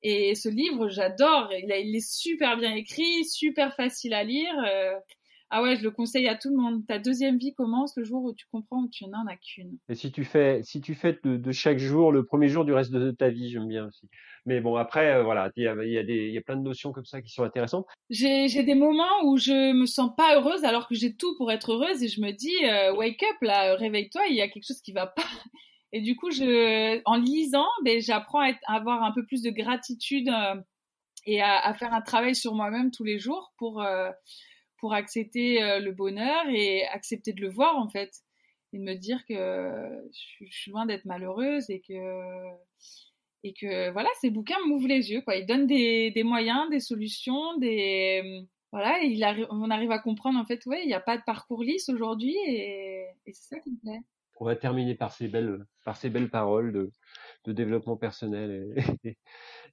et 0.02 0.34
ce 0.34 0.48
livre, 0.48 0.88
j'adore. 0.88 1.52
Il, 1.52 1.64
il, 1.64 1.96
est 1.96 2.08
super 2.08 2.56
bien 2.56 2.74
écrit, 2.74 3.24
super 3.24 3.74
facile 3.74 4.14
à 4.14 4.22
lire. 4.22 4.54
Ah 5.50 5.62
ouais, 5.62 5.76
je 5.76 5.82
le 5.84 5.92
conseille 5.92 6.26
à 6.26 6.34
tout 6.34 6.50
le 6.50 6.56
monde. 6.56 6.84
Ta 6.86 6.98
deuxième 6.98 7.38
vie 7.38 7.54
commence 7.54 7.96
le 7.96 8.02
jour 8.02 8.24
où 8.24 8.34
tu 8.34 8.46
comprends 8.50 8.84
que 8.84 8.90
tu 8.90 9.06
n'en 9.06 9.26
as 9.26 9.36
qu'une. 9.36 9.78
Et 9.88 9.94
si 9.94 10.10
tu 10.10 10.24
fais, 10.24 10.60
si 10.64 10.80
tu 10.80 10.94
fais 10.94 11.18
de, 11.22 11.36
de, 11.36 11.52
chaque 11.52 11.78
jour 11.78 12.10
le 12.10 12.24
premier 12.24 12.48
jour 12.48 12.64
du 12.64 12.72
reste 12.72 12.90
de 12.90 13.12
ta 13.12 13.28
vie, 13.28 13.50
j'aime 13.50 13.68
bien 13.68 13.86
aussi. 13.86 14.08
Mais 14.44 14.60
bon, 14.60 14.74
après, 14.74 15.12
euh, 15.12 15.22
voilà, 15.22 15.50
il 15.56 15.62
y 15.62 15.68
a, 15.68 15.74
y, 15.84 15.98
a 15.98 16.02
y 16.02 16.38
a 16.38 16.40
plein 16.40 16.56
de 16.56 16.62
notions 16.62 16.92
comme 16.92 17.04
ça 17.04 17.22
qui 17.22 17.32
sont 17.32 17.44
intéressantes. 17.44 17.86
J'ai 18.10 18.62
des 18.64 18.74
moments 18.74 19.24
où 19.24 19.36
je 19.36 19.72
me 19.72 19.86
sens 19.86 20.10
pas 20.16 20.36
heureuse 20.36 20.64
alors 20.64 20.88
que 20.88 20.96
j'ai 20.96 21.14
tout 21.14 21.36
pour 21.36 21.52
être 21.52 21.72
heureuse 21.72 22.02
et 22.02 22.08
je 22.08 22.20
me 22.20 22.32
dis, 22.32 22.64
euh, 22.64 22.94
wake 22.96 23.22
up 23.22 23.36
là, 23.42 23.76
réveille-toi, 23.76 24.22
il 24.28 24.36
y 24.36 24.40
a 24.40 24.48
quelque 24.48 24.66
chose 24.66 24.80
qui 24.80 24.92
va 24.92 25.06
pas. 25.06 25.22
Et 25.92 26.00
du 26.00 26.16
coup, 26.16 26.30
je, 26.30 27.00
en 27.04 27.16
lisant, 27.16 27.68
ben, 27.84 28.00
j'apprends 28.02 28.40
à, 28.40 28.50
à, 28.66 28.74
avoir 28.74 29.04
un 29.04 29.12
peu 29.12 29.24
plus 29.24 29.42
de 29.42 29.50
gratitude 29.50 30.28
euh, 30.28 30.60
et 31.24 31.40
à, 31.40 31.58
à, 31.58 31.74
faire 31.74 31.94
un 31.94 32.02
travail 32.02 32.34
sur 32.34 32.54
moi-même 32.54 32.90
tous 32.90 33.04
les 33.04 33.18
jours 33.18 33.52
pour 33.56 33.82
euh, 33.82 34.10
pour 34.86 34.94
accepter 34.94 35.60
euh, 35.60 35.80
le 35.80 35.90
bonheur 35.90 36.44
et 36.48 36.86
accepter 36.86 37.32
de 37.32 37.40
le 37.40 37.50
voir 37.50 37.76
en 37.76 37.88
fait. 37.88 38.22
Et 38.72 38.78
de 38.78 38.84
me 38.84 38.94
dire 38.94 39.26
que 39.26 39.34
je 40.40 40.46
suis 40.48 40.70
loin 40.70 40.86
d'être 40.86 41.06
malheureuse 41.06 41.68
et 41.70 41.80
que 41.80 41.92
et 43.42 43.52
que 43.52 43.90
voilà 43.90 44.08
ces 44.20 44.30
bouquins 44.30 44.64
m'ouvrent 44.64 44.86
les 44.86 45.10
yeux 45.10 45.22
quoi. 45.22 45.34
Ils 45.34 45.44
donnent 45.44 45.66
des, 45.66 46.22
moyens 46.22 46.70
des 46.70 46.78
solutions 46.78 47.58
des 47.58 48.44
voilà 48.70 49.00
il 49.00 49.24
on 49.50 49.72
arrive 49.72 49.90
à 49.90 49.98
comprendre 49.98 50.38
en 50.38 50.44
fait 50.44 50.64
ouais 50.66 50.82
il 50.84 50.86
n'y 50.86 50.94
a 50.94 51.00
pas 51.00 51.16
de 51.16 51.24
parcours 51.26 51.64
lisse 51.64 51.88
aujourd'hui 51.88 52.36
et, 52.46 53.06
et 53.26 53.32
c'est 53.32 53.56
ça 53.56 53.58
qui 53.58 53.72
me 53.72 53.80
plaît. 53.80 54.02
On 54.38 54.44
va 54.44 54.54
terminer 54.54 54.94
par 54.94 55.12
ces 55.12 55.26
belles 55.26 55.66
par 55.84 55.96
ces 55.96 56.10
belles 56.10 56.30
paroles 56.30 56.72
de, 56.72 56.92
de 57.46 57.52
développement 57.52 57.96
personnel 57.96 58.74
et, 59.04 59.16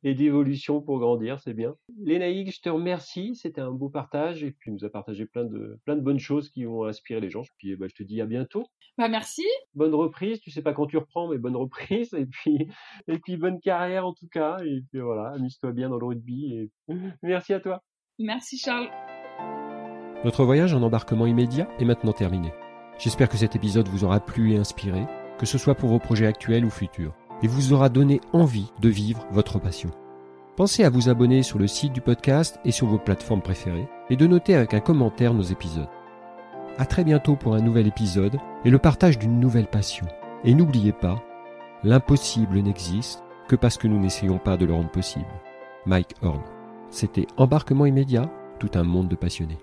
et 0.04 0.14
d'évolution 0.14 0.82
pour 0.82 1.00
grandir, 1.00 1.40
c'est 1.40 1.54
bien. 1.54 1.76
Lénaïque, 1.98 2.54
je 2.54 2.62
te 2.62 2.70
remercie, 2.70 3.36
c'était 3.36 3.62
un 3.62 3.72
beau 3.72 3.90
partage 3.90 4.44
et 4.44 4.52
puis 4.52 4.70
tu 4.70 4.72
nous 4.72 4.86
as 4.86 4.90
partagé 4.90 5.26
plein 5.26 5.46
de, 5.46 5.80
plein 5.86 5.96
de 5.96 6.02
bonnes 6.02 6.20
choses 6.20 6.50
qui 6.50 6.66
vont 6.66 6.86
inspirer 6.86 7.22
les 7.22 7.30
gens. 7.30 7.44
Puis 7.58 7.76
bah, 7.76 7.88
je 7.90 7.96
te 7.96 8.04
dis 8.04 8.22
à 8.22 8.26
bientôt. 8.26 8.66
Bah 8.98 9.08
merci. 9.08 9.46
Bonne 9.74 9.96
reprise, 9.96 10.40
tu 10.42 10.52
sais 10.52 10.62
pas 10.62 10.74
quand 10.74 10.88
tu 10.88 10.98
reprends, 10.98 11.30
mais 11.30 11.38
bonne 11.38 11.56
reprise 11.56 12.14
et 12.14 12.26
puis 12.26 12.68
et 13.08 13.18
puis 13.20 13.38
bonne 13.38 13.60
carrière 13.60 14.06
en 14.06 14.14
tout 14.14 14.28
cas 14.28 14.58
et 14.64 14.82
puis 14.92 15.00
voilà, 15.00 15.32
amuse-toi 15.32 15.72
bien 15.72 15.90
dans 15.90 15.98
le 15.98 16.06
rugby 16.06 16.54
et 16.54 16.72
merci 17.24 17.54
à 17.54 17.60
toi. 17.60 17.84
Merci 18.20 18.58
Charles. 18.58 18.90
Notre 20.24 20.46
voyage 20.46 20.74
en 20.74 20.84
embarquement 20.84 21.26
immédiat 21.26 21.68
est 21.80 21.86
maintenant 21.86 22.14
terminé. 22.14 22.54
J'espère 22.98 23.28
que 23.28 23.38
cet 23.38 23.56
épisode 23.56 23.88
vous 23.88 24.04
aura 24.06 24.20
plu 24.20 24.54
et 24.54 24.58
inspiré, 24.58 25.06
que 25.40 25.46
ce 25.46 25.58
soit 25.58 25.76
pour 25.76 25.90
vos 25.90 26.00
projets 26.00 26.28
actuels 26.28 26.64
ou 26.64 26.70
futurs 26.70 27.14
et 27.42 27.48
vous 27.48 27.74
aura 27.74 27.90
donné 27.90 28.22
envie 28.32 28.72
de 28.80 28.90
vivre 28.90 29.26
votre 29.32 29.60
passion. 29.60 29.90
Pensez 30.56 30.84
à 30.84 30.90
vous 30.90 31.10
abonner 31.10 31.42
sur 31.42 31.58
le 31.58 31.68
site 31.68 31.94
du 31.94 32.02
podcast 32.02 32.60
et 32.64 32.72
sur 32.72 32.88
vos 32.88 33.00
plateformes 33.00 33.42
préférées 33.42 33.88
et 34.10 34.16
de 34.16 34.28
noter 34.28 34.56
avec 34.56 34.74
un 34.74 34.80
commentaire 34.80 35.34
nos 35.34 35.42
épisodes. 35.42 35.90
À 36.78 36.86
très 36.86 37.04
bientôt 37.04 37.36
pour 37.36 37.56
un 37.56 37.62
nouvel 37.62 37.88
épisode 37.88 38.38
et 38.64 38.70
le 38.70 38.78
partage 38.78 39.18
d'une 39.18 39.40
nouvelle 39.40 39.68
passion. 39.68 40.06
Et 40.44 40.54
n'oubliez 40.54 40.92
pas, 40.92 41.24
l'impossible 41.84 42.60
n'existe 42.60 43.24
que 43.48 43.56
parce 43.56 43.78
que 43.78 43.88
nous 43.88 44.00
n'essayons 44.00 44.38
pas 44.38 44.58
de 44.58 44.66
le 44.66 44.74
rendre 44.74 44.92
possible. 44.92 45.26
Mike 45.86 46.16
Horn. 46.22 46.42
C'était 46.90 47.28
Embarquement 47.38 47.86
immédiat, 47.86 48.30
tout 48.60 48.70
un 48.76 48.84
monde 48.84 49.08
de 49.08 49.16
passionnés. 49.16 49.58